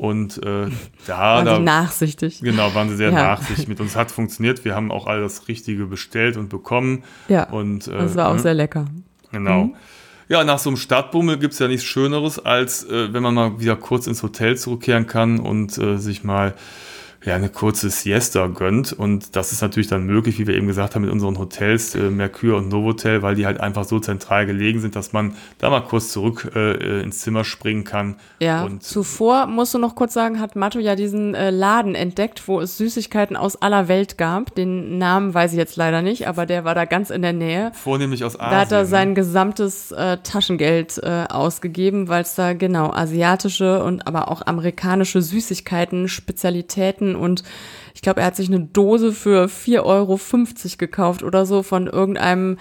Und 0.00 0.38
äh, 0.42 0.68
da, 1.06 1.18
Waren 1.18 1.44
da 1.44 1.58
die 1.58 1.62
nachsichtig. 1.62 2.40
genau, 2.40 2.74
waren 2.74 2.88
sie 2.88 2.96
sehr 2.96 3.10
Ja. 3.10 3.22
nachsichtig 3.36 3.68
mit 3.68 3.80
uns. 3.80 3.96
Hat 3.96 4.10
funktioniert. 4.10 4.64
Wir 4.64 4.74
haben 4.74 4.90
auch 4.90 5.06
alles 5.06 5.46
Richtige 5.46 5.84
bestellt 5.84 6.38
und 6.38 6.48
bekommen. 6.48 7.04
Ja, 7.28 7.44
Und 7.50 7.86
äh, 7.86 7.98
das 7.98 8.14
war 8.14 8.28
auch 8.30 8.34
ne? 8.36 8.40
sehr 8.40 8.54
lecker. 8.54 8.86
Genau. 9.30 9.64
Mhm. 9.64 9.74
Ja, 10.30 10.42
nach 10.42 10.58
so 10.58 10.70
einem 10.70 10.78
Stadtbummel 10.78 11.36
gibt 11.38 11.52
es 11.52 11.58
ja 11.58 11.68
nichts 11.68 11.84
Schöneres, 11.84 12.38
als 12.38 12.82
äh, 12.84 13.12
wenn 13.12 13.22
man 13.22 13.34
mal 13.34 13.60
wieder 13.60 13.76
kurz 13.76 14.06
ins 14.06 14.22
Hotel 14.22 14.56
zurückkehren 14.56 15.06
kann 15.06 15.38
und 15.38 15.76
äh, 15.76 15.98
sich 15.98 16.24
mal 16.24 16.54
ja, 17.24 17.34
eine 17.34 17.50
kurze 17.50 17.90
Siesta 17.90 18.46
gönnt. 18.46 18.92
Und 18.92 19.36
das 19.36 19.52
ist 19.52 19.60
natürlich 19.60 19.88
dann 19.88 20.06
möglich, 20.06 20.38
wie 20.38 20.46
wir 20.46 20.54
eben 20.54 20.66
gesagt 20.66 20.94
haben, 20.94 21.02
mit 21.02 21.10
unseren 21.10 21.38
Hotels, 21.38 21.94
äh, 21.94 22.10
Mercure 22.10 22.56
und 22.56 22.68
Novotel, 22.68 23.20
weil 23.20 23.34
die 23.34 23.44
halt 23.44 23.60
einfach 23.60 23.84
so 23.84 24.00
zentral 24.00 24.46
gelegen 24.46 24.80
sind, 24.80 24.96
dass 24.96 25.12
man 25.12 25.34
da 25.58 25.68
mal 25.68 25.82
kurz 25.82 26.12
zurück 26.12 26.50
äh, 26.54 27.02
ins 27.02 27.18
Zimmer 27.18 27.44
springen 27.44 27.84
kann. 27.84 28.16
Ja, 28.40 28.64
Und 28.64 28.82
zuvor, 28.82 29.46
musst 29.46 29.74
du 29.74 29.78
noch 29.78 29.94
kurz 29.94 30.14
sagen, 30.14 30.40
hat 30.40 30.56
Matto 30.56 30.78
ja 30.78 30.96
diesen 30.96 31.34
äh, 31.34 31.50
Laden 31.50 31.94
entdeckt, 31.94 32.48
wo 32.48 32.60
es 32.60 32.78
Süßigkeiten 32.78 33.36
aus 33.36 33.60
aller 33.60 33.88
Welt 33.88 34.16
gab. 34.16 34.54
Den 34.54 34.96
Namen 34.96 35.34
weiß 35.34 35.52
ich 35.52 35.58
jetzt 35.58 35.76
leider 35.76 36.00
nicht, 36.00 36.26
aber 36.26 36.46
der 36.46 36.64
war 36.64 36.74
da 36.74 36.86
ganz 36.86 37.10
in 37.10 37.20
der 37.20 37.34
Nähe. 37.34 37.70
vornehmlich 37.74 38.24
aus 38.24 38.40
Asien. 38.40 38.50
Da 38.50 38.60
hat 38.60 38.72
er 38.72 38.80
ne? 38.80 38.86
sein 38.86 39.14
gesamtes 39.14 39.92
äh, 39.92 40.16
Taschengeld 40.22 40.98
äh, 41.02 41.26
ausgegeben, 41.28 42.08
weil 42.08 42.22
es 42.22 42.34
da 42.34 42.54
genau 42.54 42.90
asiatische 42.90 43.84
und 43.84 44.06
aber 44.06 44.30
auch 44.30 44.46
amerikanische 44.46 45.20
Süßigkeiten, 45.20 46.08
Spezialitäten 46.08 47.09
und 47.16 47.42
ich 47.94 48.02
glaube, 48.02 48.20
er 48.20 48.26
hat 48.26 48.36
sich 48.36 48.48
eine 48.48 48.60
Dose 48.60 49.12
für 49.12 49.46
4,50 49.46 49.82
Euro 49.84 50.18
gekauft 50.78 51.22
oder 51.22 51.44
so 51.44 51.62
von 51.62 51.86
irgendeinem 51.86 52.58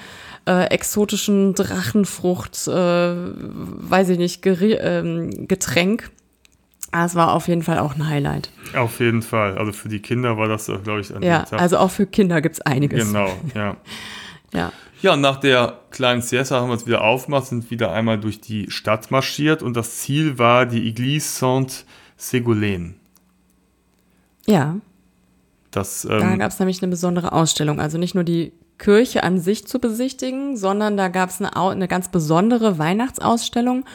äh, 0.47 0.65
exotischen 0.65 1.53
Drachenfrucht, 1.53 2.67
äh, 2.67 2.71
weiß 2.71 4.09
ich 4.09 4.17
nicht, 4.17 4.41
Geri 4.41 4.73
ähm, 4.73 5.47
Getränk. 5.47 6.11
Ah, 6.91 7.05
Es 7.05 7.13
war 7.15 7.33
auf 7.33 7.47
jeden 7.47 7.61
Fall 7.61 7.77
auch 7.79 7.95
ein 7.95 8.07
Highlight. 8.07 8.49
Auf 8.75 8.99
jeden 8.99 9.21
Fall. 9.21 9.57
Also 9.57 9.71
für 9.71 9.89
die 9.89 9.99
Kinder 10.01 10.37
war 10.37 10.47
das, 10.47 10.65
glaube 10.83 11.01
ich, 11.01 11.15
an 11.15 11.21
Ja, 11.21 11.45
also 11.51 11.77
auch 11.77 11.91
für 11.91 12.07
Kinder 12.07 12.41
gibt's 12.41 12.61
einiges. 12.61 13.05
genau, 13.07 13.29
ja. 13.55 13.77
Ja. 14.51 14.71
Ja, 15.01 15.13
und 15.13 15.21
nach 15.21 15.37
der 15.37 15.79
kleinen 15.91 16.21
Siesta 16.21 16.59
haben 16.59 16.67
wir 16.69 16.73
uns 16.73 16.87
wieder 16.87 17.01
aufgemacht, 17.01 17.45
sind 17.45 17.71
wieder 17.71 17.91
einmal 17.93 18.19
durch 18.19 18.41
die 18.41 18.69
Stadt 18.69 19.11
marschiert 19.11 19.61
und 19.63 19.77
das 19.77 19.97
Ziel 19.97 20.37
war 20.39 20.65
die 20.65 20.91
Église 20.91 21.39
Saint-Ségolène. 21.39 22.95
Ja. 24.49 24.75
Das, 25.71 26.01
Da 26.01 26.19
ähm, 26.19 26.39
gab 26.39 26.51
es 26.51 26.59
nämlich 26.59 26.81
eine 26.81 26.89
besondere 26.89 27.31
Ausstellung. 27.31 27.79
Also 27.79 27.97
nicht 27.99 28.15
nur 28.15 28.23
die 28.23 28.53
Kirche 28.79 29.23
an 29.23 29.39
sich 29.39 29.67
zu 29.67 29.79
besichtigen, 29.79 30.57
sondern 30.57 30.97
da 30.97 31.09
gab 31.09 31.29
es 31.29 31.39
eine, 31.39 31.55
eine 31.55 31.87
ganz 31.87 32.09
besondere 32.09 32.79
Weihnachtsausstellung. 32.79 33.85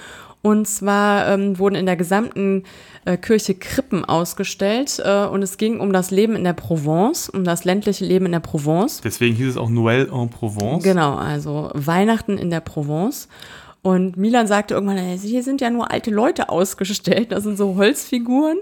Und 0.43 0.69
zwar 0.69 1.27
ähm, 1.29 1.59
wurden 1.59 1.75
in 1.75 1.87
der 1.87 1.97
gesamten 1.97 2.64
äh, 3.07 3.17
Kirche 3.17 3.55
Krippen 3.55 4.05
ausgestellt 4.05 5.01
äh, 5.03 5.25
und 5.25 5.43
es 5.43 5.57
ging 5.57 5.81
um 5.81 5.90
das 5.93 6.11
Leben 6.11 6.37
in 6.37 6.45
der 6.45 6.53
Provence, 6.53 7.31
um 7.31 7.45
das 7.45 7.64
ländliche 7.64 8.05
Leben 8.05 8.27
in 8.27 8.33
der 8.33 8.40
Provence. 8.40 9.01
deswegen 9.03 9.35
hieß 9.35 9.49
es 9.49 9.57
auch 9.57 9.71
Noël 9.71 10.07
en 10.12 10.29
Provence. 10.29 10.85
Genau, 10.85 11.14
also 11.14 11.71
Weihnachten 11.73 12.37
in 12.37 12.51
der 12.51 12.61
Provence. 12.61 13.27
Und 13.81 14.19
Milan 14.19 14.47
sagte 14.47 14.75
irgendwann, 14.75 14.99
"Äh, 14.99 15.17
hier 15.17 15.43
sind 15.43 15.62
ja 15.62 15.71
nur 15.71 15.90
alte 15.90 16.11
Leute 16.11 16.51
ausgestellt, 16.51 17.33
das 17.33 17.45
sind 17.45 17.57
so 17.57 17.77
Holzfiguren. 17.77 18.59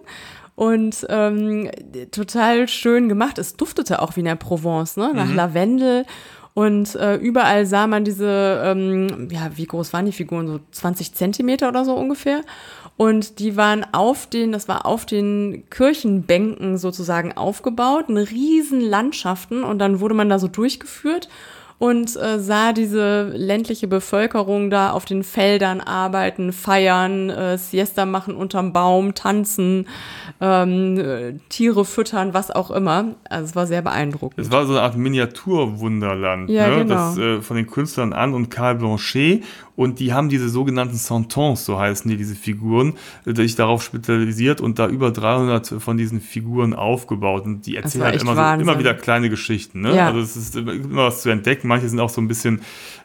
Und 0.63 1.05
ähm, 1.09 1.73
total 2.13 2.69
schön 2.69 3.09
gemacht. 3.09 3.37
Es 3.39 3.57
duftete 3.57 4.01
auch 4.01 4.15
wie 4.15 4.21
in 4.21 4.27
der 4.27 4.37
Provence, 4.37 4.97
ne? 4.97 5.11
nach 5.13 5.35
Lavendel. 5.35 6.07
Und 6.55 6.95
äh, 6.95 7.17
überall 7.17 7.67
sah 7.67 7.89
man 7.89 8.05
diese, 8.05 8.63
ähm, 8.65 9.27
ja, 9.33 9.51
wie 9.57 9.67
groß 9.67 9.93
waren 9.93 10.07
die 10.07 10.13
Figuren? 10.13 10.47
So 10.47 10.61
20 10.71 11.15
Zentimeter 11.15 11.69
oder 11.69 11.85
so 11.85 11.95
ungefähr. 11.95 12.43
Und 12.97 13.41
die 13.41 13.57
waren 13.57 13.85
auf 13.91 14.29
den, 14.29 14.53
das 14.53 14.69
war 14.69 14.87
auf 14.87 15.05
den 15.05 15.65
Kirchenbänken 15.69 16.79
sozusagen 16.79 17.33
aufgebaut, 17.33 18.05
eine 18.09 18.31
riesen 18.31 18.83
Landschaften. 18.83 19.65
Und 19.65 19.81
dann 19.81 19.99
wurde 19.99 20.15
man 20.15 20.29
da 20.29 20.39
so 20.39 20.47
durchgeführt 20.47 21.29
und 21.83 22.15
äh, 22.15 22.39
sah 22.39 22.73
diese 22.73 23.33
ländliche 23.35 23.89
Bevölkerung 23.89 24.71
da 24.71 24.93
auf 24.93 25.05
den 25.05 25.25
Feldern 25.25 25.81
arbeiten, 25.81 26.53
feiern, 26.53 27.29
äh, 27.29 27.59
Siesta 27.59 28.07
machen 28.07 28.37
unterm 28.37 28.73
Baum, 28.73 29.15
tanzen, 29.15 29.89
ähm, 30.41 30.97
äh, 30.97 31.33
Tiere 31.49 31.85
füttern, 31.85 32.35
was 32.35 32.53
auch 32.53 32.71
immer. 32.71 33.17
Also 33.29 33.47
es 33.47 33.57
war 33.57 33.67
sehr 33.67 33.83
beeindruckend. 33.83 34.39
Es 34.47 34.53
war 34.53 34.65
so 34.65 34.75
eine 34.75 34.83
Art 34.83 34.97
Miniaturwunderland 34.97 36.51
Ja, 36.51 36.69
ne? 36.69 36.77
genau. 36.85 36.95
das, 36.95 37.19
äh, 37.19 37.41
von 37.41 37.57
den 37.57 37.67
Künstlern 37.67 38.13
Anne 38.13 38.37
und 38.37 38.49
Karl 38.49 38.77
Blanchet. 38.77 39.43
Und 39.83 39.99
die 40.01 40.13
haben 40.13 40.29
diese 40.29 40.49
sogenannten 40.49 40.97
Santons, 40.97 41.65
so 41.65 41.79
heißen 41.79 42.11
die, 42.11 42.17
diese 42.17 42.35
Figuren, 42.35 42.95
sich 43.25 43.55
darauf 43.57 43.83
spezialisiert 43.83 44.61
und 44.61 44.79
da 44.79 44.89
über 44.89 45.11
300 45.11 45.75
von 45.79 45.97
diesen 45.97 46.21
Figuren 46.21 46.75
aufgebaut. 46.75 47.45
Und 47.45 47.67
die 47.67 47.77
erzählen 47.77 48.05
halt 48.05 48.23
immer, 48.23 48.35
so, 48.35 48.63
immer 48.63 48.79
wieder 48.79 48.95
kleine 48.95 49.31
Geschichten. 49.31 49.81
Ne? 49.81 49.97
Ja. 49.97 50.07
Also 50.09 50.21
es 50.21 50.37
ist 50.37 50.57
immer 50.57 50.93
immer 50.93 51.07
was 51.07 51.23
zu 51.23 51.31
entdecken. 51.31 51.69
Manche 51.69 51.89
sind 51.89 52.01
auch 52.01 52.11
so 52.11 52.21
ein 52.21 52.29
bisschen, 52.29 52.61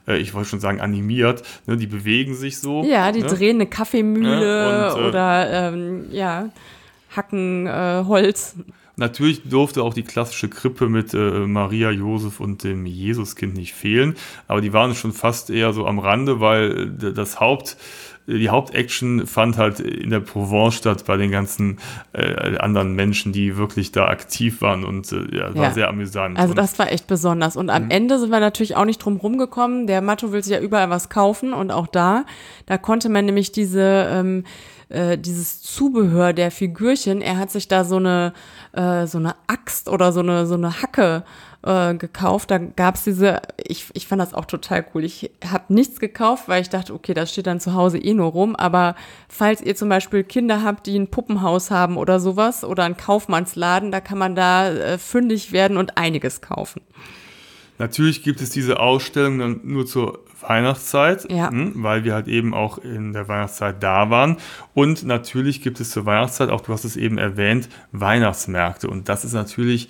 äh, 0.07 0.17
ich 0.17 0.33
wollte 0.33 0.49
schon 0.49 0.59
sagen, 0.59 0.81
animiert. 0.81 1.43
Ne? 1.65 1.77
Die 1.77 1.87
bewegen 1.87 2.35
sich 2.35 2.59
so. 2.59 2.83
Ja, 2.83 3.11
die 3.11 3.21
ne? 3.21 3.27
drehen 3.27 3.57
eine 3.57 3.67
Kaffeemühle 3.67 4.45
Ja, 4.45 4.93
und, 4.93 4.99
äh, 4.99 5.07
oder 5.07 5.73
ähm, 5.73 6.05
ja, 6.11 6.49
hacken 7.15 7.67
äh, 7.67 8.03
Holz. 8.05 8.55
Natürlich 8.99 9.43
durfte 9.47 9.83
auch 9.83 9.93
die 9.93 10.01
klassische 10.03 10.49
Krippe 10.49 10.89
mit 10.89 11.13
äh, 11.13 11.17
Maria, 11.45 11.91
Josef 11.91 12.39
und 12.39 12.63
dem 12.63 12.87
Jesuskind 12.87 13.53
nicht 13.55 13.73
fehlen, 13.75 14.15
aber 14.47 14.59
die 14.59 14.73
waren 14.73 14.95
schon 14.95 15.13
fast 15.13 15.51
eher 15.51 15.71
so 15.71 15.85
am 15.85 15.99
Rande, 15.99 16.39
weil 16.39 16.95
äh, 17.01 17.13
das 17.13 17.39
Haupt, 17.39 17.77
die 18.25 18.49
Hauptaction 18.49 19.27
fand 19.27 19.57
halt 19.57 19.79
in 19.79 20.09
der 20.09 20.19
Provence 20.19 20.75
statt 20.75 21.05
bei 21.05 21.15
den 21.15 21.29
ganzen 21.31 21.77
äh, 22.13 22.57
anderen 22.57 22.93
Menschen, 22.93 23.31
die 23.33 23.55
wirklich 23.55 23.91
da 23.91 24.07
aktiv 24.07 24.61
waren 24.61 24.83
und 24.83 25.11
äh, 25.11 25.37
ja, 25.37 25.55
war 25.55 25.65
Ja. 25.65 25.71
sehr 25.71 25.87
amüsant. 25.89 26.37
Also 26.37 26.51
und, 26.51 26.57
das 26.57 26.77
war 26.79 26.91
echt 26.91 27.05
besonders. 27.07 27.55
Und 27.55 27.69
am 27.69 27.89
Ende 27.91 28.17
sind 28.19 28.31
wir 28.31 28.39
natürlich 28.39 28.75
auch 28.75 28.83
nicht 28.85 28.97
drum 28.97 29.17
rumgekommen. 29.17 29.85
Der 29.87 30.01
Matto 30.01 30.31
will 30.31 30.43
sich 30.43 30.53
ja 30.53 30.59
überall 30.59 30.89
was 30.89 31.07
kaufen 31.09 31.53
und 31.53 31.69
auch 31.71 31.87
da, 31.87 32.25
da 32.65 32.77
konnte 32.79 33.09
man 33.09 33.25
nämlich 33.25 33.51
diese, 33.51 34.09
ähm, 34.11 34.43
äh, 34.89 35.17
dieses 35.17 35.61
Zubehör 35.61 36.33
der 36.33 36.51
Figürchen, 36.51 37.21
er 37.21 37.37
hat 37.37 37.51
sich 37.51 37.67
da 37.67 37.83
so 37.83 37.97
eine, 37.97 38.33
äh, 38.73 39.05
so 39.07 39.17
eine 39.17 39.35
Axt 39.47 39.89
oder 39.89 40.11
so 40.11 40.21
eine, 40.21 40.45
so 40.45 40.55
eine 40.55 40.81
Hacke 40.81 41.23
äh, 41.63 41.93
gekauft. 41.95 42.51
Da 42.51 42.57
gab's 42.57 43.03
diese, 43.03 43.41
ich, 43.57 43.87
ich 43.93 44.07
fand 44.07 44.21
das 44.21 44.33
auch 44.33 44.45
total 44.45 44.85
cool. 44.93 45.03
Ich 45.03 45.31
habe 45.49 45.73
nichts 45.73 45.99
gekauft, 45.99 46.47
weil 46.47 46.61
ich 46.61 46.69
dachte, 46.69 46.93
okay, 46.93 47.13
das 47.13 47.31
steht 47.31 47.47
dann 47.47 47.59
zu 47.59 47.73
Hause 47.73 47.97
eh 47.97 48.13
nur 48.13 48.31
rum. 48.31 48.55
Aber 48.55 48.95
falls 49.27 49.61
ihr 49.61 49.75
zum 49.75 49.89
Beispiel 49.89 50.23
Kinder 50.23 50.63
habt, 50.63 50.87
die 50.87 50.97
ein 50.97 51.09
Puppenhaus 51.09 51.71
haben 51.71 51.97
oder 51.97 52.19
sowas 52.19 52.63
oder 52.63 52.83
einen 52.83 52.97
Kaufmannsladen, 52.97 53.91
da 53.91 53.99
kann 53.99 54.17
man 54.17 54.35
da 54.35 54.69
äh, 54.69 54.97
fündig 54.97 55.51
werden 55.51 55.77
und 55.77 55.97
einiges 55.97 56.41
kaufen. 56.41 56.81
Natürlich 57.79 58.23
gibt 58.23 58.41
es 58.41 58.49
diese 58.49 58.79
Ausstellung 58.79 59.39
dann 59.39 59.59
nur 59.63 59.85
zur 59.85 60.19
Weihnachtszeit, 60.41 61.31
Ja. 61.31 61.49
hm, 61.49 61.73
weil 61.77 62.03
wir 62.03 62.13
halt 62.13 62.27
eben 62.27 62.53
auch 62.53 62.77
in 62.77 63.13
der 63.13 63.27
Weihnachtszeit 63.27 63.81
da 63.81 64.09
waren. 64.09 64.37
Und 64.73 65.03
natürlich 65.03 65.61
gibt 65.61 65.79
es 65.79 65.91
zur 65.91 66.05
Weihnachtszeit, 66.05 66.49
auch 66.49 66.61
du 66.61 66.73
hast 66.73 66.85
es 66.85 66.95
eben 66.95 67.17
erwähnt, 67.17 67.69
Weihnachtsmärkte. 67.91 68.89
Und 68.89 69.09
das 69.09 69.25
ist 69.25 69.33
natürlich 69.33 69.89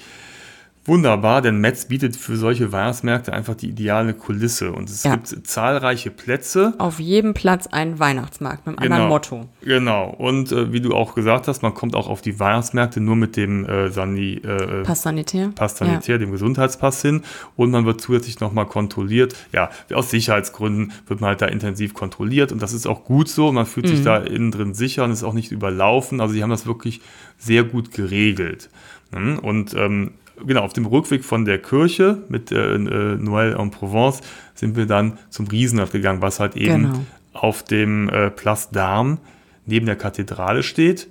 wunderbar, 0.87 1.41
denn 1.41 1.59
Metz 1.59 1.85
bietet 1.85 2.15
für 2.15 2.37
solche 2.37 2.71
Weihnachtsmärkte 2.71 3.33
einfach 3.33 3.55
die 3.55 3.69
ideale 3.69 4.13
Kulisse. 4.13 4.71
Und 4.71 4.89
es 4.89 5.03
Ja. 5.03 5.15
gibt 5.15 5.45
zahlreiche 5.47 6.09
Plätze. 6.11 6.73
Auf 6.77 6.99
jedem 6.99 7.33
Platz 7.33 7.67
ein 7.67 7.99
Weihnachtsmarkt 7.99 8.65
mit 8.65 8.79
einem 8.79 8.91
anderen 8.91 9.09
Motto. 9.09 9.49
Genau. 9.61 10.09
Und 10.09 10.51
äh, 10.51 10.71
wie 10.71 10.79
du 10.81 10.93
auch 10.95 11.13
gesagt 11.13 11.47
hast, 11.47 11.61
man 11.61 11.73
kommt 11.73 11.95
auch 11.95 12.07
auf 12.07 12.21
die 12.21 12.39
Weihnachtsmärkte 12.39 12.99
nur 13.01 13.15
mit 13.15 13.35
dem 13.35 13.65
äh, 13.65 13.89
Sani, 13.89 14.35
äh, 14.35 14.83
Pass 14.83 15.03
sanitär. 15.03 15.51
Pass 15.55 15.77
sanitär, 15.77 16.17
dem 16.17 16.31
Gesundheitspass 16.31 17.01
hin 17.01 17.21
und 17.55 17.71
man 17.71 17.85
wird 17.85 17.99
zusätzlich 18.01 18.39
nochmal 18.39 18.65
kontrolliert. 18.65 19.35
Ja, 19.51 19.69
aus 19.93 20.09
Sicherheitsgründen 20.09 20.93
wird 21.07 21.21
man 21.21 21.29
halt 21.29 21.41
da 21.41 21.47
intensiv 21.47 21.93
kontrolliert 21.93 22.51
und 22.51 22.61
das 22.61 22.73
ist 22.73 22.87
auch 22.87 23.03
gut 23.03 23.27
so. 23.29 23.51
Man 23.51 23.65
fühlt 23.65 23.85
Mhm. 23.87 23.89
sich 23.89 24.01
da 24.03 24.17
innen 24.17 24.51
drin 24.51 24.73
sicher 24.73 25.03
und 25.03 25.11
ist 25.11 25.23
auch 25.23 25.33
nicht 25.33 25.51
überlaufen. 25.51 26.21
Also 26.21 26.33
die 26.33 26.43
haben 26.43 26.49
das 26.49 26.65
wirklich 26.65 27.01
sehr 27.37 27.63
gut 27.63 27.91
geregelt. 27.91 28.69
Mhm, 29.11 29.39
Und 29.39 29.73
ähm, 29.73 30.11
genau, 30.45 30.61
auf 30.61 30.73
dem 30.73 30.85
Rückweg 30.85 31.23
von 31.25 31.45
der 31.45 31.59
Kirche 31.59 32.23
mit 32.29 32.51
äh, 32.51 32.75
äh, 32.75 33.15
Noël 33.17 33.55
en 33.59 33.71
Provence 33.71 34.21
sind 34.55 34.75
wir 34.75 34.85
dann 34.85 35.17
zum 35.29 35.47
Riesenrad 35.47 35.91
gegangen, 35.91 36.21
was 36.21 36.39
halt 36.39 36.55
eben 36.55 36.83
Genau. 36.83 36.99
auf 37.33 37.63
dem 37.63 38.09
äh, 38.09 38.29
Place 38.31 38.71
d'Armes 38.71 39.17
neben 39.65 39.85
der 39.85 39.95
Kathedrale 39.95 40.63
steht. 40.63 41.07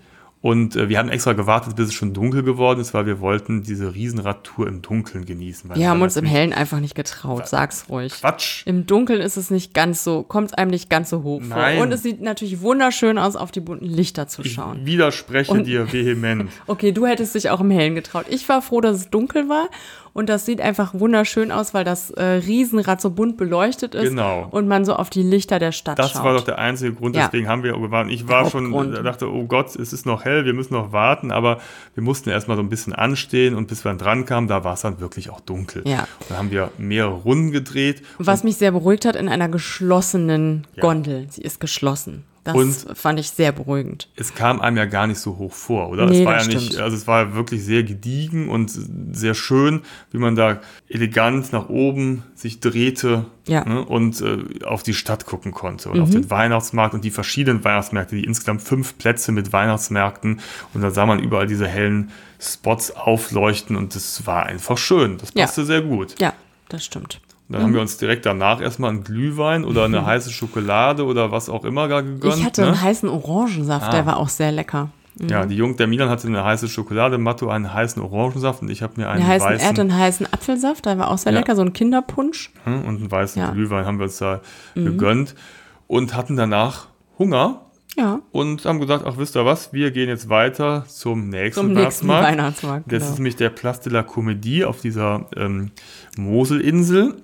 Und 0.46 0.76
äh, 0.76 0.88
wir 0.88 0.98
haben 1.00 1.08
extra 1.08 1.32
gewartet, 1.32 1.74
bis 1.74 1.88
es 1.88 1.94
schon 1.94 2.14
dunkel 2.14 2.44
geworden 2.44 2.78
ist, 2.78 2.94
weil 2.94 3.04
wir 3.04 3.18
wollten 3.18 3.64
diese 3.64 3.96
Riesenradtour 3.96 4.68
im 4.68 4.80
Dunkeln 4.80 5.24
genießen. 5.24 5.74
Wir 5.74 5.90
haben 5.90 6.00
uns 6.02 6.16
im 6.16 6.24
Hellen 6.24 6.52
einfach 6.52 6.78
nicht 6.78 6.94
getraut, 6.94 7.48
sag's 7.48 7.86
ruhig. 7.88 8.12
Quatsch. 8.12 8.62
Im 8.64 8.86
Dunkeln 8.86 9.20
ist 9.20 9.36
es 9.36 9.50
nicht 9.50 9.74
ganz 9.74 10.04
so, 10.04 10.22
kommt 10.22 10.50
es 10.50 10.54
einem 10.54 10.70
nicht 10.70 10.88
ganz 10.88 11.10
so 11.10 11.24
hoch 11.24 11.42
Nein. 11.42 11.78
vor. 11.78 11.84
Und 11.86 11.90
es 11.90 12.04
sieht 12.04 12.20
natürlich 12.20 12.60
wunderschön 12.60 13.18
aus, 13.18 13.34
auf 13.34 13.50
die 13.50 13.58
bunten 13.58 13.86
Lichter 13.86 14.28
zu 14.28 14.44
schauen. 14.44 14.86
Widerspreche 14.86 15.50
Und- 15.50 15.64
dir 15.66 15.92
vehement. 15.92 16.48
Okay, 16.68 16.92
du 16.92 17.06
hättest 17.06 17.34
dich 17.34 17.50
auch 17.50 17.60
im 17.60 17.70
Hellen 17.72 17.96
getraut. 17.96 18.26
Ich 18.28 18.48
war 18.48 18.62
froh, 18.62 18.80
dass 18.80 18.96
es 18.98 19.10
dunkel 19.10 19.48
war 19.48 19.68
Und 20.16 20.30
das 20.30 20.46
sieht 20.46 20.62
einfach 20.62 20.94
wunderschön 20.94 21.52
aus, 21.52 21.74
weil 21.74 21.84
das 21.84 22.10
äh, 22.10 22.22
Riesenrad 22.24 23.02
so 23.02 23.10
bunt 23.10 23.36
beleuchtet 23.36 23.94
ist. 23.94 24.08
Genau. 24.08 24.48
Und 24.50 24.66
man 24.66 24.86
so 24.86 24.94
auf 24.94 25.10
die 25.10 25.22
Lichter 25.22 25.58
der 25.58 25.72
Stadt 25.72 25.98
Das 25.98 26.12
schaut. 26.12 26.24
war 26.24 26.32
doch 26.32 26.44
der 26.44 26.58
einzige 26.58 26.94
Grund, 26.94 27.14
Ja. 27.14 27.26
deswegen 27.26 27.48
haben 27.48 27.62
wir 27.62 27.74
gewartet. 27.78 28.12
Ich 28.14 28.26
war 28.26 28.48
schon, 28.48 28.72
äh, 28.94 29.02
dachte, 29.02 29.30
oh 29.30 29.44
Gott, 29.44 29.76
es 29.76 29.92
ist 29.92 30.06
noch 30.06 30.24
hell, 30.24 30.46
wir 30.46 30.54
müssen 30.54 30.72
noch 30.72 30.90
warten, 30.90 31.30
aber 31.30 31.58
wir 31.94 32.02
mussten 32.02 32.30
erstmal 32.30 32.56
so 32.56 32.62
ein 32.62 32.70
bisschen 32.70 32.94
anstehen 32.94 33.54
und 33.54 33.68
bis 33.68 33.84
wir 33.84 33.90
dann 33.90 33.98
dran 33.98 34.24
kamen, 34.24 34.48
da 34.48 34.64
war 34.64 34.72
es 34.72 34.80
dann 34.80 35.00
wirklich 35.00 35.28
auch 35.28 35.40
dunkel. 35.40 35.82
Ja. 35.86 36.08
Dann 36.30 36.38
haben 36.38 36.50
wir 36.50 36.70
mehrere 36.78 37.12
Runden 37.12 37.50
gedreht. 37.52 38.02
Was 38.18 38.42
mich 38.42 38.56
sehr 38.56 38.72
beruhigt 38.72 39.04
hat, 39.04 39.16
in 39.16 39.28
einer 39.28 39.50
geschlossenen 39.50 40.66
Ja. 40.76 40.80
Gondel. 40.80 41.26
Sie 41.28 41.42
ist 41.42 41.60
geschlossen. 41.60 42.24
Das 42.46 42.54
Und- 42.54 42.96
fand 42.96 43.18
ich 43.18 43.30
sehr 43.30 43.50
beruhigend. 43.50 44.08
Es 44.14 44.32
kam 44.34 44.60
einem 44.60 44.76
ja 44.76 44.84
gar 44.84 45.06
nicht 45.08 45.18
so 45.18 45.36
hoch 45.36 45.52
vor, 45.52 45.88
oder? 45.90 46.06
Nee, 46.06 46.20
es 46.20 46.24
war 46.24 46.34
das 46.34 46.46
ja 46.46 46.54
nicht, 46.54 46.66
stimmt. 46.68 46.80
also 46.82 46.96
es 46.96 47.06
war 47.08 47.34
wirklich 47.34 47.64
sehr 47.64 47.82
gediegen 47.82 48.48
und 48.48 48.70
sehr 49.12 49.34
schön, 49.34 49.82
wie 50.12 50.18
man 50.18 50.36
da 50.36 50.60
elegant 50.88 51.52
nach 51.52 51.68
oben 51.68 52.22
sich 52.36 52.60
drehte 52.60 53.26
Ja. 53.48 53.64
ne, 53.64 53.84
und 53.84 54.20
äh, 54.20 54.64
auf 54.64 54.84
die 54.84 54.94
Stadt 54.94 55.26
gucken 55.26 55.50
konnte 55.50 55.88
und 55.90 55.96
Mhm. 55.96 56.02
auf 56.04 56.10
den 56.10 56.30
Weihnachtsmarkt 56.30 56.94
und 56.94 57.04
die 57.04 57.10
verschiedenen 57.10 57.64
Weihnachtsmärkte, 57.64 58.14
die 58.14 58.24
insgesamt 58.24 58.62
fünf 58.62 58.96
Plätze 58.96 59.32
mit 59.32 59.52
Weihnachtsmärkten 59.52 60.40
und 60.72 60.80
da 60.82 60.90
sah 60.92 61.04
man 61.04 61.18
überall 61.18 61.48
diese 61.48 61.66
hellen 61.66 62.10
Spots 62.40 62.92
aufleuchten 62.92 63.74
und 63.74 63.94
das 63.96 64.24
war 64.26 64.46
einfach 64.46 64.78
schön. 64.78 65.18
Das 65.18 65.30
Ja. 65.34 65.46
passte 65.46 65.64
sehr 65.64 65.82
gut. 65.82 66.14
Ja, 66.20 66.32
das 66.68 66.84
stimmt. 66.84 67.20
Dann 67.48 67.62
haben 67.62 67.74
wir 67.74 67.80
uns 67.80 67.96
direkt 67.96 68.26
danach 68.26 68.60
erstmal 68.60 68.90
einen 68.90 69.04
Glühwein 69.04 69.64
oder 69.64 69.84
eine 69.84 70.04
heiße 70.04 70.30
Schokolade 70.30 71.04
oder 71.04 71.30
was 71.30 71.48
auch 71.48 71.64
immer 71.64 71.86
da 71.86 72.00
gegönnt. 72.00 72.24
Mhm. 72.24 72.40
Ich 72.40 72.44
hatte 72.44 72.62
ne? 72.62 72.66
einen 72.68 72.82
heißen 72.82 73.08
Orangensaft, 73.08 73.86
Ah. 73.86 73.90
der 73.90 74.04
war 74.06 74.16
auch 74.16 74.28
sehr 74.28 74.50
lecker. 74.50 74.90
Ja, 75.18 75.46
die 75.46 75.54
Jung, 75.56 75.76
der 75.78 75.86
Milan 75.86 76.10
hatte 76.10 76.26
eine 76.26 76.44
heiße 76.44 76.68
Schokolade, 76.68 77.16
Matto 77.18 77.48
einen 77.48 77.72
heißen 77.72 78.02
Orangensaft 78.02 78.60
und 78.62 78.68
ich 78.70 78.82
habe 78.82 78.94
mir 79.00 79.08
einen 79.08 79.20
Der 79.20 79.28
heißen, 79.28 79.48
er 79.48 79.54
weißen 79.54 79.68
hatte 79.68 79.80
einen 79.80 79.96
heißen 79.96 80.26
Apfelsaft, 80.30 80.84
der 80.84 80.98
war 80.98 81.08
auch 81.10 81.16
sehr 81.18 81.32
Ja. 81.32 81.38
lecker, 81.38 81.56
so 81.56 81.62
ein 81.62 81.72
Kinderpunsch. 81.72 82.50
hm, 82.64 82.84
und 82.84 82.96
einen 82.96 83.10
weißen 83.10 83.40
Ja. 83.40 83.48
Mhm. 83.50 83.54
Glühwein 83.54 83.86
haben 83.86 83.98
wir 83.98 84.04
uns 84.04 84.18
da 84.18 84.40
gegönnt 84.74 85.34
und 85.86 86.14
hatten 86.14 86.36
danach 86.36 86.88
Hunger 87.18 87.62
Ja, 87.96 88.18
und 88.30 88.66
haben 88.66 88.78
gesagt, 88.78 89.04
ach 89.06 89.16
wisst 89.16 89.36
ihr 89.36 89.46
was, 89.46 89.72
wir 89.72 89.90
gehen 89.90 90.10
jetzt 90.10 90.28
weiter 90.28 90.84
zum 90.86 91.30
nächsten 91.30 91.62
zum 91.64 91.72
nächsten 91.72 92.08
Weihnachtsmarkt. 92.08 92.26
Weihnachtsmarkt. 92.28 92.92
Das 92.92 92.98
genau. 92.98 93.12
ist 93.12 93.18
nämlich 93.18 93.36
der 93.36 93.48
Place 93.48 93.80
de 93.80 93.92
la 93.94 94.00
Comédie 94.00 94.64
auf 94.66 94.82
dieser 94.82 95.30
ähm, 95.34 95.70
Moselinsel. 96.18 97.14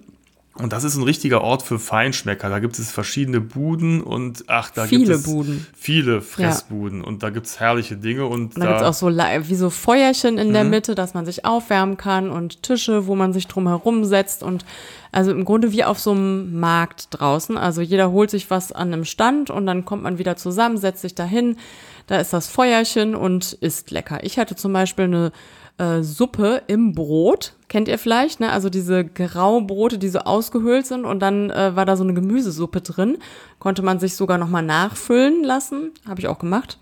Und 0.54 0.74
das 0.74 0.84
ist 0.84 0.96
ein 0.96 1.02
richtiger 1.02 1.40
Ort 1.40 1.62
für 1.62 1.78
Feinschmecker. 1.78 2.50
Da 2.50 2.58
gibt 2.58 2.78
es 2.78 2.90
verschiedene 2.90 3.40
Buden 3.40 4.02
und 4.02 4.44
ach, 4.48 4.70
da 4.70 4.86
gibt 4.86 5.02
Viele 5.02 5.14
es 5.14 5.22
Buden. 5.22 5.66
viele 5.74 6.20
Fressbuden 6.20 7.02
und 7.02 7.22
da 7.22 7.30
gibt 7.30 7.46
es 7.46 7.58
herrliche 7.58 7.96
Dinge 7.96 8.26
und 8.26 8.54
Und 8.54 8.58
da 8.60 8.66
gibt 8.66 8.80
es 8.82 8.86
auch 8.86 8.92
so 8.94 9.08
wie 9.08 9.54
so 9.54 9.70
Feuerchen 9.70 10.36
in 10.36 10.48
Mhm. 10.48 10.52
der 10.52 10.64
Mitte, 10.64 10.94
dass 10.94 11.14
man 11.14 11.24
sich 11.24 11.46
aufwärmen 11.46 11.96
kann 11.96 12.28
und 12.30 12.62
Tische, 12.62 13.06
wo 13.06 13.14
man 13.14 13.32
sich 13.32 13.46
drum 13.48 13.66
herum 13.66 14.04
setzt 14.04 14.42
und 14.42 14.66
also 15.10 15.30
im 15.30 15.44
Grunde 15.46 15.72
wie 15.72 15.84
auf 15.84 15.98
so 15.98 16.10
einem 16.10 16.58
Markt 16.60 17.08
draußen. 17.10 17.56
Also 17.56 17.80
jeder 17.80 18.10
holt 18.12 18.30
sich 18.30 18.50
was 18.50 18.72
an 18.72 18.92
einem 18.92 19.04
Stand 19.06 19.48
und 19.48 19.64
dann 19.66 19.86
kommt 19.86 20.02
man 20.02 20.18
wieder 20.18 20.36
zusammen, 20.36 20.76
setzt 20.76 21.00
sich 21.00 21.14
dahin. 21.14 21.56
Da 22.08 22.18
ist 22.20 22.32
das 22.34 22.48
Feuerchen 22.48 23.14
und 23.14 23.54
isst 23.54 23.90
lecker. 23.90 24.22
Ich 24.22 24.38
hatte 24.38 24.54
zum 24.54 24.72
Beispiel 24.74 25.04
eine 25.06 25.32
äh, 25.78 26.02
Suppe 26.02 26.62
im 26.66 26.92
Brot. 26.94 27.54
Kennt 27.68 27.88
ihr 27.88 27.98
vielleicht, 27.98 28.40
ne? 28.40 28.52
Also 28.52 28.68
diese 28.68 29.04
Graubrote, 29.04 29.98
die 29.98 30.08
so 30.08 30.20
ausgehöhlt 30.20 30.86
sind 30.86 31.04
und 31.04 31.20
dann 31.20 31.50
äh, 31.50 31.74
war 31.74 31.86
da 31.86 31.96
so 31.96 32.04
eine 32.04 32.14
Gemüsesuppe 32.14 32.80
drin. 32.80 33.18
Konnte 33.58 33.82
man 33.82 33.98
sich 33.98 34.16
sogar 34.16 34.38
nochmal 34.38 34.62
nachfüllen 34.62 35.42
lassen. 35.42 35.92
Habe 36.06 36.20
ich 36.20 36.28
auch 36.28 36.38
gemacht. 36.38 36.78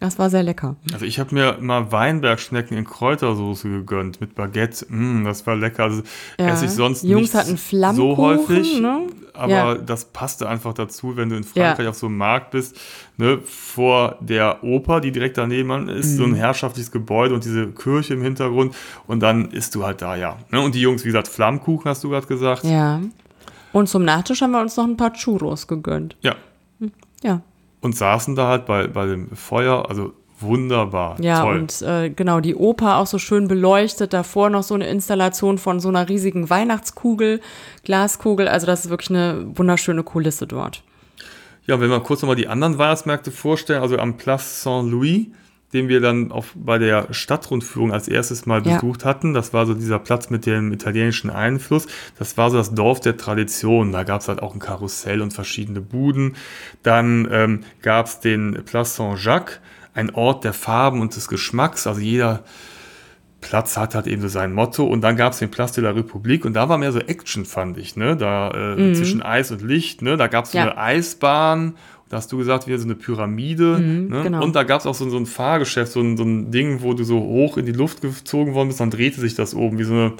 Das 0.00 0.18
war 0.18 0.30
sehr 0.30 0.42
lecker. 0.42 0.76
Also 0.94 1.04
ich 1.04 1.20
habe 1.20 1.34
mir 1.34 1.58
mal 1.60 1.92
Weinbergschnecken 1.92 2.76
in 2.76 2.84
Kräutersoße 2.86 3.68
gegönnt 3.68 4.20
mit 4.20 4.34
Baguette. 4.34 4.86
Mm, 4.88 5.24
das 5.24 5.46
war 5.46 5.56
lecker. 5.56 5.84
Also 5.84 6.02
Ja. 6.38 6.48
esse 6.48 6.64
ich 6.64 6.70
sonst 6.70 7.02
Jungs 7.04 7.34
nicht 7.34 7.34
hatten 7.34 7.94
so 7.96 8.16
häufig. 8.16 8.80
ne? 8.80 9.02
Aber 9.34 9.52
Ja. 9.52 9.74
das 9.74 10.06
passte 10.06 10.48
einfach 10.48 10.72
dazu, 10.72 11.16
wenn 11.16 11.28
du 11.28 11.36
in 11.36 11.42
Ja. 11.54 11.66
Frankreich 11.66 11.86
auf 11.88 11.96
so 11.96 12.06
einem 12.06 12.16
Markt 12.16 12.50
bist, 12.52 12.76
ne, 13.18 13.38
vor 13.44 14.16
der 14.20 14.64
Oper, 14.64 15.00
die 15.02 15.12
direkt 15.12 15.36
daneben 15.38 15.88
ist, 15.88 16.12
Mhm. 16.12 16.16
so 16.16 16.24
ein 16.24 16.34
herrschaftliches 16.34 16.90
Gebäude 16.90 17.34
und 17.34 17.44
diese 17.44 17.68
Kirche 17.68 18.14
im 18.14 18.22
Hintergrund 18.22 18.74
und 19.06 19.20
dann 19.20 19.50
isst 19.50 19.74
du 19.74 19.84
halt 19.84 20.00
da, 20.02 20.16
ja. 20.16 20.36
Ne? 20.50 20.60
Und 20.62 20.74
die 20.74 20.80
Jungs, 20.80 21.04
wie 21.04 21.08
gesagt, 21.08 21.28
Flammkuchen 21.28 21.84
hast 21.90 22.02
du 22.04 22.08
gerade 22.08 22.26
gesagt. 22.26 22.64
Ja. 22.64 23.00
Und 23.72 23.88
zum 23.88 24.04
Nachtisch 24.04 24.40
haben 24.40 24.50
wir 24.52 24.60
uns 24.62 24.76
noch 24.76 24.84
ein 24.84 24.96
paar 24.96 25.12
Churros 25.12 25.66
gegönnt. 25.66 26.16
ja. 26.22 26.34
Ja. 27.22 27.42
Und 27.80 27.96
saßen 27.96 28.34
da 28.36 28.48
halt 28.48 28.66
bei, 28.66 28.86
bei 28.88 29.06
dem 29.06 29.34
Feuer, 29.34 29.88
also 29.88 30.12
wunderbar, 30.38 31.16
Ja, 31.20 31.42
toll. 31.42 31.58
und 31.60 31.82
äh, 31.82 32.10
genau, 32.10 32.40
die 32.40 32.54
Oper 32.54 32.96
auch 32.96 33.06
so 33.06 33.18
schön 33.18 33.46
beleuchtet. 33.48 34.12
Davor 34.12 34.48
noch 34.50 34.62
so 34.62 34.74
eine 34.74 34.86
Installation 34.88 35.58
von 35.58 35.80
so 35.80 35.88
einer 35.88 36.08
riesigen 36.08 36.48
Weihnachtskugel, 36.48 37.40
Glaskugel. 37.84 38.48
Also 38.48 38.66
das 38.66 38.84
ist 38.86 38.90
wirklich 38.90 39.10
eine 39.10 39.46
wunderschöne 39.54 40.02
Kulisse 40.02 40.46
dort. 40.46 40.82
Ja, 41.66 41.78
wenn 41.80 41.90
wir 41.90 42.00
kurz 42.00 42.22
nochmal 42.22 42.36
die 42.36 42.48
anderen 42.48 42.78
Weihnachtsmärkte 42.78 43.30
vorstellen, 43.30 43.82
also 43.82 43.98
am 43.98 44.16
Place 44.16 44.62
Saint-Louis, 44.62 45.26
den 45.72 45.88
wir 45.88 46.00
dann 46.00 46.32
auf, 46.32 46.52
bei 46.56 46.78
der 46.78 47.08
Stadtrundführung 47.12 47.92
als 47.92 48.08
erstes 48.08 48.44
Mal 48.46 48.66
Ja. 48.66 48.74
besucht 48.76 49.04
hatten. 49.04 49.34
Das 49.34 49.52
war 49.52 49.66
so 49.66 49.74
dieser 49.74 49.98
Platz 50.00 50.28
mit 50.30 50.44
dem 50.46 50.72
italienischen 50.72 51.30
Einfluss. 51.30 51.86
Das 52.18 52.36
war 52.36 52.50
so 52.50 52.56
das 52.56 52.74
Dorf 52.74 53.00
der 53.00 53.16
Tradition. 53.16 53.92
Da 53.92 54.02
gab 54.02 54.20
es 54.20 54.28
halt 54.28 54.42
auch 54.42 54.54
ein 54.54 54.58
Karussell 54.60 55.20
und 55.22 55.32
verschiedene 55.32 55.80
Buden. 55.80 56.34
Dann 56.82 57.28
ähm, 57.30 57.60
gab 57.82 58.06
es 58.06 58.20
den 58.20 58.64
Place 58.64 58.96
Saint-Jacques, 58.96 59.60
ein 59.94 60.10
Ort 60.14 60.44
der 60.44 60.52
Farben 60.52 61.00
und 61.00 61.14
des 61.14 61.28
Geschmacks. 61.28 61.86
Also 61.86 62.00
jeder 62.00 62.42
Platz 63.40 63.76
hat 63.76 63.94
halt 63.94 64.06
eben 64.06 64.20
so 64.22 64.28
sein 64.28 64.52
Motto. 64.52 64.84
Und 64.84 65.00
dann 65.02 65.16
gab 65.16 65.32
es 65.32 65.38
den 65.38 65.50
Place 65.50 65.72
de 65.72 65.82
la 65.84 65.90
République 65.92 66.44
und 66.44 66.52
da 66.54 66.68
war 66.68 66.78
mehr 66.78 66.92
so 66.92 66.98
Action, 66.98 67.44
fand 67.46 67.78
ich, 67.78 67.96
ne? 67.96 68.16
Da 68.16 68.50
äh, 68.76 68.92
zwischen 68.92 69.22
Eis 69.22 69.50
und 69.50 69.62
Licht, 69.62 70.02
ne? 70.02 70.16
Da 70.16 70.26
gab 70.26 70.44
es 70.44 70.52
so 70.52 70.58
Mhm. 70.58 70.64
Ja. 70.64 70.70
eine 70.72 70.78
Eisbahn. 70.80 71.74
Da 72.10 72.16
hast 72.16 72.30
du 72.32 72.38
gesagt, 72.38 72.66
wieder 72.66 72.76
so 72.78 72.84
eine 72.84 72.96
Pyramide. 72.96 73.78
ne? 73.80 74.22
genau. 74.24 74.42
Und 74.42 74.56
da 74.56 74.64
gab 74.64 74.80
es 74.80 74.86
auch 74.86 74.96
so, 74.96 75.08
so 75.08 75.16
ein 75.16 75.26
Fahrgeschäft, 75.26 75.92
so 75.92 76.00
ein, 76.00 76.16
so 76.16 76.24
ein 76.24 76.50
Ding, 76.50 76.82
wo 76.82 76.92
du 76.92 77.04
so 77.04 77.20
hoch 77.20 77.56
in 77.56 77.66
die 77.66 77.72
Luft 77.72 78.02
gezogen 78.02 78.52
worden 78.52 78.68
bist, 78.68 78.80
dann 78.80 78.90
drehte 78.90 79.20
sich 79.20 79.36
das 79.36 79.54
oben 79.54 79.78
wie 79.78 79.84
so 79.84 79.94
eine 79.94 80.12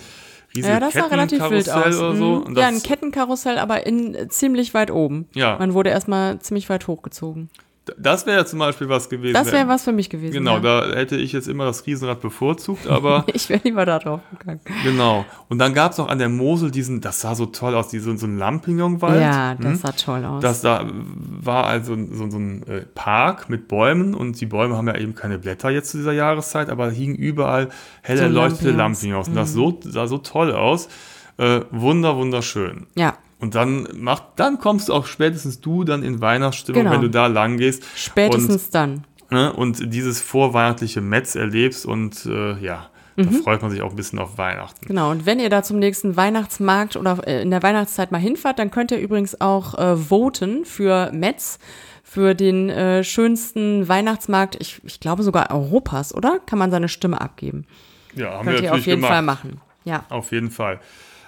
riesige 0.54 0.72
Ja, 0.72 0.78
das 0.80 0.94
sah 0.94 1.06
relativ 1.06 1.40
wild 1.50 1.68
aus. 1.68 1.98
oder 1.98 2.14
so. 2.14 2.44
Mhm. 2.46 2.56
Ja, 2.56 2.68
ein 2.68 2.80
Kettenkarussell, 2.80 3.58
aber 3.58 3.86
in 3.86 4.14
äh, 4.14 4.28
ziemlich 4.28 4.72
weit 4.72 4.92
oben. 4.92 5.26
Ja. 5.34 5.58
Man 5.58 5.74
wurde 5.74 5.90
erstmal 5.90 6.38
ziemlich 6.38 6.68
weit 6.70 6.86
hochgezogen. 6.86 7.50
Das 7.98 8.26
wäre 8.26 8.38
ja 8.38 8.44
zum 8.46 8.58
Beispiel 8.58 8.88
was 8.88 9.08
gewesen. 9.08 9.34
Das 9.34 9.50
wäre 9.52 9.68
was 9.68 9.84
für 9.84 9.92
mich 9.92 10.10
gewesen. 10.10 10.32
Genau, 10.32 10.54
ja. 10.58 10.88
da 10.88 10.94
hätte 10.96 11.16
ich 11.16 11.32
jetzt 11.32 11.48
immer 11.48 11.64
das 11.64 11.86
Riesenrad 11.86 12.20
bevorzugt, 12.20 12.86
aber 12.86 13.24
Ich 13.32 13.48
wäre 13.48 13.60
lieber 13.64 13.84
da 13.86 13.98
drauf 13.98 14.20
gegangen. 14.38 14.60
genau. 14.82 15.24
Und 15.48 15.58
dann 15.58 15.74
gab 15.74 15.92
es 15.92 15.98
noch 15.98 16.08
an 16.08 16.18
der 16.18 16.28
Mosel 16.28 16.70
diesen, 16.70 17.00
das 17.00 17.20
sah 17.20 17.34
so 17.34 17.46
toll 17.46 17.74
aus, 17.74 17.88
diesen, 17.88 18.18
so 18.18 18.26
ein 18.26 18.38
Lampignonwald. 18.38 19.20
Ja, 19.20 19.54
das 19.54 19.64
Hm? 19.64 19.76
sah 19.76 19.92
toll 19.92 20.24
aus. 20.24 20.42
Das 20.42 20.60
da 20.60 20.86
war 20.90 21.66
also 21.66 21.96
so, 22.12 22.30
so 22.30 22.38
ein 22.38 22.66
äh, 22.66 22.80
Park 22.94 23.48
mit 23.48 23.68
Bäumen 23.68 24.14
und 24.14 24.40
die 24.40 24.46
Bäume 24.46 24.76
haben 24.76 24.86
ja 24.88 24.96
eben 24.96 25.14
keine 25.14 25.38
Blätter 25.38 25.70
jetzt 25.70 25.90
zu 25.90 25.96
dieser 25.98 26.12
Jahreszeit, 26.12 26.68
aber 26.68 26.90
hingen 26.90 27.14
überall 27.16 27.68
hell 28.02 28.16
So 28.18 28.22
erleuchtete 28.24 28.70
Lampignons. 28.70 29.26
Lampignons. 29.26 29.28
Und 29.28 29.34
das 29.36 29.52
so, 29.52 29.80
sah 29.84 30.06
so 30.06 30.18
toll 30.18 30.52
aus. 30.52 30.88
Äh, 31.38 31.60
wunder, 31.70 32.16
wunderschön. 32.16 32.86
ja, 32.96 33.14
Und 33.40 33.54
dann 33.54 33.88
macht, 33.94 34.24
dann 34.36 34.58
kommst 34.58 34.88
du 34.88 34.94
auch 34.94 35.06
spätestens 35.06 35.60
du 35.60 35.84
dann 35.84 36.02
in 36.02 36.20
Weihnachtsstimmung, 36.20 36.82
Genau. 36.82 36.94
wenn 36.94 37.00
du 37.00 37.08
da 37.10 37.26
lang 37.26 37.56
gehst. 37.56 37.82
spätestens 37.96 38.70
dann. 38.70 39.04
Und, 39.30 39.32
ne, 39.32 39.52
und 39.52 39.92
dieses 39.94 40.20
vorweihnachtliche 40.20 41.00
Metz 41.00 41.34
erlebst 41.34 41.86
und 41.86 42.26
äh, 42.26 42.58
ja, 42.58 42.90
da 43.16 43.24
Mhm. 43.24 43.42
freut 43.42 43.60
man 43.62 43.70
sich 43.70 43.82
auch 43.82 43.90
ein 43.90 43.96
bisschen 43.96 44.18
auf 44.18 44.38
Weihnachten. 44.38 44.86
Genau, 44.86 45.10
und 45.10 45.26
wenn 45.26 45.40
ihr 45.40 45.50
da 45.50 45.62
zum 45.62 45.78
nächsten 45.78 46.16
Weihnachtsmarkt 46.16 46.96
oder 46.96 47.18
äh, 47.26 47.42
in 47.42 47.50
der 47.50 47.62
Weihnachtszeit 47.62 48.12
mal 48.12 48.18
hinfahrt, 48.18 48.58
dann 48.58 48.70
könnt 48.70 48.90
ihr 48.92 48.98
übrigens 48.98 49.40
auch 49.40 49.76
äh, 49.78 49.96
voten 49.96 50.64
für 50.64 51.10
Metz, 51.12 51.58
für 52.02 52.34
den 52.34 52.70
äh, 52.70 53.04
schönsten 53.04 53.88
Weihnachtsmarkt, 53.88 54.56
ich, 54.60 54.80
ich 54.84 55.00
glaube 55.00 55.22
sogar 55.22 55.50
Europas, 55.50 56.14
oder? 56.14 56.40
Kann 56.46 56.58
man 56.58 56.70
seine 56.70 56.88
Stimme 56.88 57.20
abgeben. 57.20 57.66
Ja, 58.16 58.32
haben 58.38 58.44
Könnt 58.44 58.56
wir 58.58 58.64
ihr 58.64 58.70
auf 58.70 58.78
natürlich 58.78 58.86
jeden 58.86 58.98
gemacht. 59.02 59.12
Fall 59.12 59.22
machen. 59.22 59.60
Ja. 59.84 60.04
Auf 60.08 60.32
jeden 60.32 60.50
Fall. 60.50 60.80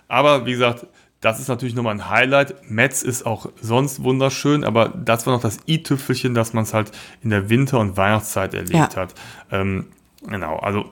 Aber 0.08 0.44
wie 0.46 0.52
gesagt, 0.52 0.86
das 1.22 1.40
ist 1.40 1.48
natürlich 1.48 1.74
nochmal 1.74 1.94
ein 1.94 2.10
Highlight. 2.10 2.68
Metz 2.70 3.02
ist 3.02 3.24
auch 3.24 3.46
sonst 3.60 4.02
wunderschön, 4.02 4.64
aber 4.64 4.88
das 4.90 5.24
war 5.26 5.32
noch 5.32 5.40
das 5.40 5.58
i-Tüpfelchen, 5.66 6.34
dass 6.34 6.52
man 6.52 6.64
es 6.64 6.74
halt 6.74 6.92
in 7.22 7.30
der 7.30 7.48
Winter- 7.48 7.78
und 7.78 7.96
Weihnachtszeit 7.96 8.52
erlebt 8.52 8.74
Ja. 8.74 8.96
hat. 8.96 9.14
Ähm, 9.50 9.86
genau, 10.26 10.56
also 10.58 10.84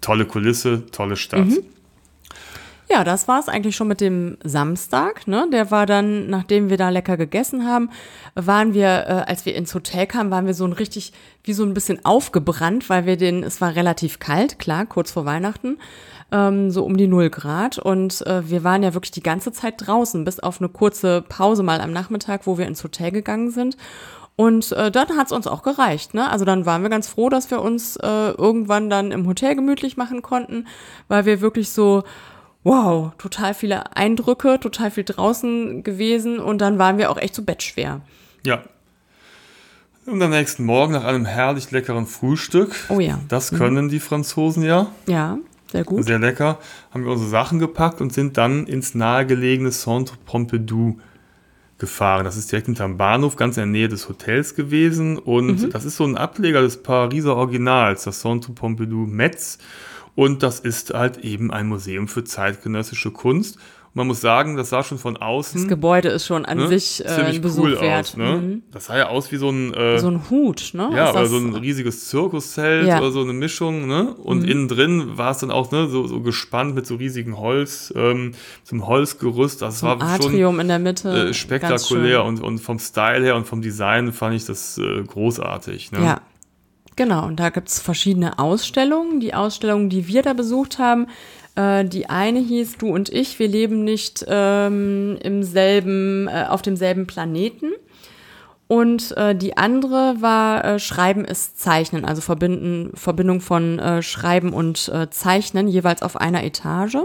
tolle 0.00 0.26
Kulisse, 0.26 0.86
tolle 0.92 1.16
Stadt. 1.16 1.46
Mhm. 1.46 1.58
Ja, 2.92 3.04
das 3.04 3.28
war's 3.28 3.48
eigentlich 3.48 3.76
schon 3.76 3.86
mit 3.86 4.00
dem 4.00 4.36
Samstag. 4.42 5.28
Ne? 5.28 5.46
Der 5.52 5.70
war 5.70 5.86
dann, 5.86 6.28
nachdem 6.28 6.70
wir 6.70 6.76
da 6.76 6.88
lecker 6.88 7.16
gegessen 7.16 7.64
haben, 7.64 7.88
waren 8.34 8.74
wir, 8.74 8.88
äh, 8.88 9.30
als 9.30 9.46
wir 9.46 9.54
ins 9.54 9.72
Hotel 9.72 10.08
kamen, 10.08 10.32
waren 10.32 10.46
wir 10.46 10.54
so 10.54 10.64
ein 10.64 10.72
richtig, 10.72 11.12
wie 11.44 11.52
so 11.52 11.62
ein 11.62 11.72
bisschen 11.72 12.04
aufgebrannt, 12.04 12.90
weil 12.90 13.06
wir 13.06 13.16
den, 13.16 13.44
es 13.44 13.60
war 13.60 13.76
relativ 13.76 14.18
kalt, 14.18 14.58
klar, 14.58 14.86
kurz 14.86 15.12
vor 15.12 15.24
Weihnachten, 15.24 15.78
ähm, 16.32 16.72
so 16.72 16.84
um 16.84 16.96
die 16.96 17.06
null 17.06 17.30
Grad. 17.30 17.78
Und 17.78 18.26
äh, 18.26 18.50
wir 18.50 18.64
waren 18.64 18.82
ja 18.82 18.92
wirklich 18.92 19.12
die 19.12 19.22
ganze 19.22 19.52
Zeit 19.52 19.74
draußen, 19.76 20.24
bis 20.24 20.40
auf 20.40 20.60
eine 20.60 20.68
kurze 20.68 21.22
Pause 21.22 21.62
mal 21.62 21.80
am 21.80 21.92
Nachmittag, 21.92 22.44
wo 22.48 22.58
wir 22.58 22.66
ins 22.66 22.82
Hotel 22.82 23.12
gegangen 23.12 23.52
sind. 23.52 23.76
Und 24.34 24.72
äh, 24.72 24.90
dann 24.90 25.16
hat's 25.16 25.30
uns 25.30 25.46
auch 25.46 25.62
gereicht. 25.62 26.12
Ne? 26.14 26.28
Also 26.28 26.44
dann 26.44 26.66
waren 26.66 26.82
wir 26.82 26.90
ganz 26.90 27.06
froh, 27.06 27.28
dass 27.28 27.52
wir 27.52 27.62
uns 27.62 27.94
äh, 27.98 28.30
irgendwann 28.30 28.90
dann 28.90 29.12
im 29.12 29.28
Hotel 29.28 29.54
gemütlich 29.54 29.96
machen 29.96 30.22
konnten, 30.22 30.66
weil 31.06 31.24
wir 31.24 31.40
wirklich 31.40 31.70
so 31.70 32.02
wow, 32.64 33.12
total 33.18 33.54
viele 33.54 33.96
Eindrücke, 33.96 34.58
total 34.60 34.90
viel 34.90 35.04
draußen 35.04 35.82
gewesen 35.82 36.38
und 36.38 36.58
dann 36.58 36.78
waren 36.78 36.98
wir 36.98 37.10
auch 37.10 37.16
echt 37.16 37.34
so 37.34 37.42
bettschwer. 37.42 38.00
Ja. 38.44 38.62
Und 40.06 40.22
am 40.22 40.30
nächsten 40.30 40.64
Morgen 40.64 40.92
nach 40.92 41.04
einem 41.04 41.24
herrlich 41.24 41.70
leckeren 41.70 42.06
Frühstück. 42.06 42.74
Oh 42.88 43.00
ja. 43.00 43.20
Das 43.28 43.52
können 43.52 43.88
die 43.88 44.00
Franzosen 44.00 44.62
ja. 44.62 44.88
Ja, 45.06 45.38
sehr 45.70 45.84
gut. 45.84 46.04
Sehr 46.04 46.18
lecker. 46.18 46.58
Haben 46.92 47.04
wir 47.04 47.12
unsere 47.12 47.30
Sachen 47.30 47.58
gepackt 47.58 48.00
und 48.00 48.12
sind 48.12 48.36
dann 48.36 48.66
ins 48.66 48.94
nahegelegene 48.94 49.70
Centre 49.70 50.16
Pompidou 50.24 50.98
gefahren. 51.78 52.24
Das 52.24 52.36
ist 52.36 52.50
direkt 52.50 52.66
hinterm 52.66 52.96
Bahnhof, 52.96 53.36
ganz 53.36 53.56
in 53.56 53.62
der 53.62 53.66
Nähe 53.66 53.88
des 53.88 54.08
Hotels 54.08 54.54
gewesen. 54.54 55.18
Und 55.18 55.72
das 55.74 55.84
ist 55.84 55.96
so 55.96 56.04
ein 56.04 56.16
Ableger 56.16 56.62
des 56.62 56.82
Pariser 56.82 57.36
Originals, 57.36 58.04
das 58.04 58.20
Centre 58.20 58.52
Pompidou 58.52 59.06
Metz. 59.06 59.58
Und 60.20 60.42
das 60.42 60.60
ist 60.60 60.92
halt 60.92 61.16
eben 61.24 61.50
ein 61.50 61.66
Museum 61.66 62.06
für 62.06 62.22
zeitgenössische 62.24 63.10
Kunst. 63.10 63.56
Und 63.56 63.96
man 63.96 64.06
muss 64.06 64.20
sagen, 64.20 64.54
das 64.58 64.68
sah 64.68 64.82
schon 64.84 64.98
von 64.98 65.16
außen 65.16 65.62
Das 65.62 65.66
Gebäude 65.68 66.10
ist 66.10 66.26
schon 66.26 66.44
an 66.44 66.58
ne, 66.58 66.68
sich 66.68 67.02
äh, 67.02 67.08
ein 67.08 67.40
Besuch 67.40 67.62
cool 67.64 67.80
wert. 67.80 68.08
aus. 68.08 68.16
Ne? 68.18 68.36
Mhm. 68.36 68.62
Das 68.70 68.84
sah 68.84 68.98
ja 68.98 69.08
aus 69.08 69.32
wie 69.32 69.36
so 69.38 69.48
ein, 69.48 69.72
äh, 69.72 69.98
So 69.98 70.08
ein 70.08 70.28
Hut, 70.28 70.72
ne? 70.74 70.90
ja, 70.94 71.10
oder 71.10 71.24
so 71.24 71.38
ein 71.38 71.54
riesiges 71.54 72.08
Zirkuszelt 72.10 72.86
Ja. 72.86 72.96
Mhm. 72.96 73.02
oder 73.02 73.12
so 73.12 73.22
eine 73.22 73.32
Mischung. 73.32 73.88
Ne? 73.88 74.14
Und 74.14 74.44
innen 74.44 74.68
drin 74.68 75.16
war 75.16 75.30
es 75.30 75.38
dann 75.38 75.50
auch 75.50 75.72
ne, 75.72 75.88
so, 75.88 76.06
so 76.06 76.20
gespannt 76.20 76.74
mit 76.74 76.86
so 76.86 76.96
riesigen 76.96 77.38
Holz, 77.38 77.90
ähm, 77.96 78.32
zum 78.62 78.86
Holzgerüst. 78.86 79.62
Das 79.62 79.80
so 79.80 79.86
ein 79.86 80.00
war 80.00 80.16
schon 80.18 80.26
Atrium 80.26 80.60
in 80.60 80.68
der 80.68 80.78
Mitte. 80.80 81.28
äh, 81.30 81.32
spektakulär 81.32 82.24
und, 82.24 82.42
und 82.42 82.58
vom 82.58 82.78
Style 82.78 83.24
her 83.24 83.36
und 83.36 83.46
vom 83.46 83.62
Design 83.62 84.12
fand 84.12 84.34
ich 84.36 84.44
das 84.44 84.76
äh, 84.76 85.02
großartig. 85.02 85.92
Ne? 85.92 86.04
Ja, 86.04 86.20
genau. 86.96 87.26
Und 87.26 87.40
da 87.40 87.50
gibt's 87.50 87.80
verschiedene 87.80 88.38
Ausstellungen. 88.38 89.20
Die 89.20 89.34
Ausstellung, 89.34 89.88
die 89.88 90.06
wir 90.06 90.22
da 90.22 90.32
besucht 90.32 90.78
haben, 90.78 91.06
äh, 91.54 91.84
die 91.84 92.08
eine 92.08 92.38
hieß 92.38 92.78
Du 92.78 92.92
und 92.92 93.08
ich, 93.08 93.38
wir 93.38 93.48
leben 93.48 93.84
nicht 93.84 94.24
ähm, 94.28 95.18
im 95.22 95.42
selben, 95.42 96.28
äh, 96.28 96.46
auf 96.48 96.62
demselben 96.62 97.06
Planeten. 97.06 97.72
Und 98.68 99.16
äh, 99.16 99.34
die 99.34 99.56
andere 99.56 100.16
war 100.20 100.64
äh, 100.64 100.78
Schreiben 100.78 101.24
ist 101.24 101.58
Zeichnen, 101.58 102.04
also 102.04 102.20
verbinden, 102.20 102.92
Verbindung 102.94 103.40
von 103.40 103.80
äh, 103.80 104.00
Schreiben 104.00 104.52
und 104.52 104.88
äh, 104.94 105.10
Zeichnen, 105.10 105.66
jeweils 105.66 106.02
auf 106.02 106.16
einer 106.16 106.44
Etage. 106.44 106.98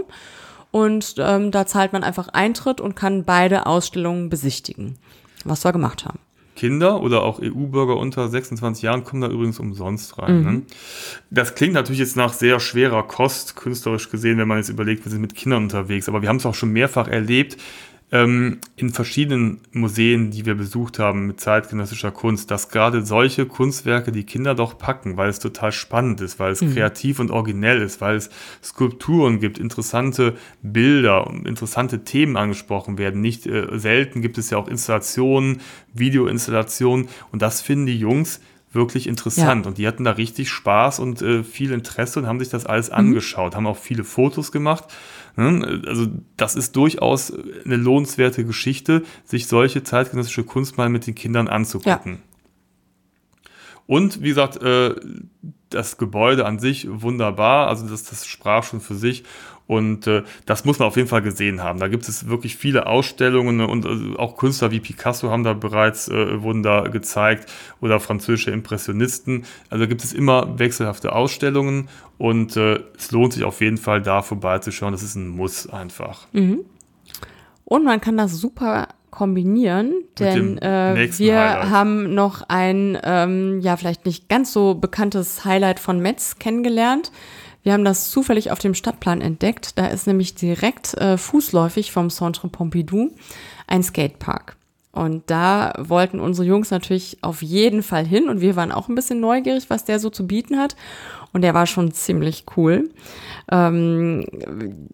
Und 0.70 1.16
ähm, 1.18 1.50
da 1.50 1.66
zahlt 1.66 1.92
man 1.92 2.04
einfach 2.04 2.28
Eintritt 2.28 2.80
und 2.80 2.94
kann 2.94 3.24
beide 3.24 3.66
Ausstellungen 3.66 4.28
besichtigen, 4.28 4.96
was 5.44 5.64
wir 5.64 5.72
gemacht 5.72 6.04
haben. 6.04 6.20
Kinder 6.56 7.00
oder 7.00 7.22
auch 7.22 7.40
EU-Bürger 7.40 7.96
unter 7.96 8.28
26 8.28 8.82
Jahren 8.82 9.04
kommen 9.04 9.22
da 9.22 9.28
übrigens 9.28 9.60
umsonst 9.60 10.18
rein. 10.18 10.42
Ne? 10.42 10.62
Das 11.30 11.54
klingt 11.54 11.74
natürlich 11.74 12.00
jetzt 12.00 12.16
nach 12.16 12.32
sehr 12.32 12.58
schwerer 12.58 13.04
Kost, 13.04 13.54
künstlerisch 13.54 14.10
gesehen, 14.10 14.38
wenn 14.38 14.48
man 14.48 14.58
jetzt 14.58 14.70
überlegt, 14.70 15.04
wir 15.04 15.12
sind 15.12 15.20
mit 15.20 15.34
Kindern 15.34 15.64
unterwegs. 15.64 16.08
Aber 16.08 16.22
wir 16.22 16.28
haben 16.28 16.36
es 16.36 16.46
auch 16.46 16.54
schon 16.54 16.72
mehrfach 16.72 17.06
erlebt, 17.06 17.56
ähm, 18.12 18.58
in 18.76 18.90
verschiedenen 18.90 19.62
Museen, 19.72 20.30
die 20.30 20.46
wir 20.46 20.54
besucht 20.54 21.00
haben 21.00 21.26
mit 21.26 21.40
zeitgenössischer 21.40 22.12
Kunst, 22.12 22.52
dass 22.52 22.68
gerade 22.68 23.04
solche 23.04 23.46
Kunstwerke 23.46 24.12
die 24.12 24.22
Kinder 24.22 24.54
doch 24.54 24.78
packen, 24.78 25.16
weil 25.16 25.28
es 25.28 25.40
total 25.40 25.72
spannend 25.72 26.20
ist, 26.20 26.38
weil 26.38 26.52
es 26.52 26.60
kreativ 26.60 27.18
und 27.18 27.32
originell 27.32 27.82
ist, 27.82 28.00
weil 28.00 28.14
es 28.14 28.30
Skulpturen 28.62 29.40
gibt, 29.40 29.58
interessante 29.58 30.36
Bilder 30.62 31.26
und 31.26 31.48
interessante 31.48 32.04
Themen 32.04 32.36
angesprochen 32.36 32.96
werden. 32.96 33.20
Nicht 33.20 33.46
äh, 33.46 33.76
selten 33.76 34.22
gibt 34.22 34.38
es 34.38 34.50
ja 34.50 34.58
auch 34.58 34.68
Installationen, 34.68 35.60
Videoinstallationen 35.92 37.08
und 37.32 37.42
das 37.42 37.60
finden 37.60 37.86
die 37.86 37.98
Jungs 37.98 38.40
wirklich 38.72 39.06
interessant 39.08 39.64
Ja. 39.64 39.68
und 39.68 39.78
die 39.78 39.86
hatten 39.88 40.04
da 40.04 40.12
richtig 40.12 40.50
Spaß 40.50 41.00
und 41.00 41.22
äh, 41.22 41.42
viel 41.42 41.72
Interesse 41.72 42.20
und 42.20 42.26
haben 42.26 42.38
sich 42.38 42.50
das 42.50 42.66
alles 42.66 42.90
angeschaut, 42.90 43.56
haben 43.56 43.66
auch 43.66 43.78
viele 43.78 44.04
Fotos 44.04 44.52
gemacht. 44.52 44.84
Ne? 45.36 45.82
Also 45.86 46.06
das 46.36 46.56
ist 46.56 46.76
durchaus 46.76 47.32
eine 47.64 47.76
lohnenswerte 47.76 48.44
Geschichte, 48.44 49.02
sich 49.24 49.46
solche 49.46 49.82
zeitgenössische 49.82 50.44
Kunst 50.44 50.78
mal 50.78 50.88
mit 50.88 51.06
den 51.06 51.14
Kindern 51.14 51.48
anzugucken. 51.48 52.22
Und 53.86 54.22
wie 54.22 54.28
gesagt, 54.28 54.60
äh, 54.62 54.94
das 55.70 55.96
Gebäude 55.98 56.46
an 56.46 56.58
sich 56.58 56.88
wunderbar, 56.90 57.68
also 57.68 57.88
das, 57.88 58.04
das 58.04 58.26
sprach 58.26 58.64
schon 58.64 58.80
für 58.80 58.94
sich 58.94 59.24
und 59.66 60.06
äh, 60.06 60.22
das 60.44 60.64
muss 60.64 60.78
man 60.78 60.88
auf 60.88 60.96
jeden 60.96 61.08
Fall 61.08 61.22
gesehen 61.22 61.62
haben. 61.62 61.80
Da 61.80 61.88
gibt 61.88 62.08
es 62.08 62.28
wirklich 62.28 62.56
viele 62.56 62.86
Ausstellungen 62.86 63.56
ne, 63.56 63.66
und 63.66 63.84
äh, 63.84 64.16
auch 64.16 64.36
Künstler 64.36 64.70
wie 64.70 64.80
Picasso 64.80 65.30
haben 65.30 65.42
da 65.42 65.54
bereits, 65.54 66.08
äh, 66.08 66.42
wurden 66.42 66.62
da 66.62 66.82
gezeigt 66.82 67.52
oder 67.80 67.98
französische 67.98 68.52
Impressionisten. 68.52 69.44
Also 69.68 69.88
gibt 69.88 70.04
es 70.04 70.12
immer 70.12 70.58
wechselhafte 70.58 71.12
Ausstellungen 71.12 71.88
und 72.18 72.56
äh, 72.56 72.80
es 72.96 73.10
lohnt 73.10 73.32
sich 73.32 73.44
auf 73.44 73.60
jeden 73.60 73.78
Fall 73.78 74.00
da 74.02 74.22
vorbeizuschauen. 74.22 74.92
Das 74.92 75.02
ist 75.02 75.16
ein 75.16 75.28
Muss 75.28 75.68
einfach. 75.68 76.28
Und 77.64 77.84
man 77.84 78.00
kann 78.00 78.16
das 78.16 78.32
super 78.34 78.88
kombinieren, 79.10 79.94
denn 80.18 80.58
äh, 80.58 81.08
wir 81.16 81.38
Highlight. 81.38 81.70
haben 81.70 82.14
noch 82.14 82.42
ein, 82.48 82.98
ähm, 83.02 83.60
ja, 83.60 83.76
vielleicht 83.78 84.04
nicht 84.04 84.28
ganz 84.28 84.52
so 84.52 84.74
bekanntes 84.74 85.44
Highlight 85.44 85.80
von 85.80 86.00
Metz 86.00 86.38
kennengelernt. 86.38 87.10
Wir 87.66 87.72
haben 87.72 87.84
das 87.84 88.12
zufällig 88.12 88.52
auf 88.52 88.60
dem 88.60 88.74
Stadtplan 88.74 89.20
entdeckt. 89.20 89.76
Da 89.76 89.88
ist 89.88 90.06
nämlich 90.06 90.36
direkt 90.36 90.94
äh, 90.94 91.18
fußläufig 91.18 91.90
vom 91.90 92.10
Centre 92.10 92.46
Pompidou 92.46 93.10
ein 93.66 93.82
Skatepark. 93.82 94.54
Und 94.92 95.24
da 95.26 95.72
wollten 95.76 96.20
unsere 96.20 96.46
Jungs 96.46 96.70
natürlich 96.70 97.18
auf 97.22 97.42
jeden 97.42 97.82
Fall 97.82 98.06
hin 98.06 98.28
und 98.28 98.40
wir 98.40 98.54
waren 98.54 98.70
auch 98.70 98.88
ein 98.88 98.94
bisschen 98.94 99.18
neugierig, 99.18 99.68
was 99.68 99.84
der 99.84 99.98
so 99.98 100.10
zu 100.10 100.28
bieten 100.28 100.60
hat. 100.60 100.76
Und 101.36 101.42
der 101.42 101.52
war 101.52 101.66
schon 101.66 101.92
ziemlich 101.92 102.46
cool. 102.56 102.88
Ähm, 103.52 104.24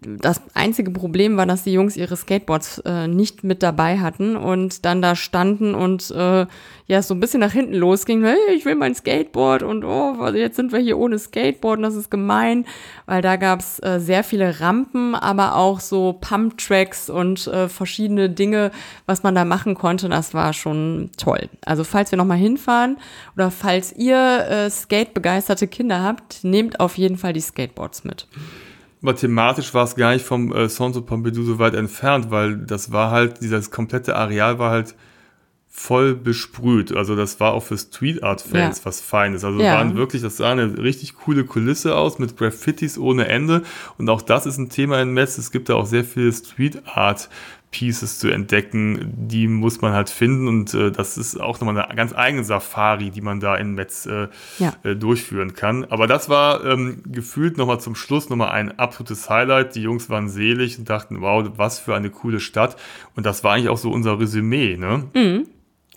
das 0.03 0.43
einzige 0.55 0.91
Problem 0.91 1.37
war, 1.37 1.47
dass 1.47 1.63
die 1.63 1.73
Jungs 1.73 1.97
ihre 1.97 2.17
Skateboards 2.17 2.79
äh, 2.85 3.07
nicht 3.07 3.45
mit 3.45 3.63
dabei 3.63 4.01
hatten 4.01 4.35
und 4.35 4.85
dann 4.85 5.01
da 5.01 5.15
standen 5.15 5.77
und 5.77 6.11
äh, 6.11 6.47
ja, 6.89 6.99
es 6.99 7.07
so 7.07 7.15
ein 7.15 7.21
bisschen 7.21 7.39
nach 7.39 7.53
hinten 7.53 7.75
losging. 7.75 8.25
Hey, 8.25 8.37
ich 8.57 8.65
will 8.65 8.75
mein 8.75 8.97
Skateboard 8.97 9.63
und 9.63 9.85
oh, 9.85 10.27
jetzt 10.35 10.57
sind 10.57 10.73
wir 10.73 10.81
hier 10.81 10.99
ohne 10.99 11.17
Skateboard 11.19 11.79
und 11.79 11.85
das 11.85 11.95
ist 11.95 12.11
gemein, 12.11 12.67
weil 13.07 13.23
da 13.23 13.37
gab's 13.37 13.79
äh, 13.79 14.01
sehr 14.01 14.25
viele 14.25 14.59
Rampen, 14.59 15.15
aber 15.15 15.55
auch 15.55 15.79
so 15.79 16.15
Pump-Tracks 16.21 17.09
und 17.09 17.47
äh, 17.47 17.69
verschiedene 17.69 18.31
Dinge, 18.31 18.73
was 19.07 19.23
man 19.23 19.37
da 19.37 19.45
machen 19.45 19.77
konnte. 19.77 20.09
Das 20.09 20.35
war 20.35 20.53
schon 20.53 21.11
toll. 21.17 21.49
Also 21.65 21.85
falls 21.85 22.11
wir 22.11 22.19
nochmal 22.19 22.39
hinfahren 22.39 22.99
oder 23.37 23.53
falls 23.53 23.93
ihr 23.93 24.19
äh, 24.19 24.69
Skate-begeisterte 24.69 25.69
Kinder 25.69 26.03
habt, 26.03 26.32
nehmt 26.43 26.81
auf 26.81 26.97
jeden 26.99 27.17
Fall 27.19 27.33
die 27.33 27.41
Skateboards 27.41 28.05
mit. 28.05 28.27
Aber 29.03 29.17
thematisch 29.17 29.75
war 29.75 29.85
es 29.85 29.97
gar 29.97 30.13
nicht 30.13 30.25
vom 30.25 30.55
äh, 30.55 30.69
Centre 30.69 31.03
Pompidou 31.03 31.43
so 31.43 31.59
weit 31.59 31.75
entfernt, 31.75 32.31
weil 32.31 32.57
das 32.57 32.93
war 32.93 33.11
halt, 33.11 33.41
dieses 33.41 33.71
komplette 33.71 34.15
Areal 34.17 34.59
war 34.59 34.71
halt 34.71 34.95
voll 35.75 36.15
besprüht. 36.15 36.95
Also 36.95 37.17
das 37.17 37.41
war 37.41 37.55
auch 37.55 37.63
für 37.63 37.79
Street 37.79 38.23
Art 38.23 38.43
Fans 38.43 38.79
Ja. 38.79 38.85
was 38.85 39.01
Feines. 39.01 39.43
Also 39.43 39.59
Ja. 39.61 39.75
waren 39.77 39.97
wirklich, 39.97 40.21
das 40.23 40.37
sah 40.37 40.53
eine 40.53 40.77
richtig 40.79 41.15
coole 41.15 41.45
Kulisse 41.45 41.97
aus 41.97 42.19
mit 42.19 42.37
Graffitis 42.37 42.99
ohne 42.99 43.27
Ende. 43.27 43.63
Und 43.97 44.09
auch 44.11 44.21
das 44.23 44.45
ist 44.47 44.59
ein 44.59 44.69
Thema 44.69 45.01
in 45.01 45.13
Metz. 45.15 45.39
Es 45.39 45.51
gibt 45.51 45.69
da 45.71 45.75
auch 45.75 45.87
sehr 45.87 46.05
viele 46.05 46.31
Street 46.33 46.83
Art 46.87 47.31
Pieces 47.73 48.19
zu 48.21 48.29
entdecken, 48.29 49.13
die 49.17 49.49
muss 49.49 49.81
man 49.81 49.93
halt 49.95 50.11
finden 50.11 50.47
und 50.47 50.73
äh, 50.75 50.93
das 50.93 51.17
ist 51.19 51.41
auch 51.41 51.59
nochmal 51.59 51.81
eine 51.83 51.97
ganz 51.97 52.15
eigene 52.15 52.45
Safari, 52.45 53.11
die 53.11 53.23
man 53.23 53.41
da 53.41 53.57
in 53.57 53.75
Metz 53.75 54.07
äh, 54.07 54.29
Ja. 54.59 54.75
äh, 54.85 54.95
durchführen 54.95 55.55
kann. 55.55 55.85
Aber 55.87 56.07
das 56.07 56.29
war 56.29 56.65
ähm, 56.65 57.03
gefühlt 57.07 57.57
nochmal 57.57 57.81
zum 57.81 57.95
Schluss 57.95 58.29
nochmal 58.29 58.51
ein 58.51 58.79
absolutes 58.79 59.29
Highlight. 59.31 59.75
Die 59.75 59.81
Jungs 59.83 60.09
waren 60.11 60.29
selig 60.29 60.79
und 60.79 60.89
dachten, 60.91 61.21
wow, 61.23 61.45
was 61.57 61.81
für 61.81 61.97
eine 61.97 62.11
coole 62.11 62.39
Stadt. 62.41 62.77
Und 63.17 63.25
das 63.27 63.43
war 63.43 63.55
eigentlich 63.55 63.71
auch 63.71 63.79
so 63.79 63.91
unser 63.91 64.21
Resümee, 64.21 64.77
ne? 64.77 65.45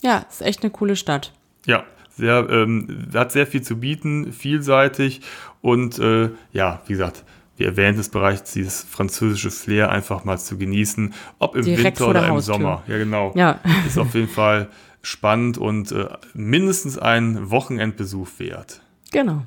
Ja, 0.00 0.24
ist 0.30 0.42
echt 0.42 0.62
eine 0.62 0.70
coole 0.70 0.96
Stadt. 0.96 1.32
Ja, 1.66 1.84
sehr, 2.16 2.48
ähm, 2.50 3.08
hat 3.12 3.32
sehr 3.32 3.46
viel 3.46 3.60
zu 3.62 3.78
bieten, 3.78 4.32
vielseitig 4.32 5.20
und 5.60 5.98
äh, 5.98 6.30
ja, 6.52 6.80
wie 6.86 6.92
gesagt, 6.94 7.24
wir 7.56 7.66
erwähnt 7.66 7.98
es 7.98 8.08
bereits, 8.08 8.52
dieses 8.52 8.82
französische 8.82 9.50
Flair 9.50 9.90
einfach 9.90 10.24
mal 10.24 10.38
zu 10.38 10.58
genießen, 10.58 11.14
ob 11.38 11.56
im 11.56 11.64
Direkt 11.64 12.00
Winter 12.00 12.10
oder 12.10 12.26
im 12.26 12.34
Haustür. 12.34 12.54
Sommer. 12.54 12.82
Ja, 12.86 12.98
genau. 12.98 13.32
Ja. 13.34 13.60
Ist 13.86 13.98
auf 13.98 14.14
jeden 14.14 14.28
Fall 14.28 14.68
spannend 15.02 15.56
und 15.56 15.92
äh, 15.92 16.08
mindestens 16.34 16.98
ein 16.98 17.50
Wochenendbesuch 17.50 18.28
wert. 18.38 18.82
Genau. 19.12 19.42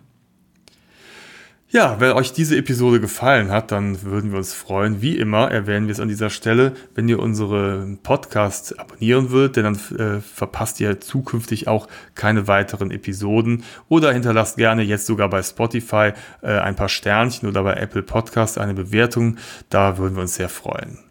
Ja, 1.71 1.99
wenn 1.99 2.13
euch 2.13 2.33
diese 2.33 2.57
Episode 2.57 2.99
gefallen 2.99 3.51
hat, 3.51 3.71
dann 3.71 4.01
würden 4.01 4.31
wir 4.31 4.39
uns 4.39 4.55
freuen. 4.55 5.03
Wie 5.03 5.15
immer 5.15 5.51
erwähnen 5.51 5.85
wir 5.85 5.91
es 5.91 5.99
an 5.99 6.07
dieser 6.07 6.31
Stelle, 6.31 6.73
wenn 6.95 7.07
ihr 7.07 7.19
unsere 7.19 7.95
Podcast 8.01 8.79
abonnieren 8.79 9.29
würdet, 9.29 9.57
denn 9.57 9.63
dann 9.65 9.75
äh, 9.99 10.19
verpasst 10.19 10.79
ihr 10.79 10.99
zukünftig 10.99 11.67
auch 11.67 11.87
keine 12.15 12.47
weiteren 12.47 12.89
Episoden 12.89 13.63
oder 13.87 14.11
hinterlasst 14.11 14.57
gerne 14.57 14.81
jetzt 14.81 15.05
sogar 15.05 15.29
bei 15.29 15.43
Spotify 15.43 16.13
äh, 16.41 16.57
ein 16.57 16.75
paar 16.75 16.89
Sternchen 16.89 17.47
oder 17.47 17.61
bei 17.61 17.75
Apple 17.75 18.01
Podcast 18.01 18.57
eine 18.57 18.73
Bewertung. 18.73 19.37
Da 19.69 19.99
würden 19.99 20.15
wir 20.15 20.21
uns 20.21 20.33
sehr 20.33 20.49
freuen. 20.49 21.08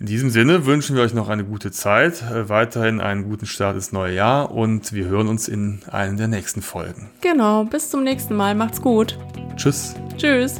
In 0.00 0.06
diesem 0.06 0.30
Sinne 0.30 0.64
wünschen 0.64 0.96
wir 0.96 1.02
euch 1.02 1.12
noch 1.12 1.28
eine 1.28 1.44
gute 1.44 1.70
Zeit, 1.70 2.22
äh, 2.22 2.48
weiterhin 2.48 3.02
einen 3.02 3.24
guten 3.24 3.44
Start 3.44 3.74
ins 3.74 3.92
neue 3.92 4.14
Jahr 4.14 4.50
und 4.50 4.94
wir 4.94 5.04
hören 5.04 5.28
uns 5.28 5.46
in 5.46 5.80
einer 5.90 6.16
der 6.16 6.26
nächsten 6.26 6.62
Folgen. 6.62 7.10
Genau. 7.20 7.64
Bis 7.64 7.90
zum 7.90 8.02
nächsten 8.02 8.34
Mal. 8.34 8.54
Macht's 8.54 8.80
gut. 8.80 9.18
Tschüss. 9.56 9.94
Tschüss. 10.16 10.58